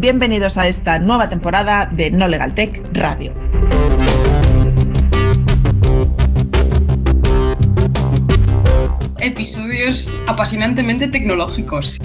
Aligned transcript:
bienvenidos 0.00 0.56
a 0.56 0.66
esta 0.66 0.98
nueva 0.98 1.28
temporada 1.28 1.84
de 1.84 2.10
No 2.10 2.26
Legal 2.26 2.54
Tech 2.54 2.82
Radio. 2.94 3.34
Episodios 9.18 10.16
apasionantemente 10.26 11.08
tecnológicos. 11.08 11.98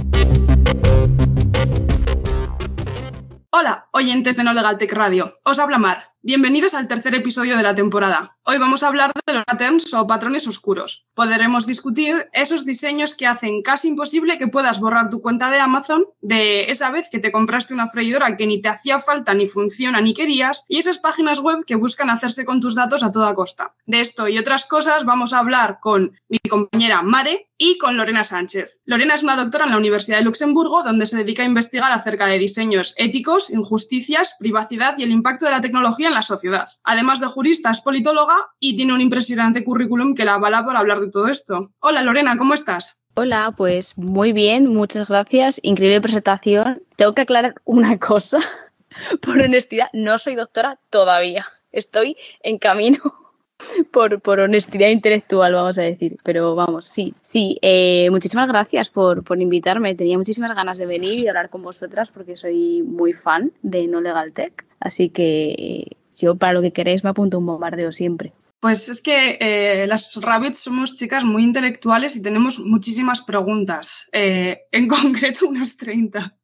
Hola, 3.51 3.87
oyentes 3.93 4.35
de 4.35 4.43
No 4.43 4.53
Legal 4.53 4.77
Tech 4.77 4.91
Radio. 4.91 5.39
Os 5.45 5.57
habla 5.59 5.77
Mar. 5.77 6.14
Bienvenidos 6.27 6.73
al 6.73 6.87
tercer 6.87 7.13
episodio 7.13 7.55
de 7.55 7.61
la 7.61 7.75
temporada. 7.75 8.35
Hoy 8.41 8.57
vamos 8.57 8.81
a 8.81 8.87
hablar 8.87 9.11
de 9.27 9.33
los 9.33 9.43
patterns 9.45 9.93
o 9.93 10.07
patrones 10.07 10.47
oscuros. 10.47 11.07
Podremos 11.13 11.67
discutir 11.67 12.29
esos 12.33 12.65
diseños 12.65 13.13
que 13.13 13.27
hacen 13.27 13.61
casi 13.61 13.89
imposible 13.89 14.39
que 14.39 14.47
puedas 14.47 14.79
borrar 14.79 15.11
tu 15.11 15.21
cuenta 15.21 15.51
de 15.51 15.59
Amazon 15.59 16.05
de 16.21 16.71
esa 16.71 16.89
vez 16.89 17.09
que 17.11 17.19
te 17.19 17.31
compraste 17.31 17.75
una 17.75 17.89
freidora 17.89 18.35
que 18.37 18.47
ni 18.47 18.59
te 18.59 18.69
hacía 18.69 18.99
falta, 18.99 19.35
ni 19.35 19.45
funciona, 19.45 20.01
ni 20.01 20.15
querías, 20.15 20.65
y 20.67 20.79
esas 20.79 20.97
páginas 20.97 21.41
web 21.41 21.63
que 21.63 21.75
buscan 21.75 22.09
hacerse 22.09 22.43
con 22.43 22.59
tus 22.59 22.73
datos 22.73 23.03
a 23.03 23.11
toda 23.11 23.35
costa. 23.35 23.75
De 23.85 23.99
esto 23.99 24.27
y 24.27 24.39
otras 24.39 24.65
cosas 24.65 25.05
vamos 25.05 25.31
a 25.31 25.37
hablar 25.37 25.77
con 25.79 26.19
mi 26.27 26.39
compañera 26.49 27.03
Mare 27.03 27.51
y 27.57 27.77
con 27.77 27.97
Lorena 27.97 28.23
Sánchez. 28.23 28.81
Lorena 28.85 29.13
es 29.13 29.23
una 29.23 29.37
doctora 29.37 29.65
en 29.65 29.71
la 29.71 29.77
Universidad 29.77 30.17
de 30.17 30.23
Luxemburgo 30.23 30.83
donde 30.83 31.05
se 31.05 31.17
dedica 31.17 31.43
a 31.43 31.45
investigar 31.45 31.91
acerca 31.91 32.25
de 32.27 32.39
diseños 32.39 32.93
éticos, 32.97 33.49
injusticias, 33.49 34.35
privacidad 34.39 34.97
y 34.97 35.03
el 35.03 35.11
impacto 35.11 35.45
de 35.45 35.51
la 35.51 35.61
tecnología 35.61 36.09
en 36.09 36.14
la 36.15 36.23
sociedad. 36.23 36.67
Además 36.83 37.19
de 37.19 37.27
jurista, 37.27 37.69
es 37.69 37.81
politóloga 37.81 38.35
y 38.59 38.75
tiene 38.75 38.93
un 38.93 39.01
impresionante 39.01 39.63
currículum 39.63 40.15
que 40.15 40.25
la 40.25 40.35
avala 40.35 40.65
para 40.65 40.79
hablar 40.79 40.99
de 40.99 41.11
todo 41.11 41.27
esto. 41.27 41.69
Hola 41.79 42.01
Lorena, 42.01 42.37
¿cómo 42.37 42.55
estás? 42.55 43.01
Hola, 43.15 43.53
pues 43.55 43.97
muy 43.97 44.33
bien, 44.33 44.67
muchas 44.67 45.07
gracias. 45.07 45.59
Increíble 45.63 46.01
presentación. 46.01 46.83
Tengo 46.97 47.13
que 47.13 47.21
aclarar 47.21 47.55
una 47.63 47.97
cosa. 47.97 48.39
Por 49.21 49.41
honestidad, 49.41 49.87
no 49.93 50.17
soy 50.17 50.35
doctora 50.35 50.79
todavía. 50.89 51.45
Estoy 51.71 52.17
en 52.41 52.57
camino 52.57 52.99
por, 53.91 54.21
por, 54.21 54.39
honestidad 54.39 54.89
intelectual, 54.89 55.53
vamos 55.53 55.77
a 55.77 55.83
decir. 55.83 56.17
Pero 56.23 56.55
vamos, 56.55 56.85
sí, 56.85 57.13
sí. 57.21 57.57
Eh, 57.61 58.09
muchísimas 58.11 58.47
gracias 58.47 58.89
por, 58.89 59.23
por, 59.23 59.41
invitarme. 59.41 59.95
Tenía 59.95 60.17
muchísimas 60.17 60.53
ganas 60.55 60.77
de 60.77 60.85
venir 60.85 61.19
y 61.19 61.27
hablar 61.27 61.49
con 61.49 61.61
vosotras 61.61 62.11
porque 62.11 62.35
soy 62.35 62.83
muy 62.83 63.13
fan 63.13 63.51
de 63.61 63.87
No 63.87 64.01
Legal 64.01 64.33
Tech. 64.33 64.65
Así 64.79 65.09
que 65.09 65.97
yo 66.15 66.35
para 66.35 66.53
lo 66.53 66.61
que 66.61 66.73
queréis 66.73 67.03
me 67.03 67.09
apunto 67.09 67.39
un 67.39 67.45
bombardeo 67.45 67.91
siempre. 67.91 68.33
Pues 68.59 68.89
es 68.89 69.01
que 69.01 69.37
eh, 69.39 69.85
las 69.87 70.17
Rabbits 70.21 70.59
somos 70.59 70.93
chicas 70.93 71.23
muy 71.23 71.43
intelectuales 71.43 72.15
y 72.15 72.21
tenemos 72.21 72.59
muchísimas 72.59 73.21
preguntas, 73.21 74.09
eh, 74.11 74.61
en 74.71 74.87
concreto 74.87 75.47
unas 75.47 75.77
30. 75.77 76.35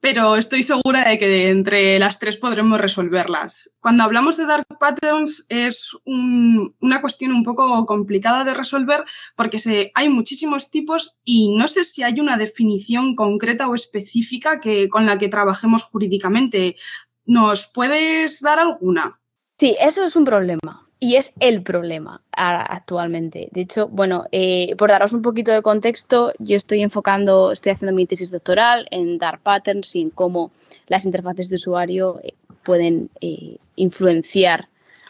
Pero 0.00 0.36
estoy 0.36 0.62
segura 0.62 1.08
de 1.08 1.18
que 1.18 1.48
entre 1.48 1.98
las 1.98 2.18
tres 2.18 2.36
podremos 2.36 2.80
resolverlas. 2.80 3.70
Cuando 3.80 4.04
hablamos 4.04 4.36
de 4.36 4.46
Dark 4.46 4.66
Patterns 4.78 5.46
es 5.48 5.96
una 6.04 7.00
cuestión 7.00 7.32
un 7.32 7.42
poco 7.42 7.86
complicada 7.86 8.44
de 8.44 8.54
resolver 8.54 9.04
porque 9.36 9.58
se, 9.58 9.92
hay 9.94 10.08
muchísimos 10.08 10.70
tipos 10.70 11.20
y 11.24 11.56
no 11.56 11.68
sé 11.68 11.84
si 11.84 12.02
hay 12.02 12.20
una 12.20 12.36
definición 12.36 13.14
concreta 13.14 13.68
o 13.68 13.74
específica 13.74 14.60
que, 14.60 14.88
con 14.88 15.06
la 15.06 15.16
que 15.18 15.28
trabajemos 15.28 15.84
jurídicamente. 15.84 16.76
¿Nos 17.26 17.66
puedes 17.66 18.40
dar 18.40 18.58
alguna? 18.58 19.18
Sí, 19.58 19.76
eso 19.80 20.04
es 20.04 20.16
un 20.16 20.24
problema. 20.24 20.86
Y 20.98 21.16
es 21.16 21.34
el 21.40 21.62
problema 21.62 22.22
actualmente. 22.32 23.48
De 23.52 23.60
hecho, 23.60 23.86
bueno, 23.88 24.24
eh, 24.32 24.74
por 24.76 24.88
daros 24.88 25.12
un 25.12 25.20
poquito 25.20 25.52
de 25.52 25.60
contexto, 25.60 26.32
yo 26.38 26.56
estoy 26.56 26.82
enfocando, 26.82 27.52
estoy 27.52 27.72
haciendo 27.72 27.94
mi 27.94 28.06
tesis 28.06 28.30
doctoral 28.30 28.86
en 28.90 29.18
dar 29.18 29.40
patterns 29.40 29.94
y 29.94 30.02
en 30.02 30.10
cómo 30.10 30.52
las 30.86 31.04
interfaces 31.04 31.50
de 31.50 31.56
usuario 31.56 32.18
eh, 32.22 32.32
pueden 32.62 33.10
eh, 33.20 33.58
influenciar 33.76 34.68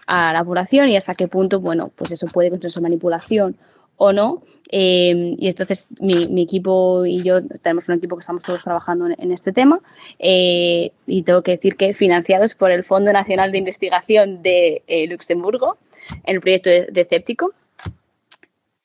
a 0.09 0.33
la 0.33 0.45
población 0.45 0.89
y 0.89 0.97
hasta 0.97 1.15
qué 1.15 1.29
punto, 1.29 1.61
bueno, 1.61 1.93
pues 1.95 2.11
eso 2.11 2.27
puede 2.27 2.51
considerarse 2.51 2.81
manipulación 2.81 3.57
o 3.97 4.13
no. 4.13 4.43
Em, 4.69 5.37
y 5.39 5.49
entonces 5.49 5.87
mi, 6.01 6.43
equipo 6.43 7.07
y 7.07 7.23
yo 7.23 7.41
tenemos 7.63 7.89
un 7.89 7.97
equipo 7.97 8.17
que 8.17 8.21
estamos 8.21 8.43
todos 8.43 8.65
trabajando 8.65 9.07
en, 9.07 9.31
este 9.31 9.53
tema 9.53 9.81
eh, 10.19 10.91
y 11.07 11.23
tengo 11.23 11.43
que 11.43 11.53
decir 11.53 11.77
que 11.77 11.95
financiados 11.95 12.57
por 12.57 12.73
el 12.73 12.83
Fondo 12.83 13.13
Nacional 13.13 13.53
de 13.53 13.59
Investigación 13.59 14.43
de 14.43 14.83
eh, 14.89 15.07
Luxemburgo 15.07 15.77
el 16.25 16.41
proyecto 16.41 16.71
de, 16.71 16.87
de 16.91 17.25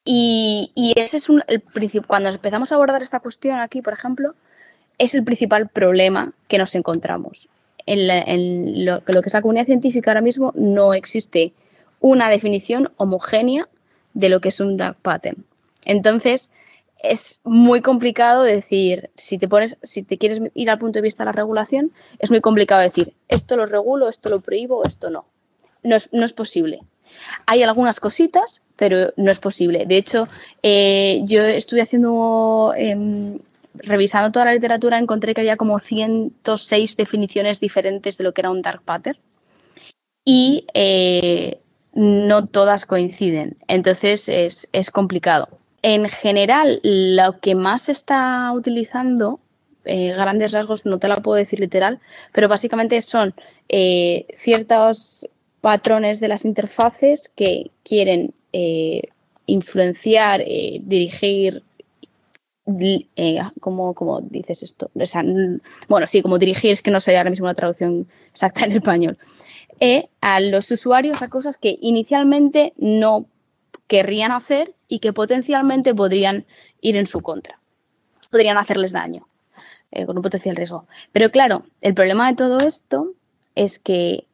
Y, 0.06 0.72
y, 0.76 0.94
ese 1.00 1.18
es 1.18 1.30
un, 1.30 1.44
el 1.48 1.64
cuando 2.08 2.30
empezamos 2.30 2.72
a 2.72 2.76
abordar 2.76 3.02
esta 3.02 3.20
cuestión 3.20 3.60
aquí, 3.60 3.82
por 3.82 3.94
ejemplo, 3.94 4.36
es 4.98 5.16
el 5.16 5.24
principal 5.24 5.68
problema 5.68 6.34
que 6.48 6.58
nos 6.58 6.76
encontramos. 6.76 7.50
En, 7.86 8.10
en 8.10 8.86
lo, 8.86 9.02
lo 9.06 9.22
que 9.22 9.30
es 9.30 9.34
la 9.34 9.42
comunidad 9.42 9.66
científica 9.66 10.12
ahora 10.12 10.22
mismo 10.22 10.52
no 10.56 10.94
existe 10.94 11.54
una 12.00 12.30
definición 12.30 12.92
homogénea 12.98 13.68
de 14.14 14.30
lo 14.30 14.42
que 14.42 14.50
es 14.50 14.60
un 14.60 14.78
dark 14.78 14.98
pattern. 15.02 15.46
Entonces, 15.86 16.52
es 17.04 17.42
muy 17.44 17.82
complicado 17.82 18.44
decir, 18.44 19.10
si 19.16 19.38
te 19.38 19.48
pones, 19.48 19.78
si 19.82 20.04
te 20.04 20.18
quieres 20.18 20.40
ir 20.54 20.70
al 20.70 20.78
punto 20.78 21.00
de 21.00 21.04
vista 21.04 21.24
de 21.24 21.26
la 21.26 21.32
regulación, 21.32 21.92
es 22.20 22.30
muy 22.30 22.42
complicado 22.42 22.82
decir, 22.82 23.14
esto 23.28 23.58
lo 23.58 23.66
regulo, 23.66 24.08
esto 24.08 24.30
lo 24.30 24.40
prohíbo, 24.40 24.84
esto 24.86 25.10
no. 25.10 25.26
No 25.84 25.96
es, 25.96 26.34
posible. 26.34 26.82
Hay 27.48 27.64
algunas 27.64 28.00
cositas, 28.00 28.62
pero 28.76 29.14
no 29.18 29.32
es 29.32 29.40
posible. 29.40 29.88
De 29.88 29.98
hecho, 29.98 30.28
eh, 30.62 31.22
yo 31.26 31.42
estuve 31.42 31.82
haciendo, 31.82 32.74
em, 32.78 33.40
revisando 33.74 34.32
toda 34.32 34.46
la 34.46 34.54
literatura, 34.54 35.00
encontré 35.00 35.34
que 35.34 35.42
había 35.42 35.58
como 35.58 35.80
106 35.80 36.96
definiciones 36.98 37.60
diferentes 37.60 38.20
de 38.20 38.24
lo 38.24 38.34
que 38.34 38.42
era 38.42 38.52
un 38.52 38.62
dark 38.62 38.84
pattern. 38.84 39.18
Y 40.24 40.68
eh, 40.76 41.60
no 41.94 42.46
todas 42.47 42.85
coinciden. 42.85 43.57
Entonces 43.68 44.29
es, 44.29 44.91
complicado. 44.91 45.50
En 45.81 46.07
general, 46.09 46.79
lo 46.84 47.40
que 47.40 47.56
más 47.56 47.84
se 47.84 47.91
está 47.91 48.52
utilizando, 48.53 49.40
eh, 49.85 50.13
grandes 50.13 50.51
rasgos, 50.51 50.85
no 50.85 51.00
te 51.00 51.07
la 51.07 51.16
puedo 51.18 51.38
decir 51.38 51.59
literal, 51.59 52.00
pero 52.31 52.47
básicamente 52.47 53.00
son 53.01 53.34
eh, 53.69 54.28
ciertos 54.35 55.28
patrones 55.59 56.19
de 56.19 56.28
las 56.28 56.46
interfaces 56.46 57.31
que 57.35 57.72
quieren 57.84 58.34
eh, 58.53 59.01
influenciar, 59.47 60.44
dirigir, 60.81 61.63
¿cómo, 63.59 64.22
dices 64.22 64.64
esto? 64.64 64.90
bueno, 65.88 66.08
sí, 66.08 66.22
como 66.22 66.38
dirigir, 66.38 66.72
es 66.72 66.82
que 66.82 66.92
no 66.92 67.00
sé 67.00 67.18
ahora 67.18 67.30
mismo 67.30 67.48
la 67.48 67.54
traducción 67.54 68.08
exacta 68.32 68.66
en 68.66 68.72
español 68.74 69.18
e 69.82 70.09
a 70.22 70.40
los 70.40 70.70
usuarios 70.72 71.22
a 71.22 71.30
cosas 71.30 71.58
que 71.58 71.78
inicialmente 71.81 72.74
no 72.78 73.26
querrían 73.88 74.31
hacer 74.31 74.74
y 74.88 75.00
que 75.00 75.12
potencialmente 75.12 75.94
podrían 75.96 76.46
ir 76.81 76.96
en 76.96 77.08
su 77.08 77.22
contra, 77.22 77.60
podrían 78.30 78.58
hacerles 78.58 78.92
daño 78.92 79.28
eh, 79.92 80.06
con 80.06 80.18
un 80.18 80.24
potencial 80.24 80.56
riesgo. 80.56 80.86
Pero 81.12 81.31
claro, 81.31 81.66
el 81.81 81.96
problema 81.96 82.30
de 82.30 82.36
todo 82.36 82.60
esto 82.60 83.14
es 83.56 83.80
que 83.80 84.26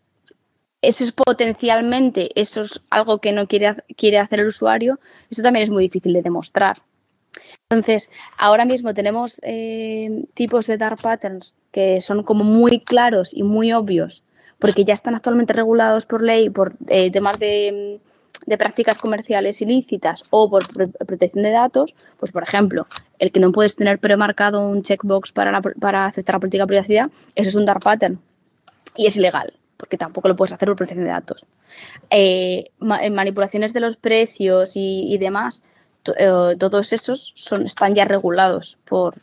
eso 0.82 1.04
es 1.04 1.12
potencialmente, 1.12 2.30
eso 2.40 2.62
es 2.62 2.82
algo 2.90 3.20
que 3.20 3.32
no 3.32 3.48
quiere, 3.48 3.76
quiere 3.96 4.20
hacer 4.20 4.42
el 4.42 4.48
usuario, 4.48 5.00
eso 5.32 5.42
también 5.42 5.64
es 5.64 5.70
muy 5.70 5.84
difícil 5.84 6.14
de 6.14 6.22
demostrar. 6.22 6.84
Entonces, 7.70 8.10
ahora 8.38 8.66
mismo 8.66 8.94
tenemos 8.94 9.40
eh, 9.44 10.26
tipos 10.34 10.68
de 10.68 10.78
dark 10.78 11.00
patterns 11.02 11.56
que 11.72 12.02
son 12.02 12.24
como 12.24 12.44
muy 12.44 12.80
claros 12.80 13.34
y 13.34 13.44
muy 13.44 13.74
obvios 13.74 14.24
porque 14.60 14.86
ya 14.86 14.94
están 14.94 15.16
actualmente 15.16 15.54
regulados 15.54 16.06
por 16.06 16.24
ley 16.24 16.50
por 16.50 16.74
eh, 16.88 17.12
temas 17.12 17.38
de, 17.40 18.00
prácticas 18.58 18.98
comerciales 18.98 19.62
ilícitas 19.62 20.24
o 20.30 20.50
por 20.50 20.66
protección 21.06 21.44
de 21.44 21.52
datos, 21.52 21.96
pues 22.18 22.32
por 22.32 22.44
ejemplo, 22.44 22.88
el 23.20 23.32
que 23.32 23.40
no 23.40 23.52
puedes 23.52 23.76
tener 23.76 24.00
premarcado 24.00 24.68
un 24.68 24.84
checkbox 24.84 25.32
para, 25.32 25.62
para 25.62 26.06
aceptar 26.06 26.36
la 26.36 26.40
política 26.40 26.64
de 26.64 26.68
privacidad, 26.68 27.12
eso 27.36 27.50
es 27.50 27.56
un 27.56 27.66
dark 27.66 27.82
pattern 27.82 28.20
y 28.96 29.06
es 29.06 29.18
ilegal 29.18 29.54
porque 29.76 29.98
tampoco 29.98 30.28
lo 30.28 30.36
puedes 30.36 30.54
hacer 30.54 30.68
por 30.68 30.76
protección 30.76 31.06
de 31.06 31.12
datos. 31.12 31.46
Eh, 32.10 32.72
eh, 33.02 33.10
manipulaciones 33.12 33.74
de 33.74 33.80
los 33.80 33.96
precios 33.96 34.72
y, 34.76 35.16
demás, 35.20 35.64
todos 36.14 36.94
esos 36.94 37.34
son, 37.36 37.66
están 37.66 37.96
ya 37.96 38.06
regulados 38.06 38.78
por, 38.86 39.22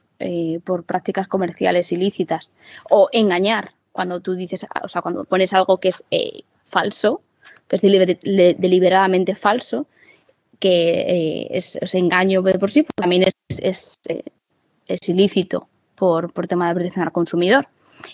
por 0.65 0.85
prácticas 0.85 1.29
comerciales 1.29 1.93
ilícitas. 1.93 2.51
O 2.91 3.09
engañar, 3.13 3.73
cuando 3.95 4.19
tú 4.19 4.35
dices, 4.35 4.67
o 4.83 4.89
sea, 4.89 5.03
cuando 5.03 5.23
pones 5.23 5.55
algo 5.55 5.79
que 5.79 5.87
es 5.87 6.03
eh, 6.11 6.43
falso, 6.65 7.23
que 7.69 7.77
es 7.77 7.83
deliberadamente 7.83 9.37
falso, 9.37 9.87
que 10.59 11.03
eh, 11.03 11.47
es, 11.53 11.79
engaño 11.95 12.43
por 12.43 12.73
sí, 12.73 12.83
pues 12.83 12.97
también 12.97 13.23
es, 13.23 14.01
eh, 14.09 14.25
es, 14.89 15.09
ilícito 15.09 15.69
por, 15.95 16.33
por, 16.33 16.49
tema 16.49 16.67
de 16.67 16.75
protección 16.75 17.05
al 17.05 17.13
consumidor. 17.13 17.69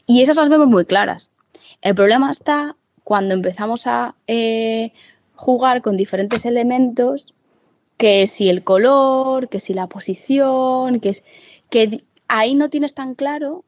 Y 0.07 0.21
esas 0.21 0.37
las 0.37 0.51
vemos 0.51 0.69
muy 0.69 0.85
claras. 0.85 1.31
El 1.81 1.95
problema 1.95 2.31
está 2.31 2.77
cuando 3.03 3.33
empezamos 3.33 3.87
a 3.87 4.15
jugar 5.35 5.81
con 5.81 5.97
diferentes 5.97 6.45
elementos, 6.45 7.33
que 8.01 8.27
si 8.27 8.49
el 8.49 8.65
color, 8.65 9.51
que 9.51 9.61
si 9.61 9.75
la 9.75 9.87
posición, 9.87 11.01
que 11.01 11.11
es 11.11 11.25
que 11.69 12.03
ahí 12.29 12.55
no 12.55 12.71
tienes 12.71 12.95
tan 12.95 13.15
claro 13.15 13.65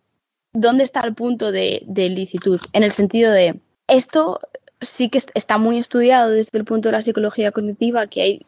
¿dónde 0.53 0.85
está 0.85 1.01
el 1.01 1.15
punto 1.15 1.53
de, 1.53 1.85
licitud? 1.95 2.61
En 2.73 2.83
el 2.83 2.93
sentido 2.93 3.33
de, 3.33 3.61
esto 3.89 4.41
sí 4.81 5.09
que 5.09 5.19
está 5.35 5.59
muy 5.59 5.79
estudiado 5.79 6.31
desde 6.31 6.59
el 6.59 6.65
punto 6.65 6.89
de 6.89 6.93
la 6.93 7.03
psicología 7.03 7.53
cognitiva, 7.53 8.07
que 8.07 8.23
hay 8.23 8.47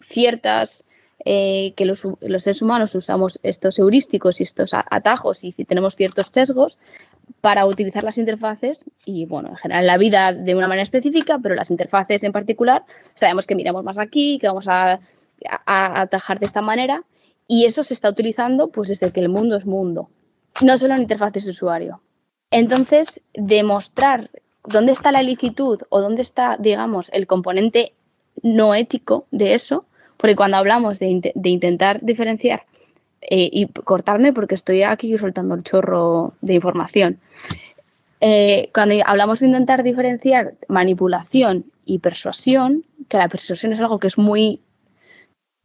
ciertas 0.00 0.84
eh, 1.24 1.72
que 1.76 1.86
los, 1.86 2.06
seres 2.38 2.62
humanos 2.62 2.94
usamos 2.94 3.40
estos 3.42 3.78
heurísticos 3.78 4.40
y 4.40 4.44
estos 4.44 4.72
atajos 4.74 5.44
y 5.44 5.52
tenemos 5.52 5.96
ciertos 5.96 6.28
sesgos 6.32 6.78
para 7.40 7.66
utilizar 7.66 8.04
las 8.04 8.18
interfaces 8.18 8.84
y, 9.04 9.26
bueno, 9.26 9.48
en 9.50 9.56
general 9.56 9.86
la 9.86 9.98
vida 9.98 10.32
de 10.32 10.54
una 10.54 10.68
manera 10.68 10.82
específica, 10.82 11.38
pero 11.42 11.54
las 11.54 11.70
interfaces 11.70 12.22
en 12.22 12.32
particular, 12.32 12.84
sabemos 13.14 13.46
que 13.46 13.56
miramos 13.56 13.82
más 13.82 13.98
aquí, 13.98 14.38
que 14.38 14.46
vamos 14.46 14.68
a, 14.68 15.00
atajar 15.66 16.38
de 16.38 16.46
esta 16.46 16.62
manera 16.62 17.04
y 17.48 17.64
eso 17.64 17.82
se 17.82 17.94
está 17.94 18.08
utilizando 18.08 18.68
pues 18.68 18.88
desde 18.88 19.10
que 19.10 19.20
el 19.20 19.28
mundo 19.28 19.56
es 19.56 19.66
mundo, 19.66 20.10
no 20.62 20.78
solo 20.78 20.94
en 20.94 21.02
interfaces 21.02 21.44
de 21.44 21.50
usuario. 21.50 22.00
Entonces, 22.50 23.22
demostrar 23.34 24.30
dónde 24.64 24.92
está 24.92 25.12
la 25.12 25.22
ilicitud 25.22 25.80
o 25.88 26.00
dónde 26.00 26.22
está, 26.22 26.56
digamos, 26.58 27.10
el 27.12 27.26
componente 27.26 27.92
no 28.42 28.74
ético 28.74 29.26
de 29.30 29.54
eso, 29.54 29.84
porque 30.16 30.36
cuando 30.36 30.56
hablamos 30.56 30.98
de, 30.98 31.08
intentar 31.44 32.00
diferenciar, 32.02 32.64
eh, 33.22 33.48
y 33.52 33.66
cortarme 33.66 34.32
porque 34.32 34.54
estoy 34.54 34.82
aquí 34.82 35.16
soltando 35.18 35.54
el 35.54 35.62
chorro 35.62 36.34
de 36.40 36.54
información, 36.54 37.18
eh, 38.20 38.70
cuando 38.72 38.94
hablamos 39.04 39.40
de 39.40 39.46
intentar 39.46 39.82
diferenciar 39.82 40.54
manipulación 40.68 41.66
y 41.84 41.98
persuasión, 41.98 42.84
que 43.08 43.18
la 43.18 43.28
persuasión 43.28 43.72
es 43.72 43.80
algo 43.80 43.98
que 43.98 44.06
es 44.06 44.18
muy 44.18 44.60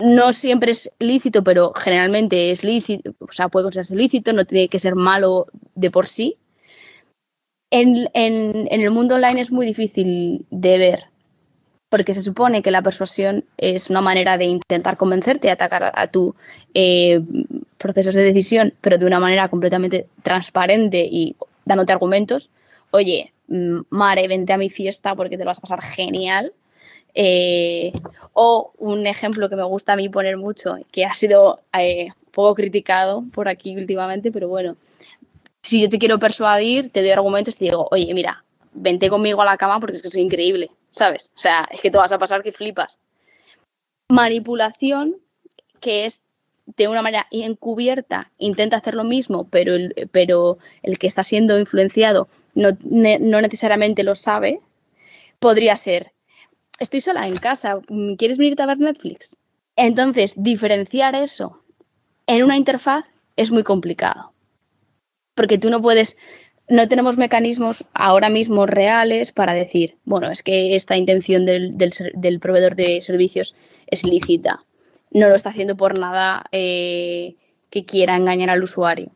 no 0.04 0.34
siempre 0.34 0.72
es 0.72 0.92
lícito, 1.00 1.44
pero 1.44 1.74
generalmente 1.74 2.52
es 2.52 2.64
lícito, 2.64 3.14
o 3.20 3.32
sea, 3.32 3.50
puede 3.50 3.66
considerarse 3.66 3.96
lícito, 3.96 4.34
no 4.34 4.46
tiene 4.46 4.68
que 4.68 4.80
ser 4.80 4.96
malo 4.96 5.48
de 5.76 5.92
por 5.92 6.08
sí. 6.08 6.38
En, 7.70 8.10
en, 8.14 8.68
el 8.70 8.92
mundo 8.92 9.16
online 9.16 9.40
es 9.40 9.52
muy 9.52 9.66
difícil 9.66 10.46
de 10.50 10.78
ver 10.78 11.06
porque 11.90 12.14
se 12.14 12.22
supone 12.22 12.62
que 12.62 12.72
la 12.72 12.82
persuasión 12.82 13.44
es 13.58 13.90
una 13.90 14.00
manera 14.00 14.38
de 14.38 14.46
intentar 14.46 14.96
convencerte 14.96 15.48
y 15.48 15.52
atacar 15.52 15.92
a, 15.94 16.08
tu 16.08 16.36
eh, 16.74 17.22
procesos 17.78 18.16
de 18.16 18.24
decisión, 18.24 18.74
pero 18.80 18.98
de 18.98 19.06
una 19.06 19.20
manera 19.20 19.50
completamente 19.50 20.08
transparente 20.24 21.06
y 21.10 21.36
dándote 21.66 21.92
argumentos. 21.92 22.50
Oye, 22.92 23.34
mm, 23.48 23.82
Mare, 23.90 24.28
vente 24.30 24.54
a 24.54 24.58
mi 24.58 24.70
fiesta 24.70 25.16
porque 25.16 25.38
te 25.38 25.44
lo 25.44 25.50
vas 25.50 25.58
a 25.58 25.62
pasar 25.62 25.82
genial. 25.82 26.54
Eh, 27.14 27.94
o 28.34 28.72
un 28.78 29.08
ejemplo 29.08 29.50
que 29.50 29.56
me 29.56 29.64
gusta 29.64 29.94
a 29.94 29.96
mí 29.96 30.10
poner 30.10 30.38
mucho, 30.38 30.78
que 30.92 31.06
ha 31.06 31.14
sido 31.14 31.60
eh, 31.78 32.10
poco 32.32 32.56
criticado 32.56 33.24
por 33.34 33.50
aquí 33.50 33.76
últimamente, 33.76 34.32
pero 34.32 34.48
bueno, 34.48 34.78
si 35.62 35.82
yo 35.82 35.90
te 35.90 36.00
quiero 36.00 36.20
persuadir, 36.20 36.90
te 36.92 37.02
doy 37.02 37.12
argumentos 37.12 37.56
y 37.56 37.60
te 37.60 37.66
digo, 37.66 37.88
oye, 37.92 38.14
mira, 38.14 38.44
vente 38.74 39.10
conmigo 39.10 39.42
a 39.42 39.46
la 39.46 39.58
cama 39.58 39.80
porque 39.80 39.98
es 39.98 40.02
que 40.02 40.10
soy 40.10 40.22
increíble. 40.22 40.72
¿sabes? 40.92 41.32
O 41.36 41.40
sea, 41.40 41.68
es 41.72 41.82
que 41.82 41.90
te 41.90 41.98
vas 41.98 42.12
a 42.12 42.20
pasar 42.20 42.44
que 42.44 42.52
flipas. 42.52 43.00
Manipulación, 44.10 45.16
que 45.80 46.06
es 46.06 46.22
de 46.66 46.88
una 46.88 47.02
manera 47.02 47.28
encubierta, 47.32 48.32
intenta 48.38 48.78
hacer 48.78 48.96
lo 48.96 49.04
mismo, 49.04 49.48
pero 49.50 49.74
el, 49.74 50.10
pero 50.12 50.60
el 50.84 51.00
que 51.00 51.08
está 51.08 51.24
siendo 51.24 51.58
influenciado 51.58 52.28
no, 52.54 52.78
necesariamente 52.82 54.04
lo 54.04 54.16
sabe, 54.16 54.62
podría 55.40 55.76
ser, 55.76 56.12
estoy 56.82 57.00
sola 57.00 57.28
en 57.28 57.36
casa, 57.36 57.80
¿quieres 58.18 58.38
venirte 58.38 58.64
a 58.64 58.66
ver 58.66 58.80
Netflix? 58.80 59.38
Entonces, 59.76 60.34
diferenciar 60.36 61.16
eso 61.16 61.64
en 62.28 62.44
una 62.44 62.58
interfaz 62.58 63.06
es 63.38 63.52
muy 63.52 63.64
complicado, 63.64 64.34
porque 65.36 65.58
tú 65.58 65.70
no 65.70 65.82
puedes 65.82 66.18
no 66.72 66.88
tenemos 66.88 67.18
mecanismos 67.18 67.84
ahora 67.94 68.30
mismo 68.30 68.66
reales 68.66 69.34
para 69.34 69.54
decir, 69.54 69.98
bueno, 70.06 70.32
es 70.32 70.42
que 70.42 70.78
esta 70.78 70.96
intención 70.96 71.46
del, 71.46 72.40
proveedor 72.40 72.76
de 72.76 73.02
servicios 73.02 73.56
es 73.88 74.06
lícita. 74.06 74.64
No 75.12 75.28
lo 75.28 75.36
está 75.36 75.50
haciendo 75.50 75.76
por 75.76 76.00
nada 76.00 76.46
eh, 76.54 77.36
que 77.70 77.84
quiera 77.84 78.16
engañar 78.16 78.50
al 78.50 78.64
usuario. 78.64 79.12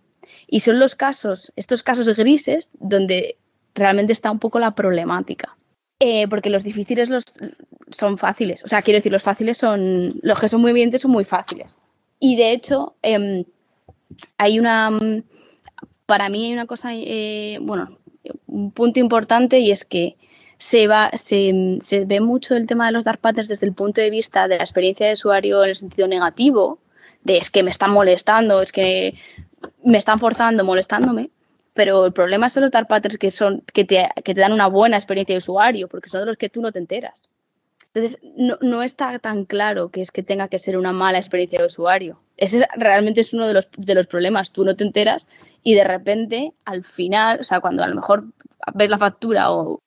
Y 0.47 0.59
son 0.61 0.79
los 0.79 0.95
casos, 0.95 1.53
estos 1.55 1.81
casos 1.81 2.13
grises, 2.17 2.71
donde 2.73 3.37
realmente 3.73 4.11
está 4.11 4.31
un 4.31 4.39
poco 4.39 4.59
la 4.59 4.75
problemática. 4.75 5.55
Eh, 5.99 6.27
porque 6.27 6.49
los 6.49 6.63
difíciles 6.63 7.09
los, 7.09 7.23
son 7.89 8.17
fáciles. 8.17 8.63
O 8.63 8.67
sea, 8.67 8.81
quiero 8.81 8.97
decir, 8.97 9.11
los 9.11 9.23
fáciles 9.23 9.57
son. 9.57 10.13
Los 10.21 10.39
que 10.39 10.49
son 10.49 10.61
muy 10.61 10.71
evidentes 10.71 11.01
son 11.01 11.11
muy 11.11 11.23
fáciles. 11.23 11.77
Y 12.19 12.35
de 12.35 12.51
hecho, 12.51 12.95
em, 13.01 13.45
hay 14.37 14.59
una 14.59 14.91
para 16.05 16.29
mí 16.29 16.45
hay 16.45 16.53
una 16.53 16.65
cosa, 16.65 16.89
eh, 16.93 17.57
bueno, 17.61 17.97
un 18.47 18.71
punto 18.71 18.99
importante 18.99 19.59
y 19.59 19.71
es 19.71 19.85
que 19.85 20.15
se, 20.57 20.87
va, 20.87 21.11
se, 21.15 21.51
ve 22.05 22.19
mucho 22.21 22.55
el 22.55 22.67
tema 22.67 22.85
de 22.85 22.91
los 22.91 23.03
dark 23.03 23.19
patterns 23.19 23.49
desde 23.49 23.67
el 23.67 23.73
punto 23.73 24.01
de 24.01 24.09
vista 24.09 24.47
de 24.47 24.57
la 24.57 24.63
experiencia 24.63 25.07
de 25.07 25.13
usuario 25.13 25.63
en 25.63 25.69
el 25.69 25.75
sentido 25.75 26.07
negativo, 26.07 26.79
de 27.23 27.37
es 27.37 27.49
que 27.49 27.63
me 27.63 27.71
están 27.71 27.91
molestando, 27.91 28.61
es 28.61 28.71
que 28.71 29.15
me 29.83 29.97
están 29.97 30.19
forzando, 30.19 30.63
molestándome. 30.63 31.29
Pero 31.75 32.05
el 32.05 32.13
problema 32.13 32.49
son 32.49 32.63
los 32.63 32.71
dark 32.71 32.87
patterns 32.87 33.19
que, 33.19 33.29
son, 33.29 33.61
que, 33.73 33.83
te, 33.85 34.09
que 34.23 34.33
te 34.33 34.41
dan 34.41 34.53
una 34.53 34.67
buena 34.67 34.97
experiencia 34.97 35.35
de 35.35 35.39
usuario, 35.39 35.87
porque 35.87 36.09
son 36.09 36.21
de 36.21 36.25
los 36.25 36.37
que 36.37 36.49
tú 36.49 36.61
no 36.61 36.71
te 36.71 36.79
enteras. 36.79 37.29
Entonces, 37.93 38.19
no, 38.35 38.57
no, 38.61 38.81
está 38.81 39.19
tan 39.19 39.45
claro 39.45 39.89
que 39.89 40.01
es 40.01 40.11
que 40.11 40.23
tenga 40.23 40.47
que 40.47 40.57
ser 40.57 40.77
una 40.77 40.93
mala 40.93 41.17
experiencia 41.17 41.59
de 41.59 41.65
usuario. 41.65 42.19
Ese 42.37 42.67
realmente 42.75 43.21
es 43.21 43.33
uno 43.33 43.45
de 43.47 43.53
los, 43.53 43.67
de 43.77 43.93
los 43.93 44.07
problemas. 44.07 44.51
Tú 44.51 44.65
no 44.65 44.75
te 44.75 44.83
enteras 44.83 45.27
y 45.63 45.75
de 45.75 45.83
repente, 45.83 46.53
al 46.65 46.83
final, 46.83 47.39
o 47.41 47.43
sea, 47.43 47.59
cuando 47.59 47.83
a 47.83 47.87
lo 47.87 47.95
mejor 47.95 48.25
ves 48.73 48.89
la 48.89 48.97
factura 48.97 49.51
o 49.51 49.79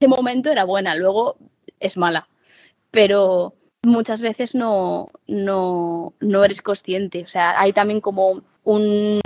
ese 0.00 0.08
momento 0.08 0.50
era 0.50 0.64
buena, 0.64 0.94
luego 0.96 1.36
es 1.80 1.96
mala. 1.96 2.28
Pero 2.90 3.54
muchas 3.82 4.22
veces 4.22 4.54
no, 4.54 5.10
no, 5.26 6.14
no 6.20 6.44
eres 6.44 6.62
consciente. 6.62 7.22
O 7.22 7.28
sea, 7.28 7.58
hay 7.60 7.72
también 7.72 8.00
como 8.00 8.42
un, 8.64 9.20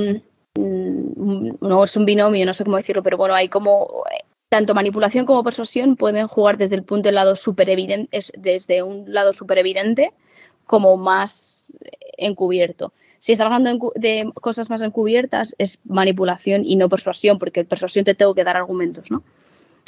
no 0.56 1.85
es 1.85 1.97
un 1.97 2.05
binomio, 2.05 2.47
no 2.47 2.55
sé 2.55 2.64
cómo 2.64 2.76
decirlo, 2.76 3.03
pero 3.03 3.17
bueno, 3.17 3.35
hay 3.35 3.49
como 3.49 4.05
tanto 4.49 4.75
manipulación 4.75 5.26
como 5.26 5.43
persuasión 5.43 5.97
pueden 5.97 6.26
jugar 6.29 6.56
desde 6.56 6.76
el 6.76 6.82
punto 6.82 7.08
del 7.08 7.17
lado 7.17 7.37
super 7.37 7.69
evidente, 7.69 8.20
desde 8.38 8.82
un 8.82 9.12
lado 9.12 9.32
súper 9.32 9.58
evidente 9.58 10.12
como 10.67 10.97
más 10.97 11.76
encubierto. 12.17 12.93
Si 13.19 13.32
estás 13.32 13.47
hablando 13.47 13.93
de 13.97 14.31
cosas 14.41 14.70
más 14.70 14.82
encubiertas, 14.82 15.55
es 15.58 15.79
manipulación 15.85 16.65
y 16.65 16.77
no 16.77 16.89
persuasión, 16.89 17.39
porque 17.39 17.65
persuasión 17.65 18.05
te 18.05 18.15
tengo 18.15 18.34
que 18.34 18.44
dar 18.44 18.56
argumentos, 18.56 19.10
¿no? 19.10 19.22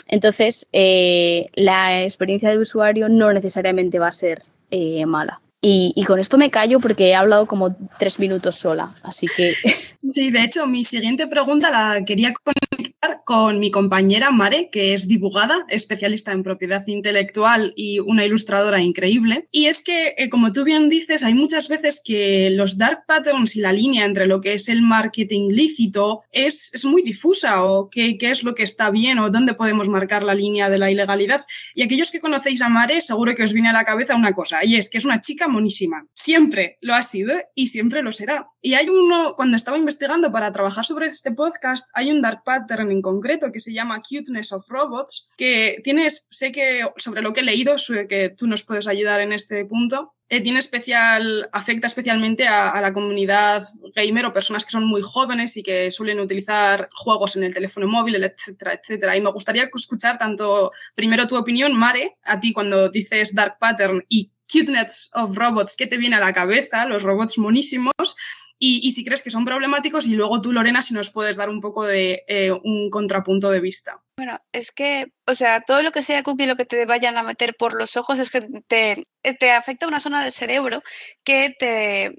Entonces, 0.08 0.66
eh, 0.72 1.46
la 1.54 2.02
experiencia 2.02 2.50
de 2.50 2.58
usuario 2.58 3.08
no 3.08 3.32
necesariamente 3.32 3.98
va 3.98 4.08
a 4.08 4.12
ser 4.12 4.42
eh, 4.70 5.04
mala. 5.06 5.40
Y, 5.60 5.92
y, 5.96 6.04
con 6.04 6.20
esto 6.20 6.38
me 6.38 6.52
callo 6.52 6.78
porque 6.78 7.08
he 7.08 7.14
hablado 7.16 7.46
como 7.46 7.74
tres 7.98 8.20
minutos 8.20 8.54
sola, 8.56 8.94
así 9.02 9.26
que... 9.36 9.54
Sí, 10.00 10.30
de 10.30 10.44
hecho, 10.44 10.66
mi 10.68 10.84
siguiente 10.84 11.26
pregunta 11.26 11.72
la 11.72 12.04
quería 12.04 12.32
conectar 12.32 12.87
con 13.24 13.60
mi 13.60 13.70
compañera 13.70 14.30
Mare, 14.30 14.70
que 14.70 14.94
es 14.94 15.06
dibujada, 15.06 15.64
especialista 15.68 16.32
en 16.32 16.42
propiedad 16.42 16.84
intelectual 16.86 17.72
y 17.76 18.00
una 18.00 18.24
ilustradora 18.24 18.80
increíble. 18.80 19.48
Y 19.50 19.66
es 19.66 19.82
que, 19.84 20.14
eh, 20.16 20.28
como 20.28 20.52
tú 20.52 20.64
bien 20.64 20.88
dices, 20.88 21.22
hay 21.22 21.34
muchas 21.34 21.68
veces 21.68 22.02
que 22.04 22.50
los 22.50 22.78
dark 22.78 23.04
patterns 23.06 23.56
y 23.56 23.60
la 23.60 23.72
línea 23.72 24.04
entre 24.04 24.26
lo 24.26 24.40
que 24.40 24.54
es 24.54 24.68
el 24.68 24.82
marketing 24.82 25.50
lícito 25.50 26.22
es, 26.32 26.72
es 26.74 26.84
muy 26.84 27.02
difusa 27.02 27.64
o 27.64 27.88
qué, 27.90 28.18
qué 28.18 28.30
es 28.30 28.42
lo 28.42 28.54
que 28.54 28.62
está 28.62 28.90
bien 28.90 29.18
o 29.18 29.30
dónde 29.30 29.54
podemos 29.54 29.88
marcar 29.88 30.24
la 30.24 30.34
línea 30.34 30.68
de 30.68 30.78
la 30.78 30.90
ilegalidad. 30.90 31.46
Y 31.74 31.82
aquellos 31.82 32.10
que 32.10 32.20
conocéis 32.20 32.62
a 32.62 32.68
Mare, 32.68 33.00
seguro 33.00 33.34
que 33.34 33.44
os 33.44 33.52
viene 33.52 33.68
a 33.68 33.72
la 33.72 33.84
cabeza 33.84 34.16
una 34.16 34.32
cosa, 34.32 34.64
y 34.64 34.76
es 34.76 34.90
que 34.90 34.98
es 34.98 35.04
una 35.04 35.20
chica 35.20 35.48
monísima. 35.48 36.06
Siempre 36.12 36.78
lo 36.80 36.94
ha 36.94 37.02
sido 37.02 37.34
y 37.54 37.68
siempre 37.68 38.02
lo 38.02 38.12
será. 38.12 38.48
Y 38.60 38.74
hay 38.74 38.88
uno, 38.88 39.34
cuando 39.36 39.56
estaba 39.56 39.78
investigando 39.78 40.32
para 40.32 40.52
trabajar 40.52 40.84
sobre 40.84 41.06
este 41.06 41.30
podcast, 41.30 41.88
hay 41.94 42.10
un 42.10 42.20
dark 42.20 42.42
pattern 42.44 42.87
en 42.90 43.02
concreto 43.02 43.52
que 43.52 43.60
se 43.60 43.72
llama 43.72 44.02
Cuteness 44.02 44.52
of 44.52 44.68
Robots, 44.68 45.30
que 45.36 45.80
tienes, 45.84 46.26
sé 46.30 46.52
que 46.52 46.88
sobre 46.96 47.22
lo 47.22 47.32
que 47.32 47.40
he 47.40 47.44
leído, 47.44 47.76
que 48.08 48.30
tú 48.30 48.46
nos 48.46 48.64
puedes 48.64 48.86
ayudar 48.86 49.20
en 49.20 49.32
este 49.32 49.64
punto, 49.64 50.14
eh, 50.30 50.42
tiene 50.42 50.58
especial, 50.58 51.48
afecta 51.52 51.86
especialmente 51.86 52.46
a, 52.46 52.78
la 52.82 52.92
comunidad 52.92 53.68
gamer 53.94 54.26
o 54.26 54.32
personas 54.32 54.66
que 54.66 54.72
son 54.72 54.86
muy 54.86 55.00
jóvenes 55.00 55.56
y 55.56 55.62
que 55.62 55.90
suelen 55.90 56.20
utilizar 56.20 56.90
juegos 56.94 57.36
en 57.36 57.44
el 57.44 57.54
teléfono 57.54 57.88
móvil, 57.88 58.22
etcétera, 58.22 58.74
etcétera. 58.74 59.16
Y 59.16 59.22
me 59.22 59.32
gustaría 59.32 59.70
escuchar 59.74 60.18
tanto 60.18 60.70
primero 60.94 61.26
tu 61.26 61.36
opinión, 61.36 61.74
Mare, 61.74 62.18
a 62.24 62.40
ti 62.40 62.52
cuando 62.52 62.90
dices 62.90 63.34
Dark 63.34 63.56
Pattern 63.58 64.04
y 64.08 64.30
Cuteness 64.52 65.10
of 65.14 65.34
Robots, 65.34 65.76
¿qué 65.76 65.86
te 65.86 65.96
viene 65.96 66.16
a 66.16 66.20
la 66.20 66.32
cabeza? 66.32 66.86
Los 66.86 67.02
robots 67.02 67.38
monísimos 67.38 67.92
y, 68.58 68.90
si 68.90 69.04
crees 69.04 69.22
que 69.22 69.30
son 69.30 69.44
problemáticos 69.44 70.08
y 70.08 70.14
luego 70.14 70.40
tú, 70.40 70.52
Lorena, 70.52 70.82
si 70.82 70.92
nos 70.92 71.10
puedes 71.10 71.36
dar 71.36 71.48
un 71.48 71.60
poco 71.60 71.86
de 71.86 72.24
eh, 72.26 72.50
un 72.50 72.90
contrapunto 72.90 73.50
de 73.50 73.60
vista. 73.60 74.02
Bueno, 74.16 74.40
es 74.52 74.72
que, 74.72 75.12
o 75.26 75.34
sea, 75.34 75.60
todo 75.60 75.82
lo 75.82 75.92
que 75.92 76.02
sea 76.02 76.24
cookie, 76.24 76.46
lo 76.46 76.56
que 76.56 76.64
te 76.64 76.84
vayan 76.84 77.16
a 77.16 77.22
meter 77.22 77.54
por 77.56 77.74
los 77.74 77.96
ojos 77.96 78.18
es 78.18 78.30
que 78.30 78.40
te, 78.66 79.06
te 79.38 79.50
afecta 79.52 79.86
una 79.86 80.00
zona 80.00 80.22
del 80.22 80.32
cerebro 80.32 80.82
que 81.22 81.54
te 81.56 82.16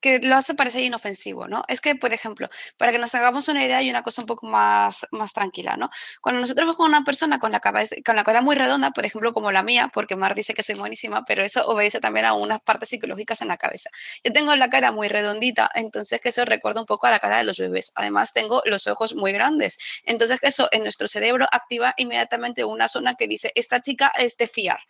que 0.00 0.18
lo 0.20 0.36
hace 0.36 0.54
parecer 0.54 0.82
inofensivo, 0.82 1.46
¿no? 1.48 1.62
Es 1.68 1.80
que, 1.80 1.94
por 1.94 2.12
ejemplo, 2.12 2.48
para 2.76 2.92
que 2.92 2.98
nos 2.98 3.14
hagamos 3.14 3.48
una 3.48 3.64
idea 3.64 3.82
y 3.82 3.90
una 3.90 4.02
cosa 4.02 4.22
un 4.22 4.26
poco 4.26 4.46
más, 4.46 5.06
más 5.10 5.32
tranquila, 5.32 5.76
¿no? 5.76 5.90
Cuando 6.20 6.40
nosotros 6.40 6.64
vemos 6.64 6.76
con 6.76 6.88
una 6.88 7.04
persona 7.04 7.38
con 7.38 7.52
la, 7.52 7.60
cabeza, 7.60 7.96
con 8.04 8.16
la 8.16 8.24
cara 8.24 8.40
muy 8.42 8.56
redonda, 8.56 8.90
por 8.90 9.04
ejemplo, 9.04 9.32
como 9.32 9.52
la 9.52 9.62
mía, 9.62 9.90
porque 9.92 10.16
Mar 10.16 10.34
dice 10.34 10.54
que 10.54 10.62
soy 10.62 10.74
buenísima, 10.76 11.24
pero 11.24 11.42
eso 11.42 11.66
obedece 11.66 12.00
también 12.00 12.26
a 12.26 12.34
unas 12.34 12.60
partes 12.60 12.88
psicológicas 12.88 13.42
en 13.42 13.48
la 13.48 13.56
cabeza. 13.56 13.90
Yo 14.24 14.32
tengo 14.32 14.54
la 14.56 14.70
cara 14.70 14.92
muy 14.92 15.08
redondita, 15.08 15.70
entonces 15.74 16.20
que 16.20 16.30
eso 16.30 16.44
recuerda 16.44 16.80
un 16.80 16.86
poco 16.86 17.06
a 17.06 17.10
la 17.10 17.18
cara 17.18 17.38
de 17.38 17.44
los 17.44 17.58
bebés. 17.58 17.92
Además, 17.94 18.32
tengo 18.32 18.62
los 18.64 18.86
ojos 18.86 19.14
muy 19.14 19.32
grandes. 19.32 19.78
Entonces, 20.04 20.38
eso 20.42 20.68
en 20.72 20.82
nuestro 20.82 21.08
cerebro 21.08 21.46
activa 21.50 21.94
inmediatamente 21.96 22.64
una 22.64 22.88
zona 22.88 23.14
que 23.14 23.28
dice, 23.28 23.52
esta 23.54 23.80
chica 23.80 24.12
es 24.18 24.36
de 24.36 24.46
fiar. 24.46 24.80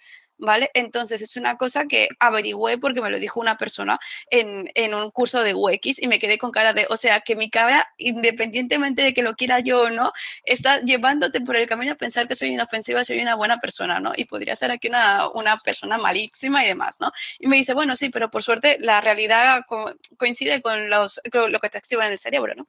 ¿Vale? 0.40 0.70
Entonces 0.74 1.22
es 1.22 1.36
una 1.36 1.56
cosa 1.56 1.86
que 1.86 2.08
averigüé 2.18 2.78
porque 2.78 3.00
me 3.00 3.10
lo 3.10 3.18
dijo 3.18 3.40
una 3.40 3.56
persona 3.56 3.98
en, 4.30 4.70
en, 4.74 4.94
un 4.94 5.10
curso 5.10 5.42
de 5.42 5.54
UX 5.54 6.02
y 6.02 6.08
me 6.08 6.18
quedé 6.18 6.38
con 6.38 6.50
cara 6.50 6.72
de, 6.72 6.86
o 6.90 6.96
sea, 6.96 7.20
que 7.20 7.36
mi 7.36 7.50
cara, 7.50 7.86
independientemente 7.98 9.02
de 9.02 9.14
que 9.14 9.22
lo 9.22 9.34
quiera 9.34 9.60
yo 9.60 9.82
o 9.82 9.90
no, 9.90 10.12
está 10.44 10.80
llevándote 10.80 11.40
por 11.40 11.56
el 11.56 11.66
camino 11.66 11.92
a 11.92 11.94
pensar 11.96 12.26
que 12.26 12.34
soy 12.34 12.48
inofensiva, 12.50 13.04
soy 13.04 13.20
una 13.20 13.34
buena 13.36 13.58
persona, 13.58 14.00
¿no? 14.00 14.12
Y 14.16 14.24
podría 14.24 14.56
ser 14.56 14.70
aquí 14.70 14.88
una, 14.88 15.28
una 15.30 15.56
persona 15.58 15.98
malísima 15.98 16.64
y 16.64 16.68
demás, 16.68 17.00
¿no? 17.00 17.12
Y 17.38 17.46
me 17.46 17.56
dice, 17.56 17.74
bueno, 17.74 17.96
sí, 17.96 18.08
pero 18.08 18.30
por 18.30 18.42
suerte 18.42 18.78
la 18.80 19.00
realidad 19.00 19.64
co 19.66 19.92
coincide 20.16 20.62
con, 20.62 20.90
los, 20.90 21.20
lo 21.32 21.58
que 21.60 21.68
te 21.68 21.78
activa 21.78 22.06
en 22.06 22.12
el 22.12 22.18
cerebro, 22.18 22.54
¿no? 22.54 22.66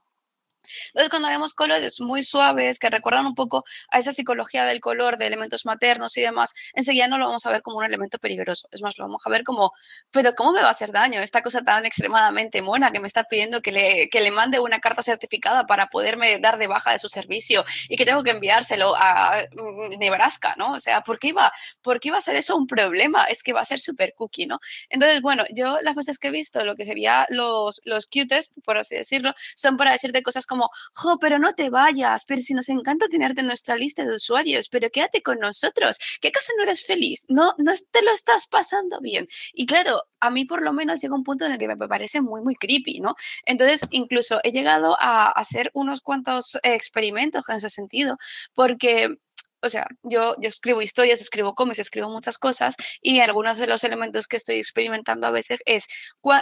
Entonces, 0.88 1.10
cuando 1.10 1.28
vemos 1.28 1.54
colores 1.54 2.00
muy 2.02 2.24
suaves 2.24 2.80
que 2.80 2.90
recuerdan 2.90 3.26
un 3.26 3.36
poco 3.36 3.64
a 3.90 4.00
esa 4.00 4.14
psicología 4.14 4.66
del 4.66 4.80
color, 4.80 5.18
de 5.18 5.28
elementos 5.28 5.66
maternos 5.66 6.18
y 6.18 6.22
demás, 6.22 6.54
enseguida 6.74 7.08
no 7.08 7.18
lo 7.18 7.28
vamos 7.28 7.46
a 7.46 7.52
ver 7.52 7.62
como 7.62 7.78
un 7.78 7.84
elemento 7.84 8.18
peligroso. 8.20 8.68
Es 8.72 8.82
más, 8.82 8.98
lo 8.98 9.06
vamos 9.06 9.22
a 9.26 9.30
ver 9.30 9.44
como, 9.44 9.72
pero 10.12 10.34
¿cómo 10.34 10.54
me 10.54 10.62
va 10.62 10.68
a 10.68 10.72
hacer 10.72 10.92
daño 10.92 11.22
esta 11.22 11.42
cosa 11.42 11.62
tan 11.62 11.86
extremadamente 11.86 12.62
mona 12.62 12.92
que 12.92 13.00
me 13.00 13.08
está 13.08 13.24
pidiendo 13.24 13.62
que 13.62 13.72
le, 13.72 14.10
que 14.10 14.22
le 14.22 14.32
mande 14.32 14.60
una 14.60 14.80
carta 14.80 15.04
certificada 15.04 15.66
para 15.66 15.88
poderme 15.88 16.40
dar 16.40 16.58
de 16.58 16.68
baja 16.68 16.92
de 16.92 17.00
su 17.00 17.10
servicio 17.10 17.64
y 17.90 17.96
que 17.96 18.06
tengo 18.06 18.24
que 18.24 18.32
enviárselo 18.32 18.96
a 18.98 19.38
mm, 19.52 20.00
Nebraska, 20.00 20.56
¿no? 20.58 20.74
O 20.74 20.80
sea, 20.80 21.02
¿por 21.02 21.20
qué 21.20 21.30
iba, 21.30 21.52
por 21.82 22.00
qué 22.00 22.10
iba 22.10 22.18
a 22.18 22.22
ser 22.22 22.36
eso 22.36 22.56
un 22.56 22.68
problema? 22.68 23.24
Es 23.26 23.44
que 23.44 23.54
va 23.54 23.62
a 23.62 23.66
ser 23.66 23.80
súper 23.80 24.14
cookie, 24.14 24.48
¿no? 24.48 24.60
Entonces, 24.90 25.22
bueno, 25.22 25.44
yo 25.54 25.80
las 25.82 25.96
veces 25.96 26.20
que 26.20 26.30
he 26.30 26.32
visto 26.32 26.64
lo 26.66 26.76
que 26.76 26.86
sería 26.86 27.26
los, 27.30 27.82
los 27.86 28.08
Q-test, 28.08 28.58
por 28.64 28.78
así 28.78 28.96
decirlo, 28.96 29.34
son 29.56 29.78
para 29.78 29.92
decirte 29.92 30.22
cosas 30.22 30.46
como, 30.52 30.70
jo, 30.94 31.18
pero 31.18 31.40
no 31.40 31.56
te 31.56 31.70
vayas, 31.70 32.26
pero 32.26 32.42
si 32.42 32.54
nos 32.54 32.68
encanta 32.68 33.08
tenerte 33.08 33.40
en 33.40 33.48
nuestra 33.48 33.78
lista 33.78 34.04
de 34.06 34.16
usuarios, 34.16 34.68
pero 34.68 34.90
quédate 34.90 35.22
con 35.22 35.40
nosotros, 35.40 35.98
¿qué 36.20 36.28
acaso 36.28 36.52
no 36.58 36.64
eres 36.64 36.86
feliz? 36.86 37.26
No, 37.30 37.54
no 37.58 37.72
te 37.90 38.02
lo 38.02 38.12
estás 38.12 38.48
pasando 38.48 39.00
bien. 39.00 39.28
Y 39.54 39.66
claro, 39.66 40.04
a 40.20 40.30
mí 40.30 40.44
por 40.44 40.62
lo 40.62 40.74
menos 40.74 41.00
llega 41.00 41.16
un 41.16 41.24
punto 41.24 41.46
en 41.46 41.54
el 41.54 41.58
que 41.58 41.70
me 41.70 41.78
parece 41.78 42.20
muy, 42.20 42.42
muy 42.42 42.56
creepy, 42.56 43.00
¿no? 43.00 43.16
Entonces, 43.46 43.82
incluso 43.92 44.42
he 44.44 44.52
llegado 44.52 44.98
a 45.00 45.32
hacer 45.32 45.72
unos 45.74 46.02
cuantos 46.02 46.60
experimentos 46.64 47.44
en 47.48 47.56
ese 47.56 47.70
sentido, 47.70 48.18
porque 48.54 49.18
o 49.62 49.70
sea, 49.70 49.88
yo, 50.04 50.36
yo 50.40 50.50
escribo 50.50 50.82
historias, 50.82 51.22
escribo 51.22 51.56
cómics, 51.56 51.80
escribo 51.80 52.10
muchas 52.10 52.38
cosas 52.38 52.76
y 53.02 53.20
algunos 53.20 53.58
de 53.58 53.68
los 53.68 53.84
elementos 53.84 54.28
que 54.28 54.38
estoy 54.38 54.58
experimentando 54.58 55.28
a 55.28 55.32
veces 55.32 55.62
es 55.66 55.88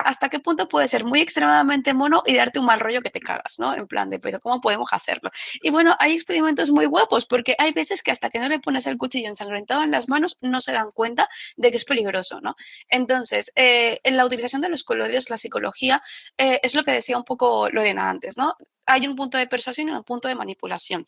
hasta 0.05 0.29
qué 0.29 0.39
punto 0.39 0.67
puede 0.67 0.87
ser 0.87 1.05
muy 1.05 1.21
extremadamente 1.21 1.93
mono 1.93 2.21
y 2.25 2.35
darte 2.35 2.59
un 2.59 2.65
mal 2.65 2.79
rollo 2.79 3.01
que 3.01 3.09
te 3.09 3.19
cagas, 3.19 3.59
¿no? 3.59 3.75
En 3.75 3.87
plan 3.87 4.09
de, 4.09 4.19
pero 4.19 4.39
¿cómo 4.39 4.61
podemos 4.61 4.89
hacerlo? 4.91 5.29
Y 5.61 5.69
bueno, 5.69 5.95
hay 5.99 6.13
experimentos 6.13 6.71
muy 6.71 6.85
guapos 6.85 7.25
porque 7.25 7.55
hay 7.59 7.71
veces 7.71 8.01
que 8.01 8.11
hasta 8.11 8.29
que 8.29 8.39
no 8.39 8.49
le 8.49 8.59
pones 8.59 8.87
el 8.87 8.97
cuchillo 8.97 9.27
ensangrentado 9.27 9.83
en 9.83 9.91
las 9.91 10.09
manos 10.09 10.37
no 10.41 10.61
se 10.61 10.71
dan 10.71 10.91
cuenta 10.91 11.27
de 11.57 11.71
que 11.71 11.77
es 11.77 11.85
peligroso, 11.85 12.39
¿no? 12.41 12.55
Entonces, 12.89 13.51
eh, 13.55 13.99
en 14.03 14.17
la 14.17 14.25
utilización 14.25 14.61
de 14.61 14.69
los 14.69 14.83
colores, 14.83 15.29
la 15.29 15.37
psicología, 15.37 16.01
eh, 16.37 16.59
es 16.63 16.75
lo 16.75 16.83
que 16.83 16.91
decía 16.91 17.17
un 17.17 17.23
poco 17.23 17.69
lo 17.69 17.81
de 17.81 17.89
antes, 17.97 18.37
¿no? 18.37 18.55
Hay 18.85 19.07
un 19.07 19.15
punto 19.15 19.37
de 19.37 19.47
persuasión 19.47 19.89
y 19.89 19.91
un 19.91 20.03
punto 20.03 20.27
de 20.27 20.35
manipulación. 20.35 21.07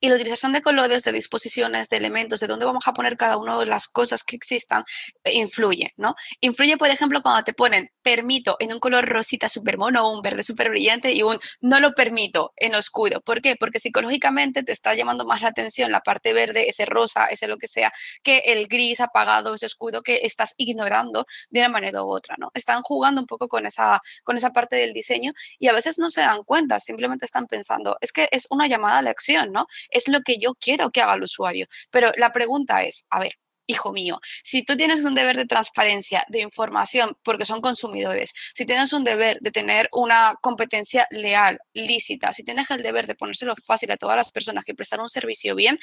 Y 0.00 0.08
la 0.08 0.14
utilización 0.16 0.52
de 0.52 0.62
colores, 0.62 1.02
de 1.04 1.12
disposiciones, 1.12 1.88
de 1.88 1.96
elementos, 1.96 2.40
de 2.40 2.46
dónde 2.46 2.66
vamos 2.66 2.86
a 2.86 2.92
poner 2.92 3.16
cada 3.16 3.36
una 3.36 3.58
de 3.58 3.66
las 3.66 3.88
cosas 3.88 4.24
que 4.24 4.36
existan, 4.36 4.84
eh, 5.24 5.32
influye, 5.34 5.92
¿no? 5.96 6.14
Influye, 6.40 6.76
por 6.76 6.88
ejemplo, 6.88 7.22
cuando 7.22 7.44
te 7.44 7.52
ponen 7.52 7.90
permito 8.02 8.56
en 8.60 8.72
un 8.72 8.80
color 8.80 9.08
rosita 9.08 9.48
súper 9.48 9.78
mono 9.78 10.12
un 10.12 10.20
verde 10.22 10.42
súper 10.42 10.70
brillante 10.70 11.12
y 11.12 11.22
un 11.22 11.38
no 11.60 11.80
lo 11.80 11.94
permito 11.94 12.52
en 12.56 12.74
oscuro. 12.74 13.20
¿Por 13.20 13.40
qué? 13.40 13.56
Porque 13.56 13.80
psicológicamente 13.80 14.62
te 14.62 14.72
está 14.72 14.94
llamando 14.94 15.24
más 15.24 15.42
la 15.42 15.48
atención 15.48 15.90
la 15.90 16.00
parte 16.00 16.32
verde, 16.32 16.68
ese 16.68 16.84
rosa, 16.84 17.26
ese 17.26 17.48
lo 17.48 17.56
que 17.58 17.68
sea, 17.68 17.92
que 18.22 18.42
el 18.46 18.66
gris 18.68 19.00
apagado, 19.00 19.54
ese 19.54 19.66
oscuro 19.66 20.02
que 20.02 20.20
estás 20.22 20.54
ignorando 20.58 21.26
de 21.50 21.60
una 21.60 21.68
manera 21.68 22.02
u 22.02 22.10
otra, 22.10 22.36
¿no? 22.38 22.50
Están 22.54 22.82
jugando 22.82 23.20
un 23.20 23.26
poco 23.26 23.48
con 23.48 23.66
esa, 23.66 24.00
con 24.22 24.36
esa 24.36 24.50
parte 24.52 24.76
del 24.76 24.92
diseño 24.92 25.32
y 25.58 25.68
a 25.68 25.72
veces 25.72 25.98
no 25.98 26.10
se 26.10 26.20
dan 26.20 26.44
cuenta, 26.44 26.80
simplemente 26.80 27.24
están 27.24 27.46
pensando, 27.46 27.96
es 28.00 28.12
que 28.12 28.28
es 28.30 28.46
una 28.50 28.66
llamada 28.66 28.98
a 28.98 29.02
la 29.02 29.10
acción, 29.10 29.52
¿no? 29.52 29.63
Es 29.90 30.08
lo 30.08 30.20
que 30.20 30.38
yo 30.38 30.54
quiero 30.54 30.90
que 30.90 31.00
haga 31.00 31.14
el 31.14 31.22
usuario. 31.22 31.66
Pero 31.90 32.12
la 32.16 32.32
pregunta 32.32 32.82
es, 32.82 33.06
a 33.10 33.20
ver, 33.20 33.32
hijo 33.66 33.92
mío, 33.92 34.20
si 34.42 34.62
tú 34.62 34.76
tienes 34.76 35.04
un 35.04 35.14
deber 35.14 35.36
de 35.36 35.46
transparencia, 35.46 36.24
de 36.28 36.40
información, 36.40 37.16
porque 37.22 37.44
son 37.44 37.60
consumidores, 37.60 38.34
si 38.52 38.66
tienes 38.66 38.92
un 38.92 39.04
deber 39.04 39.38
de 39.40 39.50
tener 39.50 39.88
una 39.92 40.34
competencia 40.40 41.06
leal, 41.10 41.58
lícita, 41.72 42.32
si 42.32 42.44
tienes 42.44 42.70
el 42.70 42.82
deber 42.82 43.06
de 43.06 43.14
ponérselo 43.14 43.54
fácil 43.56 43.90
a 43.90 43.96
todas 43.96 44.16
las 44.16 44.32
personas 44.32 44.64
que 44.64 44.74
prestan 44.74 45.00
un 45.00 45.08
servicio 45.08 45.54
bien, 45.54 45.78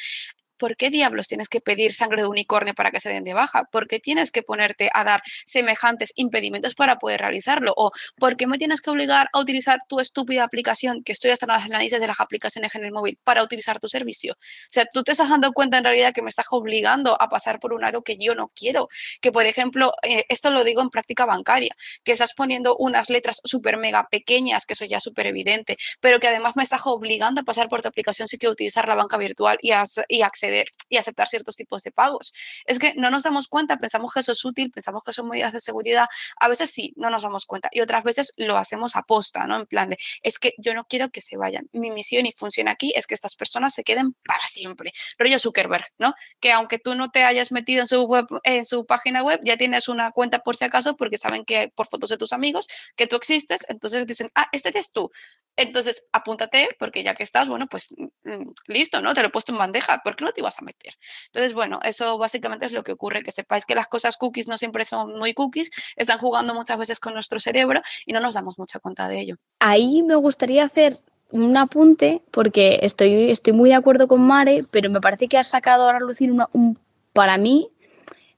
¿por 0.62 0.78
qué 0.78 0.92
diablos 0.92 1.28
tienes 1.28 1.50
que 1.50 1.60
pedir 1.60 1.92
sangre 1.92 2.22
de 2.22 2.28
unicornio 2.28 2.76
para 2.76 2.92
que 2.92 3.00
se 3.00 3.10
den 3.10 3.24
de 3.24 3.34
baja? 3.34 3.64
¿Por 3.72 3.88
qué 3.88 4.00
tienes 4.00 4.32
que 4.32 4.44
ponerte 4.44 4.92
a 4.94 5.04
dar 5.04 5.24
semejantes 5.44 6.14
impedimentos 6.18 6.76
para 6.76 7.00
poder 7.00 7.20
realizarlo? 7.22 7.74
¿O 7.76 7.90
por 8.20 8.38
qué 8.38 8.46
me 8.46 8.60
tienes 8.60 8.80
que 8.80 8.92
obligar 8.92 9.28
a 9.34 9.40
utilizar 9.40 9.80
tu 9.90 10.00
estúpida 10.00 10.44
aplicación, 10.44 11.04
que 11.04 11.14
estoy 11.14 11.32
hasta 11.32 11.48
en 11.48 11.54
las 11.54 11.68
narices 11.68 12.00
de 12.00 12.06
las 12.06 12.20
aplicaciones 12.20 12.76
en 12.76 12.84
el 12.84 12.92
móvil, 12.92 13.18
para 13.24 13.42
utilizar 13.42 13.80
tu 13.80 13.88
servicio? 13.88 14.34
O 14.34 14.38
sea, 14.70 14.86
tú 14.86 15.02
te 15.02 15.14
estás 15.14 15.30
dando 15.30 15.52
cuenta 15.52 15.80
en 15.80 15.84
realidad 15.84 16.14
que 16.14 16.22
me 16.22 16.30
estás 16.30 16.46
obligando 16.52 17.20
a 17.20 17.28
pasar 17.28 17.58
por 17.60 17.74
un 17.74 17.82
lado 17.82 18.04
que 18.04 18.18
yo 18.20 18.36
no 18.36 18.50
quiero. 18.50 18.88
Que, 19.20 19.32
por 19.32 19.48
ejemplo, 19.48 19.94
eh, 20.04 20.26
esto 20.30 20.52
lo 20.52 20.64
digo 20.64 20.84
en 20.84 20.92
práctica 20.92 21.26
bancaria, 21.26 21.76
que 22.04 22.12
estás 22.12 22.36
poniendo 22.36 22.76
unas 22.78 23.10
letras 23.10 23.42
súper 23.44 23.78
mega 23.78 24.08
pequeñas, 24.12 24.68
que 24.68 24.74
eso 24.74 24.86
ya 24.86 24.98
es 24.98 25.04
súper 25.04 25.26
evidente, 25.26 25.78
pero 26.00 26.20
que 26.20 26.28
además 26.28 26.56
me 26.56 26.62
estás 26.62 26.82
obligando 26.86 27.42
a 27.42 27.44
pasar 27.44 27.68
por 27.68 27.82
tu 27.82 27.88
aplicación 27.88 28.28
si 28.28 28.38
quiero 28.38 28.54
utilizar 28.54 28.88
la 28.88 28.94
banca 28.94 29.18
virtual 29.18 29.58
y, 29.64 29.72
y 30.08 30.22
acceder 30.22 30.51
y 30.90 30.98
aceptar 30.98 31.28
ciertos 31.28 31.56
tipos 31.56 31.84
de 31.84 31.92
pagos. 31.92 32.34
Es 32.66 32.80
que 32.80 32.94
no 32.96 33.10
nos 33.10 33.24
damos 33.24 33.48
cuenta, 33.48 33.78
pensamos 33.78 34.14
que 34.14 34.20
eso 34.20 34.32
es 34.32 34.44
útil, 34.46 34.72
pensamos 34.72 35.04
que 35.04 35.14
son 35.14 35.28
medidas 35.28 35.54
de 35.54 35.62
seguridad. 35.62 36.08
A 36.40 36.48
veces 36.48 36.70
sí, 36.72 36.94
no 36.96 37.10
nos 37.10 37.24
damos 37.24 37.46
cuenta 37.46 37.70
y 37.72 37.82
otras 37.82 38.04
veces 38.04 38.34
lo 38.38 38.58
hacemos 38.58 38.96
a 38.96 39.04
posta, 39.04 39.48
¿no? 39.48 39.56
En 39.58 39.66
plan 39.66 39.90
de, 39.90 39.98
es 40.24 40.40
que 40.40 40.54
yo 40.58 40.74
no 40.74 40.86
quiero 40.86 41.10
que 41.10 41.22
se 41.22 41.38
vayan. 41.38 41.68
Mi 41.74 41.92
misión 41.92 42.26
y 42.26 42.32
función 42.32 42.68
aquí 42.68 42.94
es 42.96 43.08
que 43.08 43.14
estas 43.14 43.36
personas 43.36 43.74
se 43.74 43.84
queden 43.84 44.16
para 44.26 44.46
siempre. 44.48 44.92
Rollo 45.18 45.40
Zuckerberg, 45.40 45.86
¿no? 45.98 46.14
Que 46.40 46.52
aunque 46.52 46.80
tú 46.80 46.96
no 46.96 47.10
te 47.10 47.24
hayas 47.24 47.52
metido 47.52 47.82
en 47.82 47.88
su, 47.88 48.04
web, 48.04 48.26
en 48.44 48.66
su 48.66 48.86
página 48.86 49.24
web, 49.24 49.40
ya 49.44 49.58
tienes 49.58 49.88
una 49.88 50.12
cuenta 50.12 50.40
por 50.40 50.56
si 50.56 50.66
acaso 50.66 50.96
porque 50.96 51.18
saben 51.18 51.46
que 51.46 51.72
por 51.76 51.88
fotos 51.88 52.10
de 52.10 52.18
tus 52.18 52.34
amigos 52.34 52.68
que 52.96 53.08
tú 53.08 53.16
existes, 53.16 53.66
entonces 53.70 54.06
dicen, 54.06 54.30
ah, 54.36 54.48
este 54.52 54.70
eres 54.70 54.92
tú. 54.92 55.12
Entonces, 55.58 56.10
apúntate, 56.14 56.70
porque 56.80 57.04
ya 57.04 57.14
que 57.14 57.24
estás, 57.24 57.48
bueno, 57.48 57.68
pues 57.68 57.90
mm, 58.24 58.50
listo, 58.68 59.02
¿no? 59.02 59.14
Te 59.14 59.22
lo 59.22 59.28
he 59.28 59.32
puesto 59.32 59.52
en 59.52 59.58
bandeja, 59.58 60.02
¿por 60.04 60.16
qué 60.16 60.24
no 60.26 60.32
te 60.32 60.42
ibas 60.42 60.60
a 60.60 60.64
meter? 60.64 60.96
Entonces, 61.28 61.54
bueno, 61.54 61.80
eso 61.84 62.18
básicamente 62.18 62.66
es 62.66 62.72
lo 62.72 62.84
que 62.84 62.94
ocurre, 62.94 63.24
que 63.24 63.32
sepáis 63.32 63.66
que 63.66 63.76
las 63.76 63.88
cosas 63.88 64.18
cookies 64.18 64.48
no 64.48 64.58
siempre 64.58 64.86
son 64.86 65.18
muy 65.18 65.34
cookies, 65.34 65.72
están 65.96 66.20
jugando 66.20 66.54
muchas 66.54 66.78
veces 66.78 67.00
con 67.00 67.14
nuestro 67.14 67.40
cerebro 67.40 67.82
y 68.06 68.14
no 68.14 68.20
nos 68.20 68.36
damos 68.36 68.58
mucha 68.58 68.80
cuenta 68.80 69.08
de 69.08 69.20
ello. 69.20 69.36
Ahí 69.60 70.04
me 70.04 70.16
gustaría 70.16 70.64
hacer 70.64 71.00
un 71.32 71.56
apunte, 71.58 72.22
porque 72.32 72.80
estoy, 72.82 73.32
estoy 73.32 73.54
muy 73.54 73.70
de 73.70 73.76
acuerdo 73.76 74.08
con 74.08 74.22
Mare, 74.22 74.66
pero 74.72 74.90
me 74.90 75.02
parece 75.02 75.28
que 75.28 75.38
has 75.38 75.48
sacado 75.48 75.88
a 75.88 75.94
relucir 75.94 76.32
una, 76.32 76.50
un, 76.54 76.78
para 77.14 77.38
mí 77.38 77.70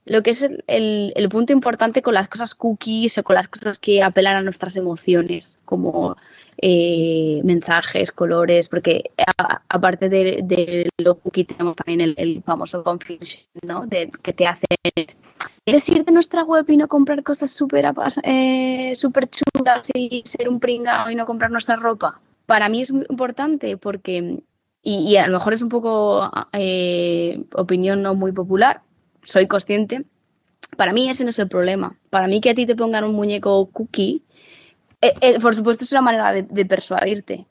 lo 0.05 0.21
que 0.21 0.31
es 0.31 0.41
el, 0.41 1.13
el, 1.15 1.29
punto 1.29 1.53
importante 1.53 2.01
con 2.01 2.13
las 2.13 2.27
cosas 2.27 2.55
cookies 2.55 3.17
o 3.17 3.23
con 3.23 3.35
las 3.35 3.47
cosas 3.47 3.79
que 3.79 4.03
apelan 4.03 4.35
a 4.35 4.41
nuestras 4.41 4.75
emociones, 4.75 5.53
como 5.65 6.17
eh, 6.57 7.41
mensajes, 7.43 8.11
colores, 8.11 8.69
porque 8.69 9.11
aparte 9.69 10.09
de, 10.09 10.41
de, 10.43 10.89
lo 10.97 11.15
cookie 11.15 11.45
tenemos 11.45 11.75
también 11.75 12.01
el, 12.01 12.15
el 12.17 12.43
famoso 12.43 12.83
confusion, 12.83 13.43
¿no? 13.65 13.85
De, 13.85 14.11
que 14.21 14.33
te 14.33 14.47
hace... 14.47 14.65
¿Quieres 15.65 15.87
ir 15.89 16.03
de 16.03 16.11
nuestra 16.11 16.43
web 16.43 16.65
y 16.69 16.75
no 16.75 16.89
comprar 16.89 17.23
cosas 17.23 17.51
súper 17.51 17.85
eh, 18.23 18.93
super 18.95 19.29
chulas 19.29 19.89
y 19.93 20.21
ser 20.25 20.49
un 20.49 20.59
pringao 20.59 21.09
y 21.09 21.15
no 21.15 21.25
comprar 21.25 21.51
nuestra 21.51 21.77
ropa? 21.77 22.19
Para 22.45 22.67
mí 22.67 22.81
es 22.81 22.91
muy 22.91 23.05
importante 23.09 23.77
porque, 23.77 24.43
y, 24.81 24.95
y 24.95 25.15
a 25.15 25.27
lo 25.27 25.33
mejor 25.33 25.53
es 25.53 25.61
un 25.61 25.69
poco 25.69 26.29
eh, 26.51 27.45
opinión 27.53 28.01
no 28.01 28.13
muy 28.13 28.33
popular, 28.33 28.81
soy 29.21 29.47
consciente, 29.47 30.03
para 30.75 30.93
mí 30.93 31.09
ese 31.09 31.23
no 31.23 31.29
es 31.29 31.39
el 31.39 31.47
problema. 31.47 31.97
Para 32.09 32.27
mí 32.27 32.41
que 32.41 32.49
a 32.49 32.55
ti 32.55 32.65
te 32.65 32.75
pongan 32.75 33.03
un 33.03 33.15
muñeco 33.15 33.69
cookie, 33.71 34.23
eh, 35.03 35.13
eh, 35.21 35.39
por 35.39 35.55
supuesto 35.55 35.83
es 35.83 35.91
una 35.91 36.01
manera 36.01 36.31
de, 36.31 36.65
persuadirte. 36.65 37.45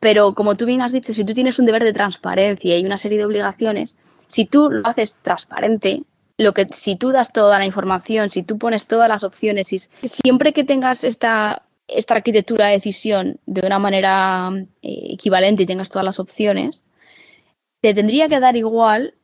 Pero 0.00 0.34
como 0.34 0.56
tú 0.56 0.66
bien 0.66 0.82
has 0.82 0.92
dicho, 0.92 1.14
si 1.14 1.24
tú 1.24 1.32
tienes 1.32 1.58
un 1.58 1.66
deber 1.66 1.84
de 1.84 1.92
transparencia 1.92 2.76
y 2.76 2.84
una 2.84 2.98
serie 2.98 3.18
de 3.18 3.24
obligaciones, 3.24 3.96
si 4.26 4.44
tú 4.44 4.70
lo 4.70 4.86
haces 4.86 5.16
transparente, 5.22 6.02
lo 6.36 6.52
que 6.52 6.66
si 6.70 6.96
tú 6.96 7.10
das 7.10 7.32
toda 7.32 7.58
la 7.58 7.66
información, 7.66 8.28
si 8.30 8.42
tú 8.42 8.58
pones 8.58 8.86
todas 8.86 9.08
las 9.08 9.24
opciones, 9.24 9.72
y 9.72 9.78
siempre 10.08 10.52
que 10.52 10.64
tengas 10.64 11.04
esta 11.04 11.62
esta 11.88 12.14
arquitectura 12.14 12.66
de 12.66 12.72
decisión 12.72 13.40
de 13.46 13.66
una 13.66 13.78
manera 13.78 14.50
eh, 14.82 15.08
equivalente 15.10 15.64
y 15.64 15.66
tengas 15.66 15.90
todas 15.90 16.04
las 16.04 16.18
opciones, 16.18 16.86
te 17.80 17.94
tendría 17.94 18.28
que 18.28 18.40
dar 18.40 18.56
igual 18.56 19.14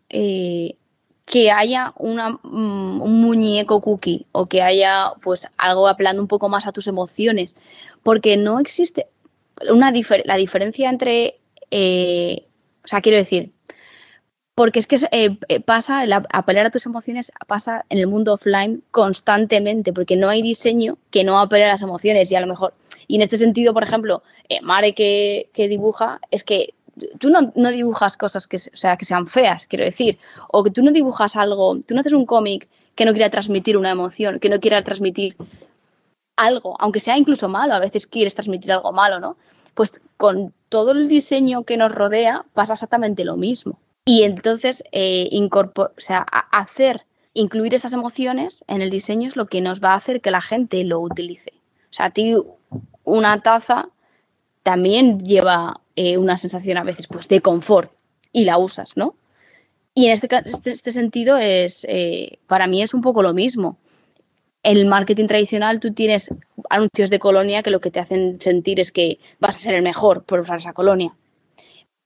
que 1.31 1.53
haya 1.53 1.93
una, 1.97 2.31
mm, 2.43 3.03
un 3.03 3.21
muñeco 3.23 3.81
cookie 3.81 4.27
o 4.33 4.47
que 4.47 4.63
haya 4.63 5.13
pues 5.23 5.47
algo 5.59 5.87
apelando 5.87 6.21
un 6.21 6.27
poco 6.27 6.49
más 6.49 6.67
a 6.67 6.73
tus 6.73 6.89
emociones, 6.89 7.55
porque 8.03 8.37
no 8.37 8.59
existe 8.59 9.07
una 9.71 9.93
la 10.25 10.37
diferencia 10.37 10.91
entre, 10.91 11.39
eh, 11.71 12.47
o 12.85 12.89
sea, 12.89 13.01
quiero 13.01 13.17
decir, 13.17 13.53
porque 14.57 14.81
es 14.81 14.89
que 14.89 14.97
eh, 15.13 15.39
eh, 15.47 15.61
pasa, 15.61 16.03
el 16.03 16.13
apelar 16.13 16.67
a 16.67 16.71
tus 16.71 16.87
emociones 16.87 17.31
pasa 17.47 17.85
en 17.91 17.99
el 17.99 18.09
mundo 18.09 18.35
offline 18.35 18.83
constantemente, 18.91 19.93
porque 19.93 20.17
no 20.17 20.31
hay 20.31 20.43
diseño 20.43 20.99
que 21.13 21.23
no 21.23 21.39
apele 21.39 21.67
a 21.67 21.69
las 21.69 21.83
emociones 21.83 22.33
y 22.33 22.35
a 22.35 22.41
lo 22.41 22.49
mejor, 22.49 22.75
y 23.07 23.15
en 23.15 23.23
este 23.23 23.39
sentido, 23.39 23.73
por 23.73 23.85
ejemplo, 23.85 24.25
Mare 24.63 24.95
que 24.95 25.49
dibuja, 25.55 26.21
es 26.33 26.43
que 26.43 26.75
tú 27.19 27.31
no, 27.31 27.71
dibujas 27.71 28.17
cosas 28.17 28.47
que, 28.47 28.59
sea, 28.59 28.97
que 28.97 29.05
sean 29.05 29.27
feas, 29.27 29.67
quiero 29.67 29.85
decir, 29.85 30.19
o 30.49 30.63
que 30.63 30.71
tú 30.71 30.83
no 30.83 30.91
dibujas 30.91 31.37
algo, 31.37 31.79
tú 31.87 31.95
no 31.95 32.01
haces 32.01 32.13
un 32.13 32.27
cómic 32.27 32.69
que 32.95 33.05
no 33.05 33.13
quiera 33.13 33.31
transmitir 33.31 33.77
una 33.77 33.91
emoción, 33.91 34.39
que 34.41 34.49
no 34.49 34.61
quiera 34.61 34.83
transmitir 34.83 35.37
algo, 36.37 36.77
aunque 36.81 37.01
sea 37.01 37.19
incluso 37.19 37.49
malo, 37.49 37.75
a 37.75 37.79
veces 37.79 38.07
quieres 38.07 38.35
transmitir 38.35 38.73
algo 38.73 38.93
malo, 38.93 39.21
¿no? 39.21 39.37
Pues 39.75 40.01
con 40.17 40.53
todo 40.69 40.93
el 40.93 41.09
diseño 41.09 41.65
que 41.65 41.77
nos 41.77 41.93
rodea 41.93 42.45
pasa 42.55 42.75
exactamente 42.75 43.25
lo 43.25 43.37
mismo. 43.37 43.79
Y 44.05 44.23
entonces, 44.23 44.83
eh, 44.93 45.29
o 45.53 45.91
sea, 45.99 46.27
hacer, 46.51 47.05
incluir 47.35 47.75
esas 47.75 47.93
emociones 47.93 48.65
en 48.67 48.83
el 48.83 48.91
diseño 48.91 49.29
es 49.29 49.37
lo 49.37 49.47
que 49.47 49.61
nos 49.61 49.83
va 49.83 49.93
a 49.93 49.97
hacer 49.97 50.21
que 50.21 50.31
la 50.31 50.41
gente 50.41 50.83
lo 50.85 51.01
utilice. 51.01 51.53
O 51.91 51.93
sea, 51.93 52.07
a 52.07 52.11
ti 52.11 52.35
una 53.05 53.41
taza 53.41 53.89
también 54.63 55.19
lleva 55.21 55.81
eh, 55.97 56.19
una 56.19 56.37
sensación 56.37 56.79
a 56.79 56.85
veces 56.85 57.07
pues, 57.07 57.29
de 57.29 57.41
confort 57.41 57.93
y 58.33 58.45
la 58.45 58.59
usas, 58.59 58.97
¿no? 58.97 59.17
Y 59.95 60.07
en 60.07 60.13
este, 60.13 60.29
este, 60.47 60.71
este 60.71 60.93
sentido 60.93 61.37
es, 61.37 61.85
eh, 61.89 62.39
para 62.47 62.67
mí 62.67 62.83
es 62.83 62.95
un 62.95 63.01
poco 63.01 63.23
lo 63.23 63.35
mismo. 63.35 63.77
El 64.63 64.87
marketing 64.87 65.27
tradicional, 65.27 65.81
tú 65.81 65.93
tienes 65.93 66.33
anuncios 66.69 67.11
de 67.11 67.19
colonia 67.19 67.63
que 67.63 67.71
lo 67.71 67.81
que 67.81 67.91
te 67.91 67.99
hacen 67.99 68.41
sentir 68.41 68.79
es 68.79 68.93
que 68.93 69.19
vas 69.41 69.57
a 69.57 69.59
ser 69.59 69.75
el 69.75 69.83
mejor 69.83 70.23
por 70.25 70.41
usar 70.41 70.59
esa 70.59 70.73
colonia. 70.73 71.15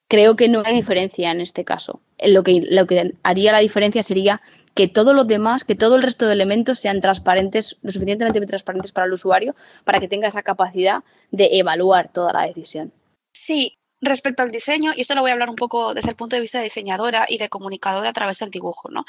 Creo 0.09 0.37
que 0.37 0.49
no 0.49 0.63
hay 0.65 0.75
diferencia 0.75 1.31
en 1.31 1.41
este 1.41 1.65
caso. 1.65 2.01
Lo 2.25 2.43
que, 2.43 2.67
lo 2.71 2.87
que 2.87 3.15
haría 3.23 3.53
la 3.53 3.59
diferencia 3.59 4.03
sería 4.03 4.43
que 4.75 4.89
todos 4.89 5.15
los 5.15 5.27
demás, 5.27 5.65
que 5.65 5.75
todo 5.75 5.97
el 5.97 6.03
resto 6.03 6.27
de 6.27 6.33
elementos 6.33 6.79
sean 6.79 7.01
transparentes, 7.01 7.77
lo 7.83 7.93
suficientemente 7.93 8.41
transparentes 8.47 8.93
para 8.93 9.07
el 9.07 9.13
usuario, 9.13 9.55
para 9.85 10.01
que 10.01 10.09
tenga 10.09 10.29
esa 10.29 10.43
capacidad 10.43 11.05
de 11.31 11.59
evaluar 11.59 12.11
toda 12.13 12.33
la 12.33 12.47
decisión. 12.47 12.93
Sí, 13.33 13.77
respecto 14.05 14.43
al 14.43 14.51
diseño, 14.51 14.93
y 14.95 15.03
esto 15.03 15.15
lo 15.15 15.21
voy 15.21 15.31
a 15.31 15.35
hablar 15.35 15.51
un 15.51 15.57
poco 15.57 15.95
desde 15.95 16.11
el 16.11 16.17
punto 16.17 16.37
de 16.37 16.43
vista 16.43 16.59
de 16.59 16.65
diseñadora 16.65 17.27
y 17.29 17.39
de 17.39 17.49
comunicadora 17.49 18.09
a 18.09 18.13
través 18.13 18.39
del 18.39 18.51
dibujo, 18.51 18.91
¿no? 18.91 19.05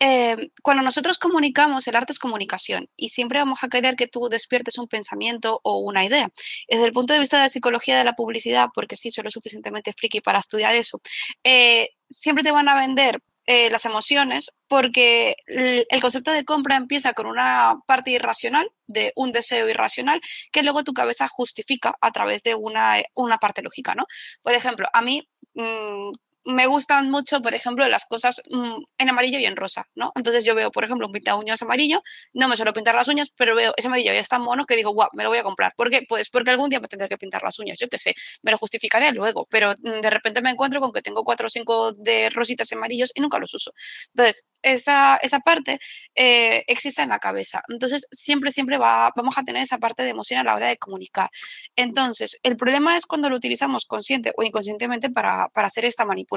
Eh, 0.00 0.50
cuando 0.62 0.82
nosotros 0.82 1.18
comunicamos, 1.18 1.86
el 1.88 1.96
arte 1.96 2.12
es 2.12 2.18
comunicación 2.18 2.88
y 2.96 3.10
siempre 3.10 3.38
vamos 3.38 3.60
a 3.62 3.68
querer 3.68 3.96
que 3.96 4.06
tú 4.06 4.28
despiertes 4.28 4.78
un 4.78 4.88
pensamiento 4.88 5.60
o 5.62 5.78
una 5.78 6.04
idea. 6.04 6.28
Desde 6.68 6.86
el 6.86 6.92
punto 6.92 7.12
de 7.14 7.20
vista 7.20 7.36
de 7.38 7.44
la 7.44 7.48
psicología 7.48 7.98
de 7.98 8.04
la 8.04 8.14
publicidad, 8.14 8.68
porque 8.74 8.96
sí 8.96 9.10
soy 9.10 9.24
lo 9.24 9.30
suficientemente 9.30 9.92
friki 9.92 10.20
para 10.20 10.38
estudiar 10.38 10.74
eso, 10.74 11.00
eh, 11.44 11.90
siempre 12.10 12.44
te 12.44 12.52
van 12.52 12.68
a 12.68 12.76
vender 12.76 13.20
eh, 13.46 13.70
las 13.70 13.84
emociones 13.84 14.52
porque 14.68 15.36
el 15.46 16.00
concepto 16.00 16.32
de 16.32 16.44
compra 16.44 16.76
empieza 16.76 17.12
con 17.12 17.26
una 17.26 17.76
parte 17.86 18.10
irracional, 18.10 18.68
de 18.86 19.12
un 19.14 19.32
deseo 19.32 19.68
irracional, 19.68 20.20
que 20.52 20.62
luego 20.62 20.82
tu 20.82 20.92
cabeza 20.92 21.28
justifica 21.28 21.94
a 22.00 22.10
través 22.10 22.42
de 22.42 22.54
una, 22.54 22.96
una 23.14 23.38
parte 23.38 23.62
lógica, 23.62 23.94
¿no? 23.94 24.06
Por 24.42 24.52
ejemplo, 24.52 24.86
a 24.92 25.02
mí 25.02 25.28
mm, 25.54 26.10
me 26.46 26.66
gustan 26.66 27.10
mucho, 27.10 27.42
por 27.42 27.54
ejemplo, 27.54 27.86
las 27.88 28.06
cosas 28.06 28.42
mm, 28.50 28.82
en 28.98 29.08
amarillo 29.08 29.38
y 29.38 29.46
en 29.46 29.56
rosa, 29.56 29.86
¿no? 29.94 30.12
Entonces 30.14 30.44
yo 30.44 30.54
veo, 30.54 30.70
por 30.70 30.84
ejemplo, 30.84 31.06
un 31.06 31.12
pinta 31.12 31.34
uñas 31.36 31.60
amarillo, 31.62 32.02
no 32.32 32.48
me 32.48 32.56
suelo 32.56 32.72
pintar 32.72 32.94
las 32.94 33.08
uñas, 33.08 33.32
pero 33.36 33.54
veo 33.54 33.74
ese 33.76 33.88
amarillo 33.88 34.12
y 34.12 34.16
es 34.16 34.28
tan 34.28 34.42
mono 34.42 34.64
que 34.64 34.76
digo, 34.76 34.92
guau, 34.92 35.08
me 35.12 35.24
lo 35.24 35.30
voy 35.30 35.38
a 35.38 35.42
comprar. 35.42 35.74
¿Por 35.76 35.90
qué? 35.90 36.04
Pues 36.08 36.30
porque 36.30 36.50
algún 36.50 36.70
día 36.70 36.80
me 36.80 36.88
tendré 36.88 37.08
que 37.08 37.18
pintar 37.18 37.42
las 37.42 37.58
uñas, 37.58 37.78
yo 37.78 37.88
qué 37.88 37.98
sé, 37.98 38.14
me 38.42 38.52
lo 38.52 38.58
justificaré 38.58 39.12
luego, 39.12 39.46
pero 39.50 39.74
mm, 39.82 40.00
de 40.00 40.10
repente 40.10 40.40
me 40.40 40.50
encuentro 40.50 40.80
con 40.80 40.92
que 40.92 41.02
tengo 41.02 41.24
cuatro 41.24 41.48
o 41.48 41.50
cinco 41.50 41.92
de 41.92 42.30
rositas 42.30 42.72
amarillos 42.72 43.12
y 43.14 43.20
nunca 43.20 43.38
los 43.38 43.52
uso. 43.54 43.72
Entonces, 44.14 44.50
esa, 44.62 45.16
esa 45.16 45.40
parte 45.40 45.78
eh, 46.14 46.64
existe 46.66 47.02
en 47.02 47.08
la 47.10 47.18
cabeza. 47.18 47.62
Entonces, 47.68 48.06
siempre, 48.10 48.50
siempre 48.50 48.78
va, 48.78 49.12
vamos 49.16 49.38
a 49.38 49.44
tener 49.44 49.62
esa 49.62 49.78
parte 49.78 50.02
de 50.02 50.10
emoción 50.10 50.40
a 50.40 50.44
la 50.44 50.54
hora 50.54 50.68
de 50.68 50.76
comunicar. 50.76 51.30
Entonces, 51.76 52.40
el 52.42 52.56
problema 52.56 52.96
es 52.96 53.06
cuando 53.06 53.30
lo 53.30 53.36
utilizamos 53.36 53.86
consciente 53.86 54.32
o 54.36 54.42
inconscientemente 54.42 55.10
para, 55.10 55.48
para 55.48 55.68
hacer 55.68 55.84
esta 55.84 56.04
manipulación. 56.04 56.35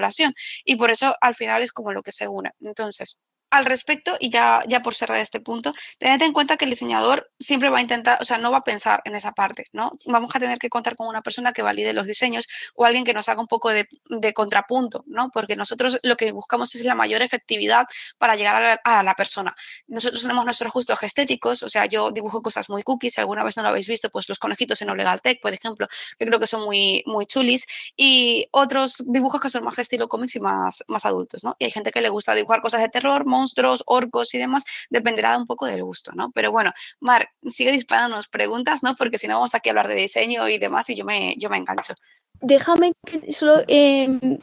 Y 0.65 0.75
por 0.77 0.91
eso, 0.91 1.15
al 1.21 1.35
final, 1.35 1.61
es 1.61 1.71
como 1.71 1.91
lo 1.93 2.03
que 2.03 2.11
se 2.11 2.27
une. 2.27 2.51
Entonces, 2.61 3.19
al 3.51 3.65
respecto, 3.65 4.15
y 4.19 4.29
ya, 4.29 4.61
ya 4.67 4.81
por 4.81 4.95
cerrar 4.95 5.17
este 5.17 5.39
punto, 5.39 5.73
tened 5.97 6.21
en 6.21 6.33
cuenta 6.33 6.57
que 6.57 6.65
el 6.65 6.71
diseñador 6.71 7.31
siempre 7.39 7.69
va 7.69 7.79
a 7.79 7.81
intentar, 7.81 8.17
o 8.21 8.25
sea, 8.25 8.37
no 8.37 8.51
va 8.51 8.59
a 8.59 8.63
pensar 8.63 9.01
en 9.05 9.15
esa 9.15 9.31
parte, 9.31 9.63
¿no? 9.73 9.91
Vamos 10.05 10.35
a 10.35 10.39
tener 10.39 10.59
que 10.59 10.69
contar 10.69 10.95
con 10.95 11.07
una 11.07 11.21
persona 11.21 11.51
que 11.53 11.61
valide 11.61 11.93
los 11.93 12.05
diseños 12.05 12.47
o 12.75 12.85
alguien 12.85 13.03
que 13.03 13.13
nos 13.13 13.29
haga 13.29 13.41
un 13.41 13.47
poco 13.47 13.69
de, 13.69 13.87
de 14.09 14.33
contrapunto, 14.33 15.03
¿no? 15.07 15.29
Porque 15.31 15.55
nosotros 15.55 15.99
lo 16.03 16.15
que 16.15 16.31
buscamos 16.31 16.75
es 16.75 16.85
la 16.85 16.95
mayor 16.95 17.21
efectividad 17.21 17.85
para 18.17 18.35
llegar 18.35 18.55
a 18.55 18.61
la, 18.61 18.81
a 18.83 19.03
la, 19.03 19.15
persona. 19.15 19.55
Nosotros 19.87 20.21
tenemos 20.21 20.45
nuestros 20.45 20.71
gustos 20.71 21.01
estéticos, 21.03 21.63
o 21.63 21.69
sea, 21.69 21.85
yo 21.85 22.11
dibujo 22.11 22.41
cosas 22.41 22.69
muy 22.69 22.83
cookies, 22.83 23.15
si 23.15 23.21
alguna 23.21 23.43
vez 23.43 23.57
no 23.57 23.63
lo 23.63 23.69
habéis 23.69 23.87
visto, 23.87 24.09
pues 24.09 24.29
los 24.29 24.39
conejitos 24.39 24.81
en 24.81 24.89
Olegal 24.89 25.21
Tech, 25.21 25.41
por 25.41 25.53
ejemplo, 25.53 25.87
que 26.17 26.25
creo 26.25 26.39
que 26.39 26.47
son 26.47 26.63
muy, 26.63 27.03
muy 27.05 27.25
chulis, 27.25 27.67
y 27.97 28.47
otros 28.51 29.03
dibujos 29.07 29.41
que 29.41 29.49
son 29.49 29.63
más 29.63 29.77
estilo 29.79 30.07
cómics 30.07 30.35
y 30.35 30.39
más, 30.39 30.83
más 30.87 31.05
adultos, 31.05 31.43
¿no? 31.43 31.55
Y 31.59 31.65
hay 31.65 31.71
gente 31.71 31.91
que 31.91 32.01
le 32.01 32.09
gusta 32.09 32.35
dibujar 32.35 32.61
cosas 32.61 32.81
de 32.81 32.89
terror, 32.89 33.25
monstruos, 33.39 33.83
orcos 33.85 34.33
y 34.33 34.37
demás, 34.37 34.63
dependerá 34.89 35.37
un 35.37 35.45
poco 35.45 35.65
del 35.65 35.83
gusto, 35.83 36.11
¿no? 36.13 36.31
Pero 36.31 36.51
bueno, 36.51 36.71
Mar, 36.99 37.29
sigue 37.49 37.71
disparándonos 37.71 38.27
preguntas, 38.27 38.83
¿no? 38.83 38.95
Porque 38.95 39.17
si 39.17 39.27
no 39.27 39.35
vamos 39.35 39.55
aquí 39.55 39.69
a 39.69 39.71
hablar 39.71 39.87
de 39.87 39.95
diseño 39.95 40.47
y 40.47 40.57
demás 40.57 40.89
y 40.89 40.95
yo 40.95 41.05
me, 41.05 41.35
yo 41.37 41.49
me 41.49 41.57
engancho. 41.57 41.93
Déjame 42.41 42.93
que 43.05 43.31
solo 43.33 43.63
eh, 43.67 44.39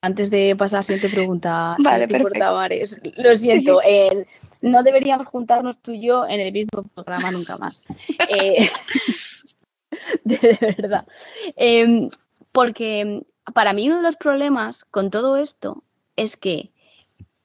antes 0.00 0.30
de 0.30 0.54
pasar 0.56 0.78
a 0.78 0.80
la 0.80 0.82
siguiente 0.82 1.08
pregunta. 1.08 1.76
Vale, 1.82 2.08
perfecto. 2.08 2.54
Lo 3.16 3.34
siento, 3.34 3.80
no 4.60 4.82
deberíamos 4.82 5.26
juntarnos 5.26 5.80
tú 5.80 5.92
y 5.92 6.02
yo 6.02 6.26
en 6.26 6.40
el 6.40 6.52
mismo 6.52 6.82
programa 6.94 7.30
nunca 7.30 7.56
más. 7.58 7.82
eh, 8.28 8.68
de, 10.24 10.74
verdad. 10.78 11.06
Eh, 11.56 12.08
porque 12.52 13.22
para 13.54 13.72
mí 13.72 13.86
uno 13.86 13.96
de 13.96 14.02
los 14.02 14.16
problemas 14.16 14.84
con 14.84 15.10
todo 15.10 15.36
esto 15.36 15.82
es 16.16 16.36
que 16.36 16.72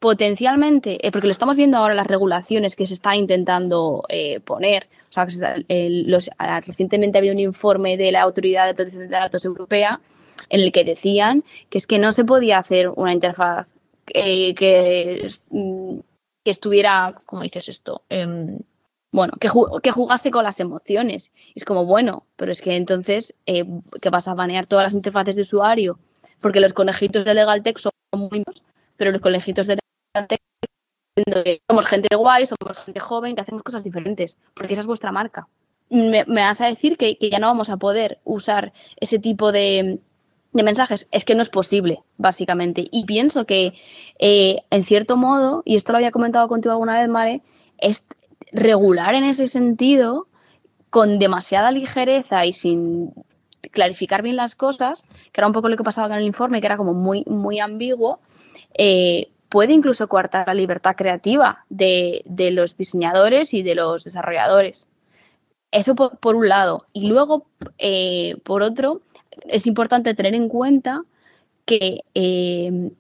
potencialmente, 0.01 0.97
eh, 1.05 1.11
porque 1.11 1.27
lo 1.27 1.31
estamos 1.31 1.55
viendo 1.55 1.77
ahora 1.77 1.93
las 1.93 2.07
regulaciones 2.07 2.75
que 2.75 2.87
se 2.87 2.95
están 2.95 3.17
intentando 3.17 4.03
eh, 4.09 4.39
poner, 4.39 4.89
o 5.07 5.13
sea, 5.13 5.27
los, 5.67 6.31
recientemente 6.65 7.19
había 7.19 7.31
un 7.31 7.39
informe 7.39 7.97
de 7.97 8.11
la 8.11 8.23
Autoridad 8.23 8.65
de 8.65 8.73
Protección 8.73 9.03
de 9.03 9.09
Datos 9.09 9.45
Europea 9.45 10.01
en 10.49 10.61
el 10.61 10.71
que 10.71 10.83
decían 10.83 11.43
que 11.69 11.77
es 11.77 11.85
que 11.85 11.99
no 11.99 12.13
se 12.13 12.25
podía 12.25 12.57
hacer 12.57 12.89
una 12.89 13.13
interfaz 13.13 13.75
eh, 14.15 14.55
que, 14.55 15.27
mm, 15.51 15.99
que, 16.43 16.51
estuviera, 16.51 17.13
¿cómo 17.27 17.43
dices 17.43 17.69
esto? 17.69 18.01
Em, 18.09 18.57
bueno, 19.11 19.33
que, 19.39 19.51
que, 19.83 19.91
jugase 19.91 20.31
con 20.31 20.43
las 20.43 20.59
emociones. 20.59 21.31
Y 21.53 21.59
es 21.59 21.63
como, 21.65 21.85
bueno, 21.85 22.25
pero 22.37 22.51
es 22.51 22.63
que 22.63 22.75
entonces, 22.75 23.35
eh, 23.45 23.65
¿qué 24.01 24.09
vas 24.09 24.27
a 24.27 24.33
banear 24.33 24.65
todas 24.65 24.85
las 24.85 24.93
interfaces 24.95 25.35
de 25.35 25.43
usuario? 25.43 25.99
Porque 26.39 26.59
los 26.59 26.73
conejitos 26.73 27.23
de 27.23 27.35
LegalTech 27.35 27.77
son 27.77 27.91
muy 28.13 28.43
pero 29.01 29.11
los 29.11 29.21
conejitos 29.21 29.65
de 29.65 29.80
somos 31.69 31.85
gente 31.85 32.15
guay, 32.15 32.45
somos 32.45 32.79
gente 32.79 32.99
joven, 32.99 33.35
que 33.35 33.41
hacemos 33.41 33.63
cosas 33.63 33.83
diferentes, 33.83 34.37
porque 34.53 34.73
esa 34.73 34.81
es 34.81 34.87
vuestra 34.87 35.11
marca. 35.11 35.47
Me, 35.89 36.23
vas 36.23 36.61
a 36.61 36.67
decir 36.67 36.97
que, 36.97 37.17
ya 37.19 37.39
no 37.39 37.47
vamos 37.47 37.69
a 37.69 37.77
poder 37.77 38.19
usar 38.23 38.71
ese 38.97 39.19
tipo 39.19 39.51
de, 39.51 39.99
mensajes. 40.53 41.07
Es 41.11 41.25
que 41.25 41.35
no 41.35 41.41
es 41.41 41.49
posible, 41.49 42.03
básicamente. 42.17 42.87
Y 42.91 43.05
pienso 43.05 43.45
que, 43.45 43.73
eh, 44.19 44.63
en 44.69 44.83
cierto 44.83 45.17
modo, 45.17 45.63
y 45.65 45.75
esto 45.75 45.91
lo 45.91 45.97
había 45.97 46.11
comentado 46.11 46.47
contigo 46.47 46.71
alguna 46.71 46.99
vez, 46.99 47.09
Mare, 47.09 47.41
es 47.77 48.05
regular 48.53 49.15
en 49.15 49.23
ese 49.23 49.47
sentido 49.47 50.27
con 50.89 51.19
demasiada 51.19 51.71
ligereza 51.71 52.45
y 52.45 52.53
sin 52.53 53.13
clarificar 53.71 54.21
bien 54.21 54.35
las 54.35 54.55
cosas, 54.55 55.03
que 55.31 55.39
era 55.39 55.47
un 55.47 55.53
poco 55.53 55.69
lo 55.69 55.77
que 55.77 55.83
pasaba 55.83 56.09
con 56.09 56.17
el 56.17 56.25
informe, 56.25 56.59
que 56.59 56.67
era 56.67 56.77
como 56.77 56.93
muy, 56.93 57.23
muy 57.27 57.59
ambiguo, 57.59 58.19
eh, 58.77 59.29
puede 59.51 59.73
incluso 59.73 60.07
coartar 60.07 60.47
la 60.47 60.53
libertad 60.53 60.95
creativa 60.95 61.65
de, 61.67 62.23
los 62.53 62.77
diseñadores 62.77 63.53
y 63.53 63.63
de 63.63 63.75
los 63.75 64.05
desarrolladores. 64.05 64.87
Eso 65.71 65.93
por, 65.93 66.35
un 66.37 66.47
lado. 66.47 66.87
Y 66.93 67.07
luego, 67.07 67.45
eh, 67.77 68.37
por 68.43 68.61
otro, 68.61 69.01
es 69.47 69.67
importante 69.67 70.13
tener 70.13 70.35
en 70.35 70.47
cuenta 70.47 71.03
que, 71.65 71.99
eh, 72.15 72.91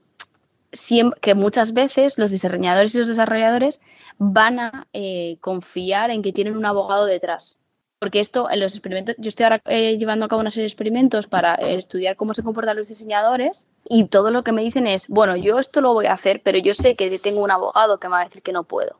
que 1.21 1.35
muchas 1.35 1.71
veces 1.71 2.17
los 2.17 2.31
diseñadores 2.31 2.93
y 2.95 2.97
los 2.97 3.07
desarrolladores 3.07 3.79
van 4.17 4.59
a 4.59 4.87
eh, 4.91 5.37
confiar 5.39 6.11
en 6.11 6.21
que 6.21 6.33
tienen 6.33 6.57
un 6.57 6.65
abogado 6.65 7.05
detrás. 7.05 7.60
Porque 8.01 8.19
esto 8.19 8.49
en 8.49 8.59
los 8.59 8.73
experimentos, 8.73 9.15
yo 9.19 9.29
estoy 9.29 9.43
ahora 9.43 9.61
eh, 9.65 9.95
llevando 9.99 10.25
a 10.25 10.27
cabo 10.27 10.41
una 10.41 10.49
serie 10.49 10.63
de 10.63 10.69
experimentos 10.69 11.27
para 11.27 11.53
eh, 11.53 11.75
estudiar 11.75 12.15
cómo 12.15 12.33
se 12.33 12.41
comportan 12.41 12.75
los 12.75 12.87
diseñadores 12.87 13.67
y 13.87 14.05
todo 14.05 14.31
lo 14.31 14.43
que 14.43 14.53
me 14.53 14.63
dicen 14.63 14.87
es, 14.87 15.07
bueno, 15.07 15.35
yo 15.35 15.59
esto 15.59 15.81
lo 15.81 15.93
voy 15.93 16.07
a 16.07 16.13
hacer, 16.13 16.41
pero 16.43 16.57
yo 16.57 16.73
sé 16.73 16.95
que 16.95 17.19
tengo 17.19 17.43
un 17.43 17.51
abogado 17.51 17.99
que 17.99 18.07
me 18.07 18.13
va 18.13 18.21
a 18.21 18.23
decir 18.23 18.41
que 18.41 18.53
no 18.53 18.63
puedo. 18.63 18.97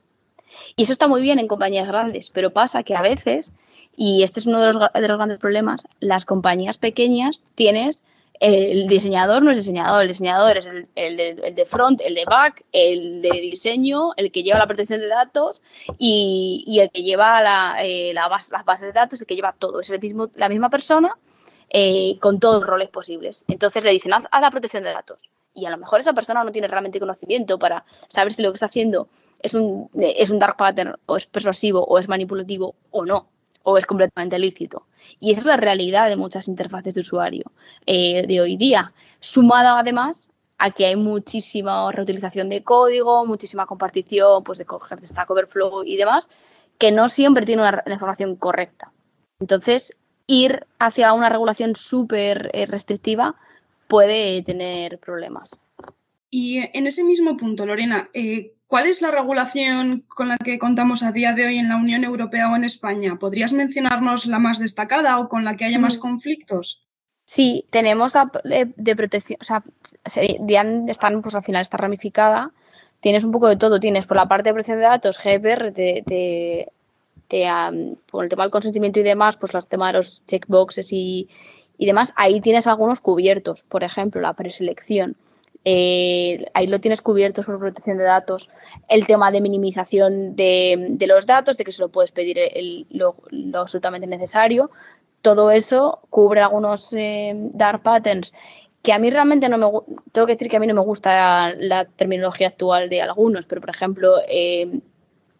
Y 0.75 0.83
eso 0.83 0.93
está 0.93 1.07
muy 1.07 1.23
bien 1.23 1.39
en 1.39 1.47
compañías 1.47 1.87
grandes, 1.87 2.29
pero 2.29 2.53
pasa 2.53 2.83
que 2.83 2.95
a 2.95 3.01
veces, 3.01 3.53
y 3.97 4.21
este 4.21 4.39
es 4.39 4.45
uno 4.45 4.61
de 4.61 4.71
los, 4.71 4.75
de 4.93 5.07
los 5.07 5.17
grandes 5.17 5.39
problemas, 5.39 5.87
las 5.99 6.25
compañías 6.25 6.77
pequeñas 6.77 7.41
tienes 7.55 8.03
el 8.41 8.87
diseñador 8.87 9.43
no 9.43 9.51
es 9.51 9.57
diseñador, 9.57 10.01
el 10.01 10.07
diseñador 10.07 10.57
es 10.57 10.65
el, 10.65 10.85
de, 11.15 11.65
front, 11.67 12.01
el 12.01 12.15
de 12.15 12.25
back, 12.25 12.65
el 12.71 13.21
de 13.21 13.29
diseño, 13.29 14.13
el 14.17 14.31
que 14.31 14.41
lleva 14.41 14.57
la 14.57 14.65
protección 14.65 14.99
de 14.99 15.07
datos 15.07 15.61
y, 15.99 16.79
el 16.81 16.89
que 16.89 17.03
lleva 17.03 17.39
la, 17.43 17.75
eh, 17.83 18.15
las 18.15 18.65
bases 18.65 18.87
de 18.87 18.93
datos, 18.93 19.21
el 19.21 19.27
que 19.27 19.35
lleva 19.35 19.53
todo. 19.53 19.79
Es 19.79 19.91
el 19.91 19.99
mismo, 19.99 20.31
la 20.33 20.49
misma 20.49 20.71
persona 20.71 21.15
eh, 21.69 22.17
con 22.19 22.39
todos 22.39 22.61
los 22.61 22.67
roles 22.67 22.89
posibles. 22.89 23.45
Entonces 23.47 23.83
le 23.83 23.91
dicen, 23.91 24.11
haz, 24.11 24.23
la 24.31 24.49
protección 24.49 24.81
de 24.81 24.91
datos. 24.91 25.29
Y 25.53 25.67
a 25.67 25.69
lo 25.69 25.77
mejor 25.77 25.99
esa 25.99 26.13
persona 26.13 26.43
no 26.43 26.51
tiene 26.51 26.67
realmente 26.67 26.99
conocimiento 26.99 27.59
para 27.59 27.85
saber 28.07 28.33
si 28.33 28.41
lo 28.41 28.49
que 28.49 28.55
está 28.55 28.65
haciendo 28.65 29.07
es 29.43 29.53
un, 29.53 29.91
es 29.99 30.31
un 30.31 30.39
dark 30.39 30.57
pattern 30.57 30.95
o 31.05 31.15
es 31.15 31.27
persuasivo 31.27 31.83
o 31.83 31.99
es 31.99 32.07
manipulativo 32.07 32.73
o 32.89 33.05
no 33.05 33.27
o 33.63 33.77
es 33.77 33.85
completamente 33.85 34.39
lícito. 34.39 34.87
Y 35.19 35.31
esa 35.31 35.41
es 35.41 35.45
la 35.45 35.57
realidad 35.57 36.09
de 36.09 36.15
muchas 36.15 36.47
interfaces 36.47 36.93
de 36.93 37.01
usuario 37.01 37.51
eh, 37.85 38.25
de 38.27 38.41
hoy 38.41 38.57
día, 38.57 38.93
sumada 39.19 39.79
además 39.79 40.29
a 40.57 40.69
que 40.71 40.85
hay 40.85 40.95
muchísima 40.95 41.91
reutilización 41.91 42.47
de 42.49 42.63
código, 42.63 43.25
muchísima 43.25 43.65
compartición 43.65 44.43
pues, 44.43 44.59
de 44.59 44.65
coger 44.65 44.99
de 44.99 45.07
Stack 45.07 45.29
Overflow 45.29 45.83
y 45.83 45.97
demás, 45.97 46.29
que 46.77 46.91
no 46.91 47.09
siempre 47.09 47.45
tiene 47.45 47.63
una, 47.63 47.83
información 47.87 48.35
correcta. 48.35 48.91
Entonces, 49.39 49.97
ir 50.27 50.67
hacia 50.77 51.13
una 51.13 51.29
regulación 51.29 51.75
súper 51.75 52.51
eh, 52.53 52.67
restrictiva 52.67 53.35
puede 53.87 54.41
tener 54.43 54.99
problemas. 54.99 55.63
Y 56.29 56.59
en 56.77 56.87
ese 56.87 57.03
mismo 57.03 57.35
punto, 57.37 57.65
Lorena, 57.65 58.09
eh, 58.13 58.53
¿Cuál 58.71 58.85
es 58.85 59.01
la 59.01 59.11
regulación 59.11 60.05
con 60.07 60.29
la 60.29 60.37
que 60.37 60.57
contamos 60.57 61.03
a 61.03 61.11
día 61.11 61.33
de 61.33 61.45
hoy 61.45 61.57
en 61.57 61.67
la 61.67 61.75
Unión 61.75 62.05
Europea 62.05 62.49
o 62.49 62.55
en 62.55 62.63
España? 62.63 63.17
¿Podrías 63.19 63.51
mencionarnos 63.51 64.27
la 64.27 64.39
más 64.39 64.59
destacada 64.59 65.19
o 65.19 65.27
con 65.27 65.43
la 65.43 65.57
que 65.57 65.65
haya 65.65 65.77
más 65.77 65.97
mm. 65.97 65.99
conflictos? 65.99 66.87
Sí, 67.25 67.65
tenemos 67.69 68.13
de, 68.45 68.95
protección, 68.95 69.39
o 69.41 69.43
sea, 69.43 69.61
están, 70.05 71.21
pues 71.21 71.35
al 71.35 71.43
final 71.43 71.61
está 71.63 71.75
ramificada. 71.75 72.53
Tienes 73.01 73.25
un 73.25 73.33
poco 73.33 73.49
de 73.49 73.57
todo. 73.57 73.81
Tienes 73.81 74.05
por 74.05 74.15
la 74.15 74.29
parte 74.29 74.51
de 74.51 74.53
protección 74.53 74.77
de 74.77 74.85
datos, 74.85 75.19
GDPR, 75.21 75.73
te, 75.73 76.71
por 78.09 78.23
el 78.23 78.29
tema 78.29 78.43
del 78.43 78.51
consentimiento 78.51 79.01
y 79.01 79.03
demás, 79.03 79.35
pues 79.35 79.53
los 79.53 79.67
temas 79.67 79.91
de 79.91 79.97
los 79.97 80.25
checkboxes 80.25 80.93
y, 80.93 81.27
y 81.77 81.87
demás, 81.87 82.13
ahí 82.15 82.39
tienes 82.39 82.67
algunos 82.67 83.01
cubiertos. 83.01 83.63
Por 83.63 83.83
ejemplo, 83.83 84.21
la 84.21 84.31
preselección 84.31 85.17
eh, 85.63 86.45
ahí 86.55 86.67
lo 86.67 86.79
tienes 86.79 87.01
cubierto 87.01 87.43
por 87.43 87.59
protección 87.59 87.97
de 87.97 88.03
datos, 88.03 88.49
el 88.87 89.05
tema 89.05 89.31
de 89.31 89.41
minimización 89.41 90.35
de, 90.35 90.97
los 91.07 91.25
datos, 91.25 91.57
de 91.57 91.63
que 91.63 91.71
se 91.71 91.81
lo 91.81 91.89
puedes 91.89 92.11
pedir 92.11 92.37
lo, 92.89 93.15
absolutamente 93.53 94.07
necesario. 94.07 94.71
Todo 95.21 95.51
eso 95.51 96.01
cubre 96.09 96.41
algunos 96.41 96.93
eh, 96.93 97.33
dark 97.51 97.83
patterns 97.83 98.33
que 98.81 98.93
a 98.93 98.97
mí 98.97 99.11
realmente 99.11 99.47
no 99.47 99.59
me 99.59 99.65
tengo 100.11 100.25
que 100.25 100.33
decir 100.33 100.47
que 100.47 100.57
a 100.57 100.59
mí 100.59 100.65
no 100.65 100.73
me 100.73 100.81
gusta 100.81 101.53
la, 101.53 101.85
terminología 101.85 102.47
actual 102.47 102.89
de 102.89 103.03
algunos, 103.03 103.45
pero 103.45 103.61
por 103.61 103.69
ejemplo 103.69 104.13
eh, 104.27 104.79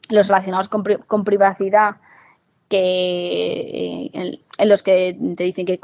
los 0.10 0.28
relacionados 0.28 0.70
con, 0.70 1.24
privacidad 1.24 1.96
que 2.70 4.12
en, 4.14 4.70
los 4.70 4.84
que 4.84 5.18
te 5.36 5.44
dicen 5.44 5.66
que 5.66 5.80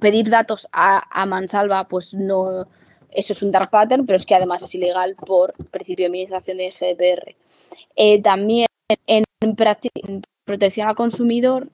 pedir 0.00 0.30
datos 0.30 0.68
a, 0.72 1.02
a 1.10 1.26
mansalva 1.26 1.86
pues 1.86 2.14
no 2.14 2.66
eso 3.12 3.32
es 3.32 3.42
un 3.42 3.50
dark 3.50 3.70
pattern, 3.70 4.06
pero 4.06 4.16
es 4.16 4.26
que 4.26 4.34
además 4.34 4.62
es 4.62 4.74
ilegal 4.74 5.14
por 5.14 5.54
principio 5.70 6.04
de 6.04 6.08
administración 6.08 6.58
de 6.58 6.70
GDPR. 6.70 7.34
Eh, 7.96 8.22
también 8.22 8.66
en, 9.06 9.24
protección 10.44 10.88
al 10.88 10.96
consumidor 10.96 11.68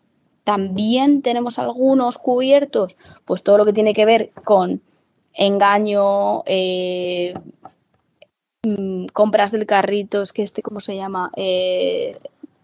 también 0.44 1.22
tenemos 1.22 1.58
algunos 1.58 2.18
cubiertos, 2.18 2.96
pues 3.24 3.42
todo 3.42 3.58
lo 3.58 3.64
que 3.64 3.72
tiene 3.72 3.94
que 3.94 4.04
ver 4.04 4.30
con 4.44 4.80
engaño, 5.34 6.44
eh, 6.46 7.34
mm, 8.62 9.06
compras 9.06 9.52
del 9.52 9.66
carrito, 9.66 10.22
es 10.22 10.32
que 10.32 10.42
este, 10.42 10.62
¿cómo 10.62 10.80
se 10.80 10.96
llama? 10.96 11.32
Eh, 11.36 12.16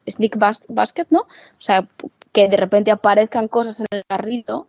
sneak 0.09 0.37
basket, 0.69 1.07
¿no? 1.11 1.23
O 1.23 1.61
sea, 1.61 1.89
que 2.33 2.49
de 2.49 2.57
repente 2.57 2.91
aparezcan 2.91 3.49
cosas 3.49 3.81
en 3.81 3.87
el 3.91 4.05
carrito 4.07 4.69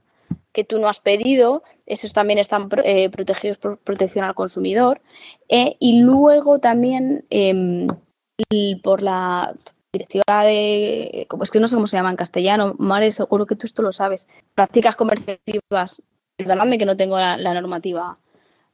que 0.53 0.63
tú 0.63 0.79
no 0.79 0.87
has 0.87 1.01
pedido, 1.01 1.63
esos 1.85 2.13
también 2.13 2.39
están 2.39 2.69
eh, 2.83 3.09
protegidos 3.09 3.57
por 3.57 3.79
protección 3.79 4.23
al 4.23 4.35
consumidor. 4.35 5.01
Eh, 5.49 5.75
y 5.79 6.01
luego 6.01 6.59
también 6.59 7.25
em, 7.29 7.87
por 8.83 9.01
la 9.01 9.53
directiva 9.91 10.43
de, 10.43 11.27
es 11.41 11.51
que 11.51 11.59
no 11.59 11.67
sé 11.67 11.75
cómo 11.75 11.87
se 11.87 11.97
llama 11.97 12.11
en 12.11 12.15
castellano, 12.15 12.75
Mare, 12.77 13.11
seguro 13.11 13.45
que 13.45 13.55
tú 13.55 13.65
esto 13.65 13.81
lo 13.81 13.91
sabes, 13.91 14.27
prácticas 14.55 14.95
comerciales, 14.95 15.41
perdóname 16.37 16.77
que 16.77 16.85
no 16.85 16.97
tengo 16.97 17.17
la, 17.17 17.53
normativa 17.53 18.17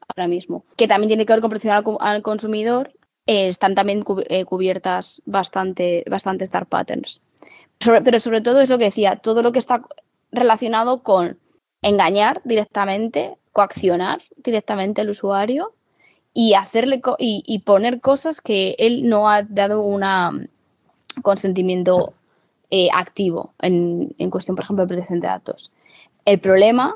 ahora 0.08 0.28
mismo, 0.28 0.66
que 0.78 0.88
también 0.88 1.10
tiene 1.10 1.26
que 1.26 1.34
ver 1.34 1.42
con 1.42 1.50
protección 1.50 1.98
al, 2.00 2.22
consumidor, 2.22 2.94
eh, 3.26 3.48
están 3.48 3.76
también 3.76 4.04
cubiertas 4.04 5.22
bastante, 5.26 6.06
bastantes 6.10 6.52
dark 6.52 6.68
patterns. 6.68 7.22
pero 7.80 8.20
sobre 8.20 8.42
todo 8.42 8.62
es 8.62 8.70
lo 8.70 8.78
que 8.78 8.86
decía, 8.86 9.18
todo 9.18 9.42
lo 9.42 9.52
que 9.52 9.60
está 9.60 9.84
relacionado 10.32 11.04
con 11.04 11.38
engañar 11.82 12.42
directamente, 12.44 13.38
coaccionar 13.52 14.22
directamente 14.38 15.02
al 15.02 15.10
usuario 15.10 15.74
y 16.34 16.54
hacerle 16.54 17.02
y, 17.18 17.60
poner 17.60 18.00
cosas 18.00 18.42
que 18.42 18.76
él 18.80 19.08
no 19.08 19.30
ha 19.30 19.44
dado 19.44 19.82
un 19.82 20.04
consentimiento 21.22 22.14
eh, 22.70 22.90
activo 22.94 23.54
en, 23.60 24.14
cuestión, 24.30 24.56
por 24.56 24.64
ejemplo, 24.64 24.84
de 24.84 24.88
protección 24.88 25.20
de 25.20 25.28
datos. 25.28 25.72
El 26.26 26.40
problema 26.40 26.96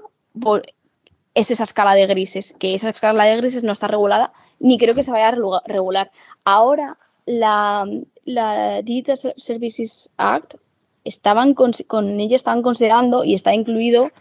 es 1.33 1.51
esa 1.51 1.63
escala 1.63 1.95
de 1.95 2.05
grises, 2.05 2.53
que 2.59 2.75
esa 2.75 2.89
escala 2.89 3.25
de 3.25 3.37
grises 3.37 3.63
no 3.63 3.71
está 3.71 3.87
regulada 3.87 4.33
ni 4.59 4.77
creo 4.77 4.95
que 4.95 5.03
se 5.03 5.11
vaya 5.11 5.29
a 5.29 5.61
regular. 5.65 6.11
Ahora, 6.45 6.95
la, 7.25 7.85
la 8.23 8.81
Digital 8.81 9.17
Services 9.35 10.11
Act 10.15 10.55
estaban 11.03 11.53
con, 11.53 11.71
con 11.87 12.19
ella 12.19 12.35
estaban 12.35 12.61
considerando 12.61 13.23
y 13.25 13.33
está 13.33 13.53
incluido 13.53 14.11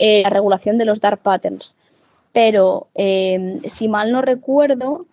eh, 0.00 0.22
la 0.22 0.30
regulación 0.30 0.78
de 0.78 0.86
los 0.86 0.98
dark 0.98 1.20
patterns. 1.20 1.76
Pero 2.32 2.88
em, 2.94 3.60
si 3.64 3.86
mal 3.86 4.10
no 4.12 4.22
recuerdo, 4.22 5.04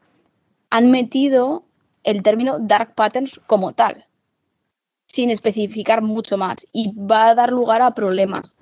han 0.69 0.91
metido 0.91 1.63
el 2.05 2.23
término 2.23 2.57
dark 2.57 2.95
patterns 2.95 3.41
como 3.47 3.73
tal, 3.73 4.05
sin 5.05 5.29
especificar 5.29 6.01
mucho 6.01 6.37
más, 6.37 6.65
y 6.71 6.93
va 6.97 7.27
a 7.27 7.35
dar 7.35 7.51
lugar 7.51 7.81
a 7.81 7.93
problemas. 7.93 8.55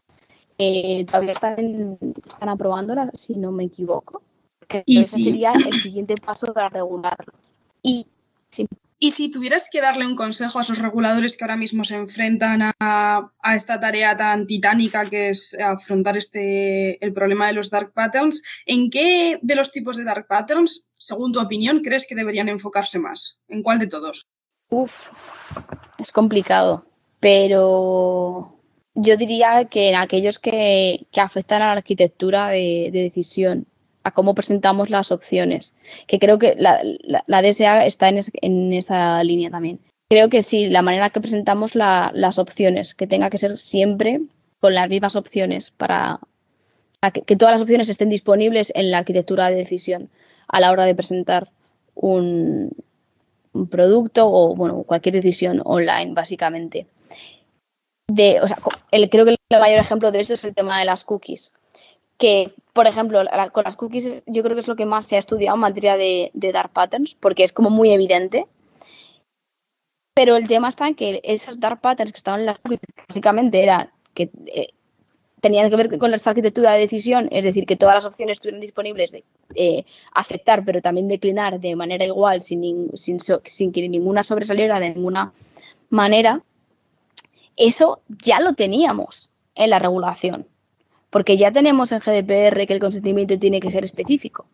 Eh, 0.58 1.06
todavía 1.06 1.32
están, 1.32 2.00
están 2.28 2.50
aprobándola, 2.50 3.12
si 3.14 3.36
no 3.36 3.52
me 3.52 3.66
equivoco. 3.66 4.24
Que 4.68 4.84
ese 4.88 5.22
sería 5.22 5.54
el 5.54 5.78
siguiente 5.78 6.16
paso 6.16 6.52
para 6.54 6.70
regularlos. 6.70 7.54
Y 7.84 8.08
y 8.98 9.12
si 9.12 9.30
tuvieras 9.30 9.70
que 9.72 9.82
darle 9.82 10.08
un 10.08 10.16
consejo 10.16 10.60
a 10.60 10.62
esos 10.62 10.80
reguladores 10.80 11.38
que 11.38 11.44
ahora 11.44 11.58
mismo 11.58 11.84
se 11.84 11.96
enfrentan 11.96 12.72
a, 12.80 13.32
esta 13.54 13.80
tarea 13.80 14.16
tan 14.16 14.48
titánica 14.48 15.06
que 15.06 15.30
es 15.30 15.58
afrontar 15.60 16.18
este, 16.18 17.04
el 17.04 17.14
problema 17.14 17.48
de 17.48 17.54
los 17.54 17.70
dark 17.70 17.94
patterns, 17.94 18.42
¿en 18.66 18.90
qué 18.90 19.40
de 19.42 19.56
los 19.56 19.72
tipos 19.72 19.98
de 19.98 20.04
dark 20.04 20.28
patterns, 20.28 20.90
según 20.96 21.34
tu 21.34 21.40
opinión, 21.40 21.82
crees 21.82 22.08
que 22.08 22.16
deberían 22.16 22.50
enfocarse 22.50 23.00
más? 23.00 23.42
¿En 23.48 23.64
cuál 23.64 23.80
de 23.80 23.88
todos? 23.88 24.28
Uf, 24.70 25.10
es 26.00 26.12
complicado, 26.12 26.86
pero 27.20 28.60
yo 28.96 29.18
diría 29.18 29.66
que 29.66 29.90
en 29.90 29.96
aquellos 29.96 30.40
que, 30.40 31.06
afectan 31.18 31.62
a 31.62 31.68
la 31.68 31.74
arquitectura 31.74 32.48
de 32.48 32.90
decisión 32.92 33.68
a 34.06 34.12
cómo 34.12 34.36
presentamos 34.36 34.92
las 34.92 35.12
opciones, 35.12 35.74
que 36.06 36.20
creo 36.20 36.38
que 36.38 36.56
la, 36.60 36.80
la, 37.26 37.42
DSA 37.42 37.88
está 37.88 38.08
en, 38.08 38.72
esa 38.72 39.24
línea 39.24 39.50
también. 39.50 39.80
Creo 40.08 40.30
que 40.30 40.44
sí, 40.44 40.68
la 40.68 40.84
manera 40.84 41.10
que 41.10 41.20
presentamos 41.20 41.74
las 41.74 42.38
opciones, 42.38 42.94
que 42.94 43.08
tenga 43.08 43.32
que 43.32 43.40
ser 43.40 43.58
siempre 43.58 44.22
con 44.60 44.76
las 44.76 44.88
mismas 44.90 45.16
opciones 45.16 45.72
para, 45.72 46.20
que, 47.12 47.36
todas 47.36 47.56
las 47.56 47.64
opciones 47.64 47.90
estén 47.90 48.10
disponibles 48.10 48.72
en 48.76 48.92
la 48.92 49.00
arquitectura 49.00 49.50
de 49.50 49.56
decisión 49.56 50.12
a 50.48 50.60
la 50.60 50.72
hora 50.72 50.86
de 50.86 50.94
presentar 50.94 51.50
un, 51.96 52.74
un 53.54 53.68
producto 53.68 54.28
o 54.28 54.56
bueno, 54.56 54.84
cualquier 54.84 55.16
decisión 55.16 55.64
online, 55.66 56.14
básicamente. 56.14 56.86
De, 58.08 58.40
o 58.40 58.48
sea, 58.48 58.60
el, 58.92 59.10
creo 59.10 59.26
que 59.26 59.32
el 59.32 59.60
mayor 59.60 59.80
ejemplo 59.80 60.12
de 60.12 60.20
esto 60.20 60.36
es 60.36 60.46
el 60.46 60.54
tema 60.54 60.78
de 60.78 60.86
las 60.86 61.06
cookies 61.06 61.52
que, 62.18 62.54
por 62.74 62.88
ejemplo, 62.88 63.22
con 63.52 63.64
las 63.64 63.76
cookies 63.76 64.24
yo 64.26 64.44
creo 64.44 64.56
que 64.56 64.62
es 64.62 64.68
lo 64.68 64.76
que 64.76 64.86
más 64.86 65.06
se 65.06 65.16
ha 65.16 65.20
estudiado 65.20 65.56
en 65.56 65.62
materia 65.62 65.98
de, 65.98 66.32
dark 66.34 66.72
patterns, 66.72 67.16
porque 67.16 67.44
es 67.44 67.54
como 67.54 67.70
muy 67.70 67.92
evidente. 67.92 68.48
Pero 70.14 70.38
el 70.38 70.48
tema 70.48 70.70
está 70.70 70.88
en 70.88 70.96
que 70.96 71.22
esas 71.24 71.60
dark 71.60 71.82
patterns 71.82 72.14
que 72.14 72.18
estaban 72.18 72.42
en 72.42 72.46
las 72.46 72.60
cookies, 72.60 72.80
básicamente 73.08 73.62
eran 73.62 73.92
que 74.14 74.30
eh, 74.48 74.70
tenían 75.42 75.70
que 75.70 75.76
ver 75.76 75.98
con 76.00 76.10
la 76.10 76.18
arquitectura 76.26 76.72
de 76.72 76.80
decisión, 76.80 77.28
es 77.32 77.44
decir, 77.44 77.68
que 77.68 77.76
todas 77.76 77.94
las 77.94 78.06
opciones 78.08 78.38
estuvieran 78.38 78.62
disponibles 78.62 79.12
de 79.12 79.24
eh, 79.54 79.86
aceptar, 80.12 80.66
pero 80.66 80.82
también 80.82 81.08
declinar 81.08 81.60
de 81.60 81.76
manera 81.76 82.04
igual, 82.04 82.42
sin, 82.42 82.90
sin, 82.96 83.20
sin 83.20 83.72
que 83.72 83.88
ninguna 83.88 84.24
sobresaliera 84.24 84.80
de 84.80 84.90
ninguna 84.92 85.34
manera, 85.92 86.42
eso 87.58 88.02
ya 88.08 88.40
lo 88.40 88.54
teníamos 88.54 89.30
en 89.54 89.70
la 89.70 89.78
regulación, 89.78 90.48
porque 91.16 91.38
ya 91.38 91.50
tenemos 91.50 91.94
en 91.94 92.00
GDPR 92.00 92.68
que 92.68 92.74
el 92.74 92.82
consentimiento 92.82 93.40
tiene 93.40 93.62
que 93.62 93.70
ser 93.70 93.86
específico 93.86 94.48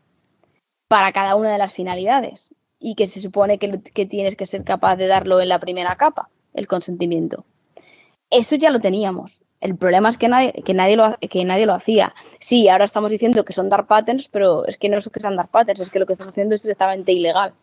para 0.87 1.11
cada 1.11 1.35
una 1.35 1.51
de 1.51 1.57
las 1.57 1.73
finalidades 1.73 2.53
y 2.79 2.93
que 2.93 3.07
se 3.07 3.19
supone 3.19 3.57
que, 3.57 3.81
que 3.81 4.05
tienes 4.05 4.35
que 4.35 4.45
ser 4.45 4.63
capaz 4.63 4.95
de 4.95 5.07
darlo 5.07 5.41
en 5.41 5.49
la 5.49 5.59
primera 5.59 5.95
capa, 5.95 6.29
el 6.53 6.67
consentimiento. 6.67 7.45
Eso 8.29 8.57
ya 8.57 8.69
lo 8.69 8.79
teníamos. 8.79 9.41
El 9.61 9.77
problema 9.77 10.09
es 10.09 10.17
que 10.17 10.27
nadie, 10.27 10.53
que 10.65 10.73
nadie, 10.73 10.97
lo, 10.97 11.15
que 11.17 11.45
nadie 11.45 11.65
lo 11.65 11.73
hacía. 11.73 12.13
Sí, 12.39 12.67
ahora 12.67 12.85
estamos 12.85 13.11
diciendo 13.11 13.45
que 13.45 13.53
son 13.53 13.69
dark 13.69 13.87
patterns, 13.87 14.27
pero 14.27 14.65
es 14.65 14.77
que 14.77 14.89
no 14.89 14.97
es 14.97 15.07
que 15.09 15.19
sean 15.19 15.35
dark 15.35 15.49
patterns, 15.49 15.79
es 15.79 15.89
que 15.89 15.99
lo 15.99 16.05
que 16.05 16.13
estás 16.13 16.27
haciendo 16.27 16.55
es 16.55 16.63
directamente 16.63 17.11
ilegal. 17.11 17.53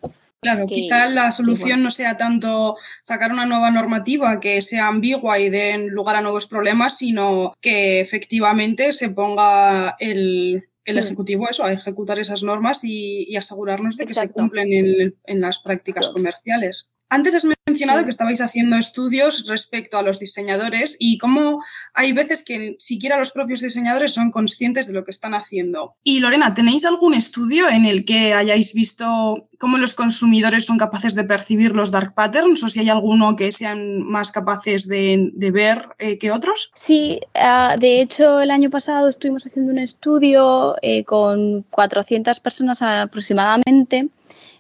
Claro, 0.41 0.67
quizá 0.67 1.09
la 1.09 1.33
solución 1.33 1.83
no 1.83 1.91
sea 1.91 2.17
tanto 2.17 2.77
sacar 3.03 3.33
una 3.33 3.45
nueva 3.45 3.73
normativa 3.73 4.39
que 4.39 4.63
sea 4.63 4.87
ambigua 4.87 5.41
y 5.41 5.51
den 5.51 5.89
lugar 5.89 6.15
a 6.15 6.21
nuevos 6.21 6.47
problemas, 6.47 6.97
sino 6.97 7.55
que 7.61 7.99
efectivamente 7.99 8.93
se 8.93 9.11
ponga 9.11 9.97
el, 9.99 10.69
el 10.85 10.99
Ejecutivo 10.99 11.49
eso, 11.49 11.65
a 11.65 11.73
ejecutar 11.73 12.19
esas 12.19 12.43
normas 12.43 12.85
y, 12.85 13.37
asegurarnos 13.37 13.97
de 13.97 14.07
que 14.07 14.15
se 14.15 14.31
cumplen 14.33 15.13
en, 15.25 15.41
las 15.41 15.59
prácticas 15.59 16.09
comerciales. 16.09 16.93
Antes 17.11 17.35
has 17.35 17.47
mencionado 17.67 18.05
que 18.05 18.11
estabais 18.11 18.41
haciendo 18.41 18.77
estudios 18.77 19.47
respecto 19.47 19.97
a 19.97 20.03
los 20.03 20.19
diseñadores 20.19 20.97
y 20.99 21.17
cómo 21.19 21.63
hay 21.95 22.13
veces 22.13 22.45
que 22.45 22.77
siquiera 22.79 23.19
los 23.19 23.31
propios 23.31 23.61
diseñadores 23.61 24.13
son 24.13 24.31
conscientes 24.31 24.87
de 24.87 24.93
lo 24.93 25.05
que 25.05 25.11
están 25.11 25.35
haciendo. 25.35 25.95
Y 26.03 26.21
Lorena, 26.21 26.55
¿tenéis 26.55 26.85
algún 26.85 27.15
estudio 27.15 27.71
en 27.71 27.87
el 27.87 28.05
que 28.05 28.35
hayáis 28.35 28.75
visto 28.75 29.49
cómo 29.59 29.79
los 29.79 29.95
consumidores 29.95 30.67
son 30.67 30.77
capaces 30.77 31.15
de 31.15 31.25
percibir 31.25 31.75
los 31.75 31.91
dark 31.91 32.15
patterns 32.15 32.63
o 32.63 32.69
si 32.69 32.81
hay 32.81 32.91
alguno 32.91 33.37
que 33.37 33.53
sean 33.53 34.03
más 34.03 34.31
capaces 34.31 34.87
de, 34.87 35.33
ver 35.53 35.89
eh, 35.99 36.19
que 36.19 36.31
otros? 36.31 36.71
Sí, 36.75 37.21
ah, 37.35 37.77
de 37.79 38.03
hecho 38.03 38.41
el 38.41 38.51
año 38.51 38.69
pasado 38.69 39.09
estuvimos 39.09 39.47
haciendo 39.47 39.73
un 39.73 39.79
estudio 39.79 40.77
eh, 40.83 41.05
con 41.05 41.63
400 41.71 42.39
personas 42.41 42.83
aproximadamente 42.83 44.09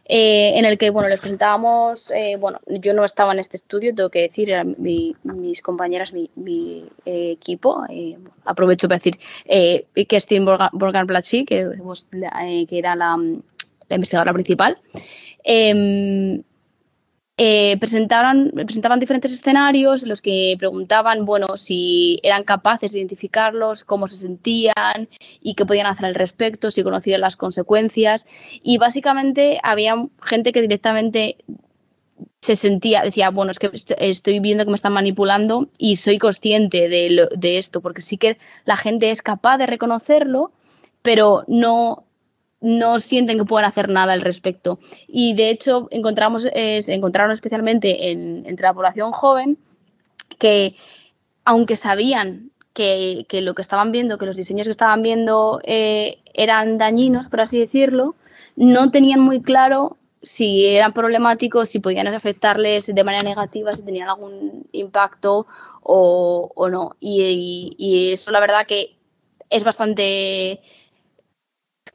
eh, 0.08 0.58
en 0.58 0.64
el 0.64 0.78
que 0.78 0.90
bueno, 0.90 1.08
les 1.08 1.20
presentábamos, 1.20 2.10
eh, 2.10 2.36
bueno, 2.40 2.60
yo 2.66 2.94
no 2.94 3.04
estaba 3.04 3.32
en 3.32 3.38
este 3.38 3.56
estudio, 3.56 3.94
tengo 3.94 4.08
que 4.08 4.22
decir, 4.22 4.48
eran 4.48 4.74
mis 4.78 5.62
compañeras, 5.62 6.12
mi, 6.12 6.30
eh, 7.04 7.30
equipo, 7.32 7.84
aprovecho 8.44 8.88
para 8.88 8.98
decir, 8.98 9.18
que 9.46 10.20
Steve 10.20 10.56
Borgan 10.72 11.06
Platzi, 11.06 11.44
que, 11.44 11.68
que 12.68 12.78
era 12.78 12.96
la, 12.96 13.16
la 13.88 13.94
investigadora 13.94 14.32
principal, 14.32 14.78
em, 15.44 16.42
eh, 17.40 17.76
presentaban, 17.78 18.50
presentaban 18.52 18.98
diferentes 18.98 19.32
escenarios 19.32 20.02
en 20.02 20.08
los 20.08 20.20
que 20.20 20.56
preguntaban, 20.58 21.24
bueno, 21.24 21.56
si 21.56 22.18
eran 22.24 22.42
capaces 22.42 22.90
de 22.90 22.98
identificarlos, 22.98 23.84
cómo 23.84 24.08
se 24.08 24.16
sentían 24.16 25.08
y 25.40 25.54
qué 25.54 25.64
podían 25.64 25.86
hacer 25.86 26.06
al 26.06 26.16
respecto, 26.16 26.72
si 26.72 26.82
conocían 26.82 27.20
las 27.20 27.36
consecuencias. 27.36 28.26
Y 28.64 28.78
básicamente 28.78 29.60
había 29.62 29.94
gente 30.20 30.50
que 30.50 30.62
directamente 30.62 31.36
se 32.40 32.56
sentía, 32.56 33.02
decía, 33.02 33.30
bueno, 33.30 33.52
es 33.52 33.60
que 33.60 33.70
estoy 33.72 34.40
viendo 34.40 34.64
que 34.64 34.70
me 34.70 34.76
están 34.76 34.92
manipulando 34.92 35.68
y 35.78 35.94
soy 35.94 36.18
consciente 36.18 36.88
de, 36.88 37.28
de 37.36 37.58
esto, 37.58 37.80
porque 37.80 38.02
sí 38.02 38.16
que 38.18 38.36
la 38.64 38.76
gente 38.76 39.12
es 39.12 39.22
capaz 39.22 39.58
de 39.58 39.66
reconocerlo, 39.66 40.50
pero 41.02 41.44
no, 41.46 42.07
no 42.60 42.98
sienten 43.00 43.38
que 43.38 43.44
puedan 43.44 43.68
hacer 43.68 43.88
nada 43.88 44.12
al 44.12 44.20
respecto. 44.20 44.78
Y 45.06 45.34
de 45.34 45.50
hecho 45.50 45.88
encontramos, 45.90 46.48
encontraron 46.52 47.32
especialmente 47.32 48.10
entre 48.10 48.64
la 48.66 48.74
población 48.74 49.12
joven 49.12 49.58
que 50.38 50.76
aunque 51.44 51.76
sabían 51.76 52.50
que, 52.74 53.26
lo 53.42 53.54
que 53.54 53.62
estaban 53.62 53.90
viendo, 53.90 54.18
que 54.18 54.26
los 54.26 54.36
diseños 54.36 54.66
que 54.66 54.70
estaban 54.70 55.02
viendo 55.02 55.60
eh, 55.64 56.18
eran 56.34 56.78
dañinos, 56.78 57.28
por 57.28 57.40
así 57.40 57.58
decirlo, 57.58 58.14
no 58.54 58.90
tenían 58.90 59.20
muy 59.20 59.42
claro 59.42 59.96
si 60.22 60.66
eran 60.66 60.92
problemáticos, 60.92 61.68
si 61.68 61.80
podían 61.80 62.06
afectarles 62.06 62.86
de 62.86 63.04
manera 63.04 63.22
negativa, 63.22 63.74
si 63.74 63.84
tenían 63.84 64.08
algún 64.08 64.66
impacto 64.72 65.46
o, 65.82 66.68
no. 66.70 66.94
y, 67.00 68.10
eso 68.12 68.30
la 68.30 68.40
verdad 68.40 68.66
que 68.66 68.96
es 69.50 69.64
bastante 69.64 70.60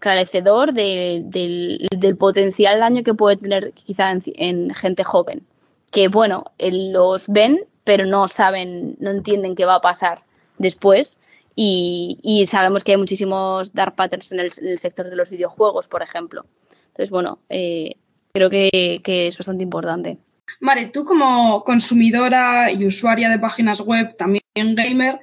esclarecedor 0.03 0.73
del, 0.73 2.17
potencial 2.19 2.79
daño 2.79 3.03
que 3.03 3.13
puede 3.13 3.37
tener 3.37 3.71
quizá 3.71 4.11
en, 4.11 4.73
gente 4.73 5.05
joven, 5.05 5.47
que 5.91 6.09
bueno, 6.09 6.43
los 6.59 7.29
ven, 7.29 7.65
pero 7.85 8.05
no 8.05 8.27
saben, 8.27 8.97
no 8.99 9.11
entienden 9.11 9.55
qué 9.55 9.63
va 9.63 9.75
a 9.75 9.81
pasar 9.81 10.23
después. 10.57 11.19
Y, 11.55 12.43
sabemos 12.47 12.83
que 12.83 12.91
hay 12.91 12.97
muchísimos 12.97 13.73
dark 13.73 13.95
patterns 13.95 14.31
en 14.33 14.39
el, 14.41 14.51
sector 14.77 15.09
de 15.09 15.15
los 15.15 15.29
videojuegos, 15.29 15.87
por 15.87 16.01
ejemplo. 16.03 16.45
Entonces, 16.87 17.09
bueno, 17.09 17.39
eh, 17.47 17.95
creo 18.33 18.49
que, 18.49 18.99
que 19.03 19.27
es 19.27 19.37
bastante 19.37 19.63
importante. 19.63 20.17
Mare, 20.59 20.87
tú 20.87 21.05
como 21.05 21.63
consumidora 21.63 22.71
y 22.71 22.85
usuaria 22.85 23.29
de 23.29 23.39
páginas 23.39 23.79
web, 23.79 24.15
también 24.17 24.43
gamer, 24.53 25.19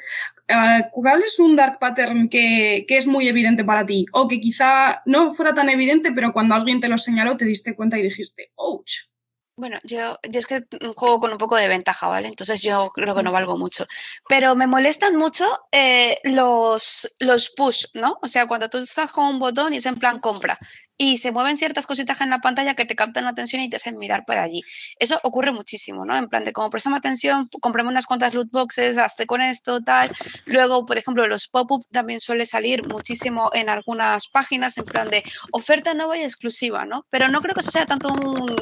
¿cuál 0.91 1.23
es 1.23 1.39
un 1.39 1.57
dark 1.57 1.79
pattern 1.79 2.29
que, 2.29 2.85
es 2.89 3.07
muy 3.07 3.29
evidente 3.29 3.65
para 3.65 3.87
ti? 3.87 4.07
O 4.13 4.29
que 4.29 4.41
quizá 4.41 5.03
no 5.07 5.35
fuera 5.35 5.55
tan 5.55 5.69
evidente, 5.69 6.13
pero 6.13 6.33
cuando 6.33 6.55
alguien 6.55 6.81
te 6.81 6.89
lo 6.89 6.99
señaló 6.99 7.37
te 7.37 7.45
diste 7.45 7.75
cuenta 7.75 7.99
y 7.99 8.03
dijiste, 8.03 8.53
ouch. 8.57 9.11
Bueno, 9.57 9.79
yo, 9.85 10.19
yo 10.31 10.41
es 10.41 10.47
que 10.47 10.63
juego 10.97 11.21
con 11.21 11.33
un 11.33 11.39
poco 11.39 11.57
de 11.57 11.69
ventaja, 11.69 12.09
¿vale? 12.09 12.29
Entonces 12.29 12.63
yo 12.63 12.91
creo 12.95 13.15
que 13.15 13.23
no 13.23 13.31
valgo 13.31 13.59
mucho. 13.59 13.85
Pero 14.27 14.57
me 14.57 14.67
molestan 14.67 15.17
mucho 15.17 15.45
eh, 15.71 16.19
los, 16.25 17.15
los 17.21 17.51
push, 17.51 17.85
¿no? 17.93 18.19
O 18.23 18.29
sea, 18.29 18.47
cuando 18.47 18.71
tú 18.71 18.79
estás 18.79 19.11
con 19.11 19.27
un 19.27 19.39
botón 19.39 19.75
y 19.75 19.77
es 19.77 19.85
en 19.85 19.97
plan 19.97 20.19
compra 20.19 20.59
y 21.03 21.17
se 21.17 21.33
mueven 21.33 21.57
ciertas 21.57 21.87
cositas 21.87 22.21
en 22.21 22.29
la 22.29 22.41
pantalla 22.41 22.75
que 22.75 22.85
te 22.85 22.95
captan 22.95 23.25
la 23.25 23.31
atención 23.31 23.63
y 23.63 23.71
te 23.71 23.77
hacen 23.77 23.97
mirar 23.97 24.27
por 24.27 24.37
allí. 24.37 24.63
Eso 24.99 25.19
ocurre 25.23 25.51
muchísimo, 25.51 26.05
¿no? 26.05 26.15
En 26.15 26.29
plan 26.29 26.45
de 26.45 26.53
como 26.53 26.69
prestame 26.69 26.99
atención, 26.99 27.49
comprame 27.63 27.89
unas 27.89 28.05
cuantas 28.05 28.35
loot 28.35 28.51
boxes, 28.51 28.99
hazte 28.99 29.25
con 29.25 29.41
esto, 29.41 29.81
tal. 29.81 30.13
Luego, 30.45 30.85
por 30.85 30.99
ejemplo, 30.99 31.27
los 31.27 31.49
pop-up 31.49 31.87
también 31.91 32.21
suele 32.21 32.45
salir 32.45 32.87
muchísimo 32.87 33.49
en 33.55 33.71
algunas 33.71 34.29
páginas, 34.29 34.77
en 34.77 34.85
plan 34.85 35.09
de 35.09 35.25
oferta 35.53 35.95
nueva 35.95 36.19
y 36.19 36.23
exclusiva, 36.23 36.85
¿no? 36.85 37.07
Pero 37.09 37.29
no 37.29 37.41
creo 37.41 37.55
que 37.55 37.63
eso 37.63 37.71
sea 37.71 37.87
tanto 37.87 38.09
un, 38.09 38.55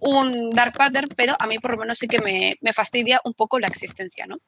un 0.00 0.48
dark 0.48 0.72
pattern, 0.72 1.08
pero 1.14 1.34
a 1.38 1.46
mí 1.46 1.58
por 1.58 1.72
lo 1.72 1.76
menos 1.76 1.98
sí 1.98 2.08
que 2.08 2.20
me, 2.20 2.56
me 2.62 2.72
fastidia 2.72 3.20
un 3.24 3.34
poco 3.34 3.58
la 3.58 3.66
existencia, 3.66 4.26
¿no? 4.26 4.38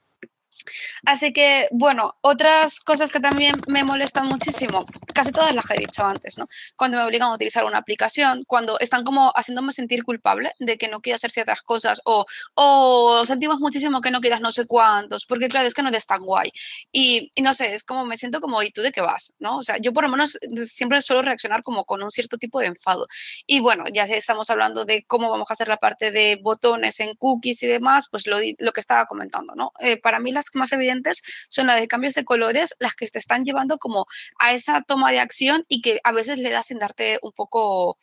Así 1.06 1.32
que, 1.32 1.68
bueno, 1.72 2.16
otras 2.20 2.80
cosas 2.80 3.10
que 3.10 3.20
también 3.20 3.54
me 3.68 3.84
molestan 3.84 4.26
muchísimo, 4.26 4.84
casi 5.14 5.32
todas 5.32 5.54
las 5.54 5.66
que 5.66 5.74
he 5.74 5.80
dicho 5.80 6.04
antes, 6.04 6.38
¿no? 6.38 6.46
Cuando 6.76 6.98
me 6.98 7.04
obligan 7.04 7.28
a 7.28 7.34
utilizar 7.34 7.64
una 7.64 7.78
aplicación, 7.78 8.42
cuando 8.46 8.78
están 8.78 9.04
como 9.04 9.32
haciéndome 9.34 9.72
sentir 9.72 10.04
culpable 10.04 10.52
de 10.58 10.78
que 10.78 10.88
no 10.88 11.00
quiero 11.00 11.16
hacer 11.16 11.30
ciertas 11.30 11.62
cosas 11.62 12.00
o, 12.04 12.24
o 12.54 13.26
sentimos 13.26 13.58
muchísimo 13.60 14.00
que 14.00 14.10
no 14.10 14.20
quieras 14.20 14.40
no 14.40 14.52
sé 14.52 14.66
cuántos, 14.66 15.26
porque 15.26 15.48
claro, 15.48 15.66
es 15.66 15.74
que 15.74 15.82
no 15.82 15.88
eres 15.88 16.06
tan 16.06 16.22
guay. 16.22 16.50
Y, 16.92 17.30
y, 17.34 17.42
no 17.42 17.54
sé, 17.54 17.74
es 17.74 17.84
como 17.84 18.06
me 18.06 18.16
siento 18.16 18.40
como, 18.40 18.62
¿y 18.62 18.70
tú 18.70 18.82
de 18.82 18.92
qué 18.92 19.00
vas? 19.00 19.34
¿No? 19.38 19.58
O 19.58 19.62
sea, 19.62 19.78
yo 19.78 19.92
por 19.92 20.04
lo 20.04 20.10
menos 20.10 20.38
siempre 20.66 21.02
suelo 21.02 21.22
reaccionar 21.22 21.62
como 21.62 21.84
con 21.84 22.02
un 22.02 22.10
cierto 22.10 22.38
tipo 22.38 22.60
de 22.60 22.66
enfado. 22.66 23.06
Y 23.46 23.60
bueno, 23.60 23.84
ya 23.92 24.04
estamos 24.04 24.50
hablando 24.50 24.84
de 24.84 25.04
cómo 25.06 25.30
vamos 25.30 25.50
a 25.50 25.54
hacer 25.54 25.68
la 25.68 25.76
parte 25.76 26.10
de 26.10 26.38
botones 26.42 27.00
en 27.00 27.14
cookies 27.16 27.62
y 27.62 27.66
demás, 27.66 28.08
pues 28.10 28.26
lo, 28.26 28.38
lo 28.58 28.72
que 28.72 28.80
estaba 28.80 29.06
comentando, 29.06 29.54
¿no? 29.54 29.72
Eh, 29.80 29.96
para 29.96 30.20
mí 30.20 30.32
las 30.32 30.50
más 30.54 30.72
evidentes 30.72 31.22
son 31.48 31.66
las 31.66 31.80
de 31.80 31.88
cambios 31.88 32.14
de 32.14 32.24
colores, 32.24 32.74
las 32.78 32.94
que 32.94 33.06
te 33.06 33.18
están 33.18 33.44
llevando 33.44 33.78
como 33.78 34.06
a 34.38 34.52
esa 34.52 34.82
toma 34.82 35.10
de 35.12 35.20
acción 35.20 35.64
y 35.68 35.82
que 35.82 36.00
a 36.04 36.12
veces 36.12 36.38
le 36.38 36.50
das 36.50 36.66
sin 36.66 36.78
darte 36.78 37.18
un 37.22 37.32
poco 37.32 37.98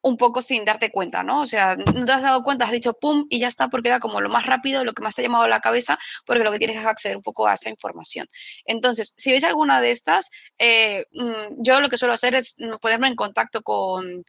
un 0.00 0.16
poco 0.16 0.42
sin 0.42 0.64
darte 0.64 0.90
cuenta, 0.90 1.22
¿no? 1.22 1.40
O 1.40 1.46
sea, 1.46 1.76
no 1.76 2.04
te 2.04 2.12
has 2.12 2.22
dado 2.22 2.42
cuenta, 2.44 2.64
has 2.64 2.70
dicho 2.72 2.94
pum 2.94 3.26
y 3.28 3.40
ya 3.40 3.48
está, 3.48 3.68
porque 3.68 3.88
era 3.88 4.00
como 4.00 4.20
lo 4.20 4.28
más 4.28 4.46
rápido, 4.46 4.84
lo 4.84 4.92
que 4.92 5.02
más 5.02 5.14
te 5.14 5.22
ha 5.22 5.24
llamado 5.24 5.44
a 5.44 5.48
la 5.48 5.60
cabeza, 5.60 5.98
porque 6.24 6.44
lo 6.44 6.52
que 6.52 6.58
quieres 6.58 6.76
es 6.76 6.86
acceder 6.86 7.16
un 7.16 7.22
poco 7.22 7.46
a 7.46 7.54
esa 7.54 7.68
información. 7.70 8.26
Entonces, 8.64 9.14
si 9.16 9.30
veis 9.30 9.44
alguna 9.44 9.80
de 9.80 9.90
estas, 9.90 10.30
eh, 10.58 11.04
mm, 11.12 11.62
yo 11.62 11.80
lo 11.80 11.88
que 11.88 11.98
suelo 11.98 12.14
hacer 12.14 12.34
es 12.34 12.56
ponerme 12.80 13.08
en 13.08 13.16
contacto 13.16 13.62
con, 13.62 14.24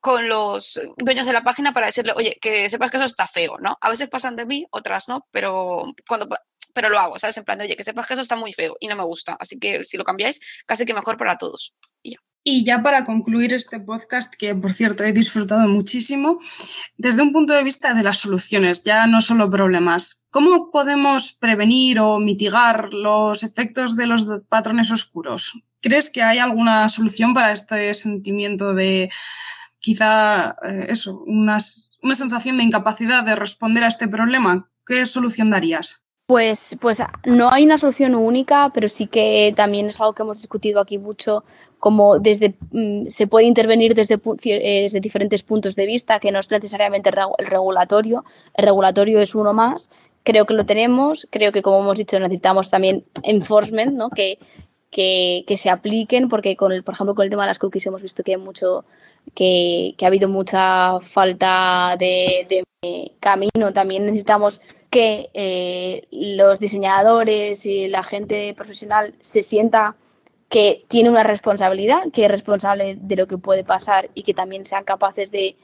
con 0.00 0.28
los 0.28 0.80
dueños 0.98 1.26
de 1.26 1.32
la 1.32 1.42
página 1.42 1.72
para 1.72 1.86
decirle, 1.86 2.12
oye, 2.16 2.36
que 2.40 2.68
sepas 2.68 2.90
que 2.90 2.98
eso 2.98 3.06
está 3.06 3.26
feo, 3.26 3.56
¿no? 3.60 3.78
A 3.80 3.90
veces 3.90 4.08
pasan 4.08 4.36
de 4.36 4.46
mí, 4.46 4.66
otras 4.70 5.08
no, 5.08 5.26
pero 5.30 5.94
cuando 6.06 6.28
pero 6.74 6.90
lo 6.90 6.98
hago, 6.98 7.18
¿sabes? 7.18 7.36
En 7.38 7.44
plan 7.44 7.58
de, 7.58 7.64
oye, 7.64 7.76
que 7.76 7.84
sepas 7.84 8.06
que 8.06 8.14
eso 8.14 8.22
está 8.22 8.36
muy 8.36 8.52
feo 8.52 8.76
y 8.80 8.88
no 8.88 8.96
me 8.96 9.04
gusta, 9.04 9.36
así 9.40 9.58
que 9.58 9.84
si 9.84 9.96
lo 9.96 10.04
cambiáis, 10.04 10.40
casi 10.66 10.84
que 10.84 10.94
mejor 10.94 11.16
para 11.16 11.38
todos. 11.38 11.74
Y 12.46 12.62
ya 12.62 12.82
para 12.82 13.06
concluir 13.06 13.54
este 13.54 13.80
podcast, 13.80 14.34
que 14.34 14.54
por 14.54 14.74
cierto 14.74 15.02
he 15.02 15.14
disfrutado 15.14 15.66
muchísimo, 15.66 16.40
desde 16.98 17.22
un 17.22 17.32
punto 17.32 17.54
de 17.54 17.64
vista 17.64 17.94
de 17.94 18.02
las 18.02 18.18
soluciones, 18.18 18.84
ya 18.84 19.06
no 19.06 19.22
solo 19.22 19.48
problemas, 19.48 20.26
¿cómo 20.28 20.70
podemos 20.70 21.32
prevenir 21.32 22.00
o 22.00 22.18
mitigar 22.18 22.92
los 22.92 23.44
efectos 23.44 23.96
de 23.96 24.04
los 24.04 24.28
patrones 24.50 24.90
oscuros? 24.90 25.58
¿Crees 25.80 26.10
que 26.10 26.22
hay 26.22 26.36
alguna 26.36 26.90
solución 26.90 27.32
para 27.32 27.50
este 27.50 27.94
sentimiento 27.94 28.74
de 28.74 29.10
quizá 29.78 30.54
eh, 30.66 30.86
eso, 30.90 31.20
una, 31.26 31.56
una 32.02 32.14
sensación 32.14 32.58
de 32.58 32.64
incapacidad 32.64 33.24
de 33.24 33.36
responder 33.36 33.84
a 33.84 33.88
este 33.88 34.06
problema? 34.06 34.70
¿Qué 34.84 35.06
solución 35.06 35.48
darías? 35.48 36.03
Pues, 36.26 36.78
pues 36.80 37.02
no 37.26 37.50
hay 37.50 37.64
una 37.64 37.76
solución 37.76 38.14
única, 38.14 38.70
pero 38.72 38.88
sí 38.88 39.06
que 39.06 39.52
también 39.54 39.86
es 39.88 40.00
algo 40.00 40.14
que 40.14 40.22
hemos 40.22 40.38
discutido 40.38 40.80
aquí 40.80 40.96
mucho, 40.96 41.44
como 41.78 42.18
desde 42.18 42.54
mm, 42.70 43.08
se 43.08 43.26
puede 43.26 43.44
intervenir 43.44 43.94
desde, 43.94 44.14
eh, 44.14 44.82
desde, 44.82 45.00
diferentes 45.00 45.42
puntos 45.42 45.76
de 45.76 45.84
vista, 45.84 46.20
que 46.20 46.32
no 46.32 46.38
es 46.38 46.50
necesariamente 46.50 47.10
el 47.10 47.46
regulatorio, 47.46 48.24
el 48.54 48.64
regulatorio 48.64 49.20
es 49.20 49.34
uno 49.34 49.52
más, 49.52 49.90
creo 50.22 50.46
que 50.46 50.54
lo 50.54 50.64
tenemos, 50.64 51.28
creo 51.30 51.52
que 51.52 51.60
como 51.60 51.80
hemos 51.80 51.98
dicho 51.98 52.18
necesitamos 52.18 52.70
también 52.70 53.04
enforcement, 53.22 53.92
¿no? 53.92 54.08
que, 54.08 54.38
que, 54.90 55.44
que 55.46 55.58
se 55.58 55.68
apliquen, 55.68 56.30
porque 56.30 56.56
con 56.56 56.72
el, 56.72 56.84
por 56.84 56.94
ejemplo 56.94 57.14
con 57.14 57.24
el 57.24 57.30
tema 57.30 57.42
de 57.42 57.48
las 57.48 57.58
cookies 57.58 57.86
hemos 57.86 58.00
visto 58.00 58.22
que 58.22 58.32
hay 58.32 58.40
mucho, 58.40 58.86
que, 59.34 59.94
que 59.98 60.06
ha 60.06 60.08
habido 60.08 60.30
mucha 60.30 61.00
falta 61.00 61.96
de, 61.98 62.46
de 62.48 62.64
camino, 63.20 63.74
también 63.74 64.06
necesitamos 64.06 64.62
que 64.94 65.28
eh, 65.34 66.06
los 66.12 66.60
diseñadores 66.60 67.66
y 67.66 67.88
la 67.88 68.04
gente 68.04 68.54
profesional 68.54 69.12
se 69.18 69.42
sienta 69.42 69.96
que 70.48 70.84
tiene 70.86 71.10
una 71.10 71.24
responsabilidad, 71.24 72.12
que 72.12 72.26
es 72.26 72.30
responsable 72.30 72.96
de 73.00 73.16
lo 73.16 73.26
que 73.26 73.36
puede 73.36 73.64
pasar 73.64 74.08
y 74.14 74.22
que 74.22 74.34
también 74.34 74.64
sean 74.64 74.84
capaces 74.84 75.32
de, 75.32 75.56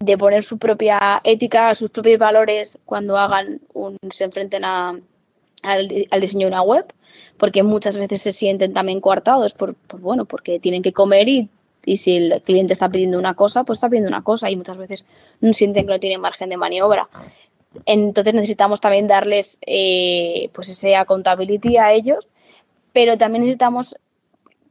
de 0.00 0.16
poner 0.16 0.42
su 0.42 0.56
propia 0.56 1.20
ética, 1.24 1.74
sus 1.74 1.90
propios 1.90 2.18
valores 2.18 2.78
cuando 2.86 3.18
hagan 3.18 3.60
un, 3.74 3.98
se 4.08 4.24
enfrenten 4.24 4.64
a, 4.64 4.98
al, 5.62 5.88
diseño 6.18 6.46
de 6.46 6.52
una 6.54 6.62
web, 6.62 6.86
porque 7.36 7.62
muchas 7.62 7.98
veces 7.98 8.22
se 8.22 8.32
sienten 8.32 8.72
también 8.72 9.02
coartados 9.02 9.52
por, 9.52 9.74
por 9.74 10.00
bueno, 10.00 10.24
porque 10.24 10.58
tienen 10.58 10.82
que 10.82 10.94
comer 10.94 11.28
y, 11.28 11.50
y, 11.84 11.98
si 11.98 12.16
el 12.16 12.40
cliente 12.40 12.72
está 12.72 12.88
pidiendo 12.88 13.18
una 13.18 13.34
cosa, 13.34 13.64
pues 13.64 13.76
está 13.76 13.90
pidiendo 13.90 14.08
una 14.08 14.24
cosa 14.24 14.50
y 14.50 14.56
muchas 14.56 14.78
veces 14.78 15.04
no 15.42 15.52
sienten 15.52 15.84
que 15.84 15.92
no 15.92 16.00
tienen 16.00 16.22
margen 16.22 16.48
de 16.48 16.56
maniobra. 16.56 17.10
Entonces 17.86 18.34
necesitamos 18.34 18.80
también 18.80 19.06
darles 19.06 19.58
eh, 19.66 20.50
pues 20.52 20.68
ese 20.68 20.96
accountability 20.96 21.76
a 21.76 21.92
ellos, 21.92 22.28
pero 22.92 23.18
también 23.18 23.42
necesitamos 23.42 23.96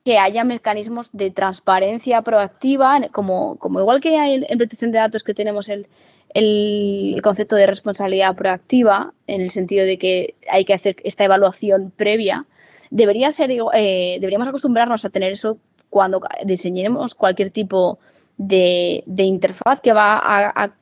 que 0.04 0.18
haya 0.18 0.44
mecanismos 0.44 1.12
de 1.14 1.32
transparencia 1.32 2.22
proactiva, 2.22 3.00
como, 3.12 3.56
como 3.58 3.80
igual 3.80 4.02
que 4.02 4.18
hay 4.18 4.46
en 4.48 4.58
protección 4.58 4.92
de 4.92 5.00
datos 5.00 5.24
que 5.24 5.34
tenemos 5.34 5.70
el, 5.70 5.88
el 6.34 7.22
concepto 7.24 7.56
de 7.56 7.68
responsabilidad 7.68 8.36
proactiva, 8.36 9.14
en 9.28 9.42
el 9.42 9.52
sentido 9.52 9.86
de 9.86 9.98
que 9.98 10.36
hay 10.50 10.66
que 10.66 10.74
hacer 10.74 10.98
esta 11.04 11.24
evaluación 11.24 11.94
previa, 11.96 12.46
debería 12.90 13.32
ser, 13.32 13.52
eh, 13.52 14.18
deberíamos 14.20 14.48
acostumbrarnos 14.48 15.06
a 15.06 15.10
tener 15.10 15.32
eso 15.32 15.58
cuando 15.90 16.22
diseñemos 16.44 17.16
cualquier 17.16 17.52
tipo 17.52 18.00
de, 18.38 19.04
de 19.06 19.24
interfaz 19.24 19.80
que 19.80 19.94
va 19.94 20.18
a, 20.18 20.64
a 20.64 20.74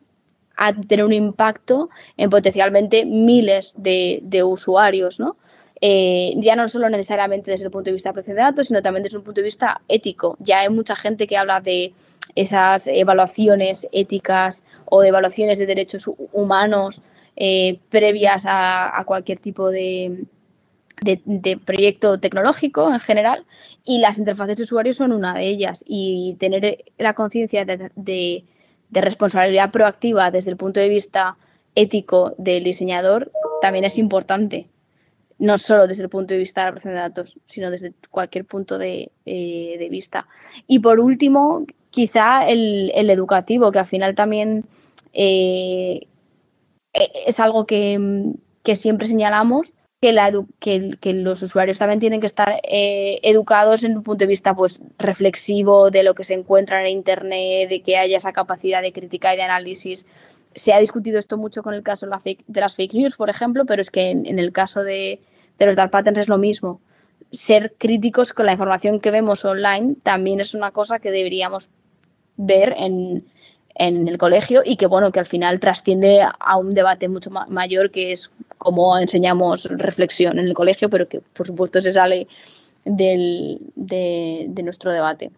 a 0.63 0.73
tener 0.73 1.03
un 1.03 1.11
impacto 1.11 1.89
en 2.17 2.29
potencialmente 2.29 3.03
miles 3.03 3.73
de, 3.77 4.43
usuarios, 4.43 5.19
¿no? 5.19 5.35
Eh, 5.81 6.35
ya 6.37 6.55
no 6.55 6.67
solo 6.67 6.87
necesariamente 6.87 7.49
desde 7.49 7.65
el 7.65 7.71
punto 7.71 7.89
de 7.89 7.93
vista 7.93 8.09
de 8.09 8.13
protección 8.13 8.37
de 8.37 8.43
datos, 8.43 8.67
sino 8.67 8.83
también 8.83 9.01
desde 9.01 9.17
un 9.17 9.23
punto 9.23 9.41
de 9.41 9.45
vista 9.45 9.81
ético. 9.87 10.37
Ya 10.39 10.59
hay 10.59 10.69
mucha 10.69 10.95
gente 10.95 11.25
que 11.25 11.35
habla 11.35 11.61
de 11.61 11.93
esas 12.35 12.87
evaluaciones 12.87 13.87
éticas 13.91 14.63
o 14.85 15.01
de 15.01 15.07
evaluaciones 15.07 15.57
de 15.57 15.65
derechos 15.65 16.07
humanos 16.31 17.01
eh, 17.35 17.79
previas 17.89 18.45
a, 18.47 19.03
cualquier 19.07 19.39
tipo 19.39 19.71
de, 19.71 20.25
proyecto 21.65 22.19
tecnológico 22.19 22.93
en 22.93 22.99
general 22.99 23.47
y 23.83 23.97
las 23.97 24.19
interfaces 24.19 24.57
de 24.57 24.63
usuarios 24.63 24.97
son 24.97 25.11
una 25.11 25.33
de 25.33 25.47
ellas 25.47 25.83
y 25.87 26.35
tener 26.39 26.83
la 26.99 27.15
conciencia 27.15 27.65
de 27.65 28.43
responsabilidad 28.99 29.71
proactiva 29.71 30.31
desde 30.31 30.51
el 30.51 30.57
punto 30.57 30.81
de 30.81 30.89
vista 30.89 31.37
ético 31.75 32.35
del 32.37 32.63
diseñador 32.63 33.31
también 33.61 33.85
es 33.85 33.97
importante. 33.97 34.67
No 35.37 35.57
solo 35.57 35.87
desde 35.87 36.03
el 36.03 36.09
punto 36.09 36.33
de 36.33 36.39
vista 36.39 36.61
de 36.61 36.65
la 36.65 36.71
protección 36.71 36.93
de 36.93 36.99
datos, 36.99 37.39
sino 37.45 37.71
desde 37.71 37.93
cualquier 38.11 38.45
punto 38.45 38.77
de, 38.77 39.11
eh, 39.25 39.87
vista. 39.89 40.27
Y 40.67 40.79
por 40.79 40.99
último, 40.99 41.65
quizá 41.89 42.47
el, 42.47 42.91
educativo, 42.93 43.71
que 43.71 43.79
al 43.79 43.85
final 43.85 44.13
también 44.13 44.65
eh, 45.13 46.01
e, 46.93 47.11
es 47.25 47.39
algo 47.39 47.65
que, 47.65 48.33
que 48.63 48.75
siempre 48.75 49.07
señalamos, 49.07 49.73
que, 50.01 50.13
la 50.13 50.31
que, 50.59 50.97
que, 50.99 51.13
los 51.13 51.43
usuarios 51.43 51.77
también 51.77 51.99
tienen 51.99 52.21
que 52.21 52.25
estar 52.25 52.59
eh, 52.63 53.19
educados 53.21 53.83
en 53.83 53.97
un 53.97 54.03
punto 54.03 54.23
de 54.23 54.27
vista 54.27 54.55
pues, 54.55 54.81
reflexivo 54.97 55.91
de 55.91 56.01
lo 56.01 56.15
que 56.15 56.23
se 56.23 56.33
encuentra 56.33 56.81
en 56.81 56.87
Internet, 56.87 57.69
de 57.69 57.81
que 57.83 57.97
haya 57.97 58.17
esa 58.17 58.33
capacidad 58.33 58.81
de 58.81 58.93
crítica 58.93 59.31
y 59.31 59.37
de 59.37 59.43
análisis. 59.43 60.07
Se 60.55 60.73
ha 60.73 60.79
discutido 60.79 61.19
esto 61.19 61.37
mucho 61.37 61.61
con 61.61 61.75
el 61.75 61.83
caso 61.83 62.07
de 62.07 62.61
las 62.61 62.75
fake 62.75 62.93
news, 62.95 63.15
por 63.15 63.29
ejemplo, 63.29 63.65
pero 63.65 63.79
es 63.79 63.91
que 63.91 64.09
en, 64.09 64.39
el 64.39 64.51
caso 64.51 64.83
de, 64.83 65.21
de 65.59 65.65
los 65.67 65.75
dark 65.75 65.91
patterns 65.91 66.17
es 66.17 66.27
lo 66.27 66.39
mismo. 66.39 66.81
Ser 67.29 67.75
críticos 67.77 68.33
con 68.33 68.47
la 68.47 68.53
información 68.53 68.99
que 68.99 69.11
vemos 69.11 69.45
online 69.45 69.97
también 70.01 70.39
es 70.41 70.55
una 70.55 70.71
cosa 70.71 70.97
que 70.97 71.11
deberíamos 71.11 71.69
ver 72.37 72.73
en, 72.75 73.23
en 73.75 74.07
el 74.07 74.17
colegio 74.17 74.63
y 74.65 74.77
que 74.77 74.87
bueno 74.87 75.11
que 75.11 75.19
al 75.19 75.27
final 75.27 75.59
trasciende 75.59 76.21
a 76.23 76.57
un 76.57 76.71
debate 76.71 77.07
mucho 77.07 77.29
mayor 77.29 77.91
que 77.91 78.11
es 78.11 78.31
cómo 78.61 78.97
enseñamos 78.97 79.65
reflexión 79.65 80.37
en 80.37 80.45
el 80.45 80.53
colegio, 80.53 80.87
pero 80.89 81.09
que 81.09 81.19
por 81.19 81.47
supuesto 81.47 81.81
se 81.81 81.91
sale 81.91 82.27
del, 82.85 83.59
de, 83.75 84.45
de 84.49 84.63
nuestro 84.63 84.91
debate. 84.91 85.31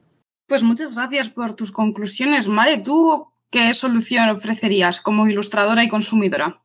Pues 0.48 0.62
muchas 0.62 0.96
gracias 0.96 1.30
por 1.30 1.56
tus 1.56 1.72
conclusiones. 1.72 2.50
Mare, 2.50 2.80
¿tú 2.80 3.28
qué 3.50 3.74
solución 3.74 4.30
ofrecerías 4.30 5.00
como 5.00 5.26
ilustradora 5.28 5.84
y 5.86 5.88
consumidora? 5.88 6.60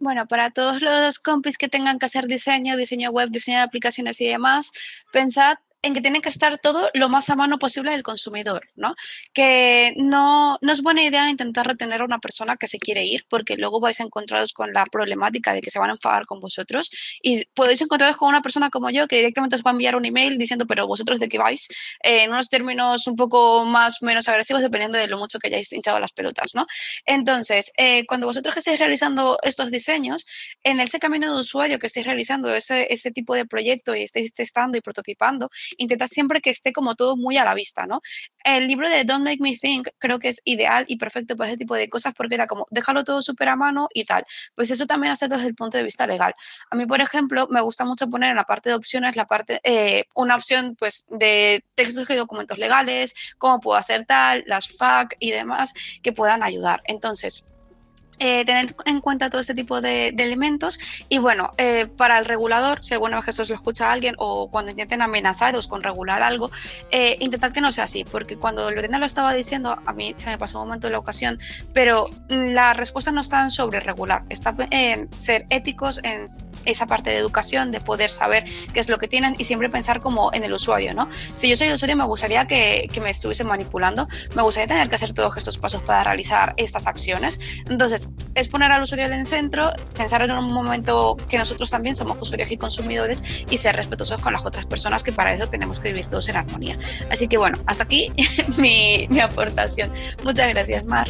Bueno, 0.00 0.26
para 0.26 0.50
todos 0.50 0.80
los 0.80 1.18
compis 1.18 1.58
que 1.58 1.68
tengan 1.68 1.98
que 1.98 2.06
hacer 2.06 2.26
diseño, 2.26 2.76
diseño 2.76 3.10
web, 3.10 3.28
diseño 3.30 3.58
de 3.58 3.64
aplicaciones 3.64 4.20
y 4.22 4.28
demás, 4.28 4.72
pensad 5.12 5.56
en 5.82 5.94
que 5.94 6.00
tiene 6.00 6.20
que 6.20 6.28
estar 6.28 6.58
todo 6.58 6.90
lo 6.94 7.08
más 7.08 7.30
a 7.30 7.36
mano 7.36 7.58
posible 7.58 7.92
del 7.92 8.02
consumidor, 8.02 8.68
¿no? 8.74 8.94
Que 9.32 9.94
no, 9.96 10.58
no 10.60 10.72
es 10.72 10.82
buena 10.82 11.02
idea 11.02 11.30
intentar 11.30 11.66
retener 11.66 12.00
a 12.00 12.04
una 12.04 12.18
persona 12.18 12.56
que 12.56 12.66
se 12.66 12.78
quiere 12.78 13.04
ir 13.04 13.24
porque 13.28 13.56
luego 13.56 13.80
vais 13.80 14.00
encontrados 14.00 14.52
con 14.52 14.72
la 14.72 14.84
problemática 14.86 15.52
de 15.52 15.60
que 15.60 15.70
se 15.70 15.78
van 15.78 15.90
a 15.90 15.92
enfadar 15.92 16.26
con 16.26 16.40
vosotros 16.40 16.90
y 17.22 17.44
podéis 17.54 17.80
encontraros 17.80 18.16
con 18.16 18.28
una 18.28 18.42
persona 18.42 18.70
como 18.70 18.90
yo 18.90 19.06
que 19.06 19.16
directamente 19.16 19.56
os 19.56 19.62
va 19.62 19.70
a 19.70 19.72
enviar 19.72 19.94
un 19.94 20.04
email 20.04 20.36
diciendo 20.36 20.66
pero 20.66 20.86
vosotros 20.86 21.20
de 21.20 21.28
qué 21.28 21.38
vais 21.38 21.68
en 22.02 22.30
unos 22.30 22.48
términos 22.48 23.06
un 23.06 23.16
poco 23.16 23.64
más 23.64 24.02
menos 24.02 24.28
agresivos 24.28 24.62
dependiendo 24.62 24.98
de 24.98 25.06
lo 25.06 25.18
mucho 25.18 25.38
que 25.38 25.46
hayáis 25.46 25.72
hinchado 25.72 26.00
las 26.00 26.12
pelotas, 26.12 26.54
¿no? 26.54 26.66
Entonces, 27.06 27.72
eh, 27.76 28.04
cuando 28.06 28.26
vosotros 28.26 28.54
que 28.54 28.60
estéis 28.60 28.78
realizando 28.78 29.38
estos 29.42 29.70
diseños, 29.70 30.26
en 30.64 30.80
ese 30.80 30.98
camino 30.98 31.32
de 31.32 31.40
usuario 31.40 31.78
que 31.78 31.86
estéis 31.86 32.06
realizando 32.06 32.54
ese, 32.54 32.92
ese 32.92 33.10
tipo 33.10 33.34
de 33.34 33.46
proyecto 33.46 33.94
y 33.94 34.02
estéis 34.02 34.34
testando 34.34 34.76
y 34.76 34.80
prototipando, 34.80 35.50
intenta 35.76 36.08
siempre 36.08 36.40
que 36.40 36.50
esté 36.50 36.72
como 36.72 36.94
todo 36.94 37.16
muy 37.16 37.36
a 37.36 37.44
la 37.44 37.54
vista, 37.54 37.86
¿no? 37.86 38.00
El 38.44 38.66
libro 38.66 38.88
de 38.88 39.04
Don't 39.04 39.24
Make 39.24 39.38
Me 39.40 39.56
Think 39.56 39.88
creo 39.98 40.18
que 40.18 40.28
es 40.28 40.40
ideal 40.44 40.84
y 40.88 40.96
perfecto 40.96 41.36
para 41.36 41.50
ese 41.50 41.58
tipo 41.58 41.74
de 41.74 41.88
cosas 41.88 42.14
porque 42.14 42.36
da 42.36 42.46
como, 42.46 42.66
déjalo 42.70 43.04
todo 43.04 43.20
súper 43.22 43.48
a 43.50 43.56
mano 43.56 43.88
y 43.92 44.04
tal. 44.04 44.24
Pues 44.54 44.70
eso 44.70 44.86
también 44.86 45.12
hace 45.12 45.28
desde 45.28 45.46
el 45.46 45.54
punto 45.54 45.76
de 45.76 45.84
vista 45.84 46.06
legal. 46.06 46.34
A 46.70 46.76
mí, 46.76 46.86
por 46.86 47.00
ejemplo, 47.00 47.46
me 47.50 47.60
gusta 47.60 47.84
mucho 47.84 48.08
poner 48.08 48.30
en 48.30 48.36
la 48.36 48.44
parte 48.44 48.70
de 48.70 48.74
opciones 48.74 49.16
la 49.16 49.26
parte, 49.26 49.60
eh, 49.64 50.04
una 50.14 50.36
opción 50.36 50.76
pues 50.78 51.04
de 51.08 51.64
textos 51.74 52.08
y 52.10 52.14
documentos 52.14 52.58
legales, 52.58 53.14
cómo 53.38 53.60
puedo 53.60 53.78
hacer 53.78 54.04
tal, 54.06 54.44
las 54.46 54.76
FAQ 54.76 55.16
y 55.18 55.30
demás 55.30 55.74
que 56.02 56.12
puedan 56.12 56.42
ayudar. 56.42 56.82
Entonces, 56.84 57.44
eh, 58.18 58.44
tener 58.44 58.74
en 58.84 59.00
cuenta 59.00 59.30
todo 59.30 59.40
ese 59.40 59.54
tipo 59.54 59.80
de, 59.80 60.08
elementos 60.08 60.78
y 61.08 61.18
bueno, 61.18 61.52
eh, 61.58 61.86
para 61.86 62.18
el 62.18 62.24
regulador, 62.24 62.84
si 62.84 62.94
alguna 62.94 63.16
vez 63.16 63.28
esto 63.28 63.44
se 63.44 63.52
lo 63.52 63.56
escucha 63.56 63.88
a 63.88 63.92
alguien 63.92 64.14
o 64.18 64.50
cuando 64.50 64.70
intenten 64.70 65.02
amenazaros 65.02 65.68
con 65.68 65.82
regular 65.82 66.22
algo, 66.22 66.50
eh, 66.90 67.16
intentad 67.20 67.52
que 67.52 67.60
no 67.60 67.70
sea 67.72 67.84
así, 67.84 68.04
porque 68.04 68.36
cuando 68.36 68.70
Lorena 68.70 68.98
lo 68.98 69.06
estaba 69.06 69.32
diciendo, 69.32 69.80
a 69.86 69.92
mí 69.92 70.12
se 70.16 70.30
me 70.30 70.38
pasó 70.38 70.60
un 70.60 70.68
momento 70.68 70.88
en 70.88 70.94
la 70.94 70.98
ocasión, 70.98 71.38
pero 71.72 72.10
la 72.28 72.72
respuesta 72.74 73.12
no 73.12 73.20
está 73.20 73.42
en 73.42 73.50
sobre 73.50 73.80
regular, 73.80 74.24
está 74.28 74.54
en 74.70 75.08
ser 75.16 75.46
éticos, 75.50 76.00
en 76.02 76.26
esa 76.64 76.86
parte 76.86 77.10
de 77.10 77.18
educación, 77.18 77.70
de 77.70 77.80
poder 77.80 78.10
saber 78.10 78.44
qué 78.72 78.80
es 78.80 78.88
lo 78.88 78.98
que 78.98 79.08
tienen 79.08 79.36
y 79.38 79.44
siempre 79.44 79.68
pensar 79.70 80.00
como 80.00 80.30
en 80.34 80.44
el 80.44 80.52
usuario, 80.52 80.94
¿no? 80.94 81.08
Si 81.34 81.48
yo 81.48 81.56
soy 81.56 81.68
el 81.68 81.74
usuario, 81.74 81.96
me 81.96 82.04
gustaría 82.04 82.46
que, 82.46 82.88
que 82.92 83.00
me 83.00 83.10
estuviese 83.10 83.44
manipulando, 83.44 84.08
me 84.34 84.42
gustaría 84.42 84.68
tener 84.68 84.88
que 84.88 84.96
hacer 84.96 85.12
todos 85.12 85.36
estos 85.36 85.58
pasos 85.58 85.82
para 85.82 86.04
realizar 86.04 86.54
estas 86.56 86.86
acciones. 86.86 87.40
Entonces, 87.66 88.07
es 88.34 88.48
poner 88.48 88.70
al 88.70 88.82
usuario 88.82 89.06
en 89.06 89.12
el 89.12 89.26
centro, 89.26 89.70
pensar 89.96 90.22
en 90.22 90.30
un 90.30 90.52
momento 90.52 91.16
que 91.28 91.38
nosotros 91.38 91.70
también 91.70 91.96
somos 91.96 92.18
usuarios 92.20 92.50
y 92.50 92.56
consumidores 92.56 93.44
y 93.50 93.58
ser 93.58 93.76
respetuosos 93.76 94.18
con 94.18 94.32
las 94.32 94.46
otras 94.46 94.66
personas, 94.66 95.02
que 95.02 95.12
para 95.12 95.32
eso 95.32 95.48
tenemos 95.48 95.80
que 95.80 95.88
vivir 95.88 96.06
todos 96.06 96.28
en 96.28 96.36
armonía. 96.36 96.78
Así 97.10 97.28
que 97.28 97.36
bueno, 97.36 97.58
hasta 97.66 97.84
aquí 97.84 98.12
mi, 98.58 99.06
mi 99.10 99.20
aportación. 99.20 99.90
Muchas 100.22 100.48
gracias, 100.48 100.84
Mar. 100.84 101.08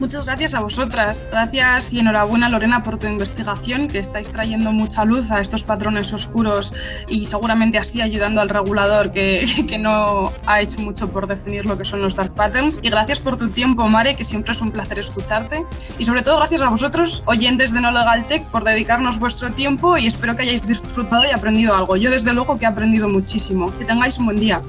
Muchas 0.00 0.24
gracias 0.24 0.54
a 0.54 0.60
vosotras. 0.60 1.26
Gracias 1.30 1.92
y 1.92 1.98
enhorabuena 1.98 2.48
Lorena 2.48 2.82
por 2.82 2.98
tu 2.98 3.06
investigación, 3.06 3.86
que 3.86 3.98
estáis 3.98 4.32
trayendo 4.32 4.72
mucha 4.72 5.04
luz 5.04 5.30
a 5.30 5.40
estos 5.40 5.62
patrones 5.62 6.14
oscuros 6.14 6.72
y 7.06 7.26
seguramente 7.26 7.76
así 7.76 8.00
ayudando 8.00 8.40
al 8.40 8.48
regulador 8.48 9.12
que, 9.12 9.44
que, 9.68 9.76
no 9.76 10.32
ha 10.46 10.62
hecho 10.62 10.80
mucho 10.80 11.10
por 11.12 11.26
definir 11.26 11.66
lo 11.66 11.76
que 11.76 11.84
son 11.84 12.00
los 12.00 12.16
dark 12.16 12.34
patterns. 12.34 12.80
Y 12.82 12.88
gracias 12.88 13.20
por 13.20 13.36
tu 13.36 13.50
tiempo, 13.50 13.86
Mare, 13.90 14.16
que 14.16 14.24
siempre 14.24 14.52
es 14.52 14.62
un 14.62 14.70
placer 14.70 14.98
escucharte. 14.98 15.66
Y 15.98 16.06
sobre 16.06 16.22
todo 16.22 16.38
gracias 16.38 16.62
a 16.62 16.70
vosotros, 16.70 17.22
oyentes 17.26 17.72
de 17.72 17.82
No 17.82 17.90
Legal 17.90 18.26
Tech, 18.26 18.46
por 18.46 18.64
dedicarnos 18.64 19.18
vuestro 19.18 19.52
tiempo 19.52 19.98
y 19.98 20.06
espero 20.06 20.34
que 20.34 20.44
hayáis 20.44 20.62
disfrutado 20.62 21.24
y 21.26 21.30
aprendido 21.30 21.76
algo. 21.76 21.96
Yo 21.96 22.10
desde 22.10 22.32
luego 22.32 22.58
que 22.58 22.64
he 22.64 22.68
aprendido 22.68 23.10
muchísimo. 23.10 23.70
Que 23.78 23.84
tengáis 23.84 24.16
un 24.16 24.24
buen 24.24 24.38
día. 24.38 24.62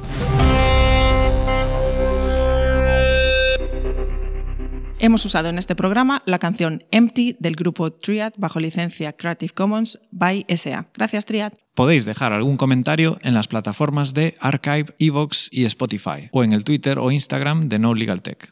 Hemos 5.03 5.25
usado 5.25 5.49
en 5.49 5.57
este 5.57 5.75
programa 5.75 6.21
la 6.27 6.37
canción 6.37 6.83
Empty 6.91 7.35
del 7.39 7.55
grupo 7.55 7.91
Triad 7.91 8.33
bajo 8.37 8.59
licencia 8.59 9.13
Creative 9.13 9.51
Commons 9.51 9.97
by 10.11 10.45
SA. 10.55 10.89
Gracias, 10.93 11.25
Triad. 11.25 11.53
Podéis 11.73 12.05
dejar 12.05 12.33
algún 12.33 12.55
comentario 12.55 13.17
en 13.23 13.33
las 13.33 13.47
plataformas 13.47 14.13
de 14.13 14.35
Archive, 14.39 14.93
Evox 14.99 15.49
y 15.51 15.65
Spotify, 15.65 16.29
o 16.31 16.43
en 16.43 16.53
el 16.53 16.63
Twitter 16.63 16.99
o 16.99 17.09
Instagram 17.09 17.67
de 17.67 17.79
No 17.79 17.95
Legal 17.95 18.21
Tech. 18.21 18.47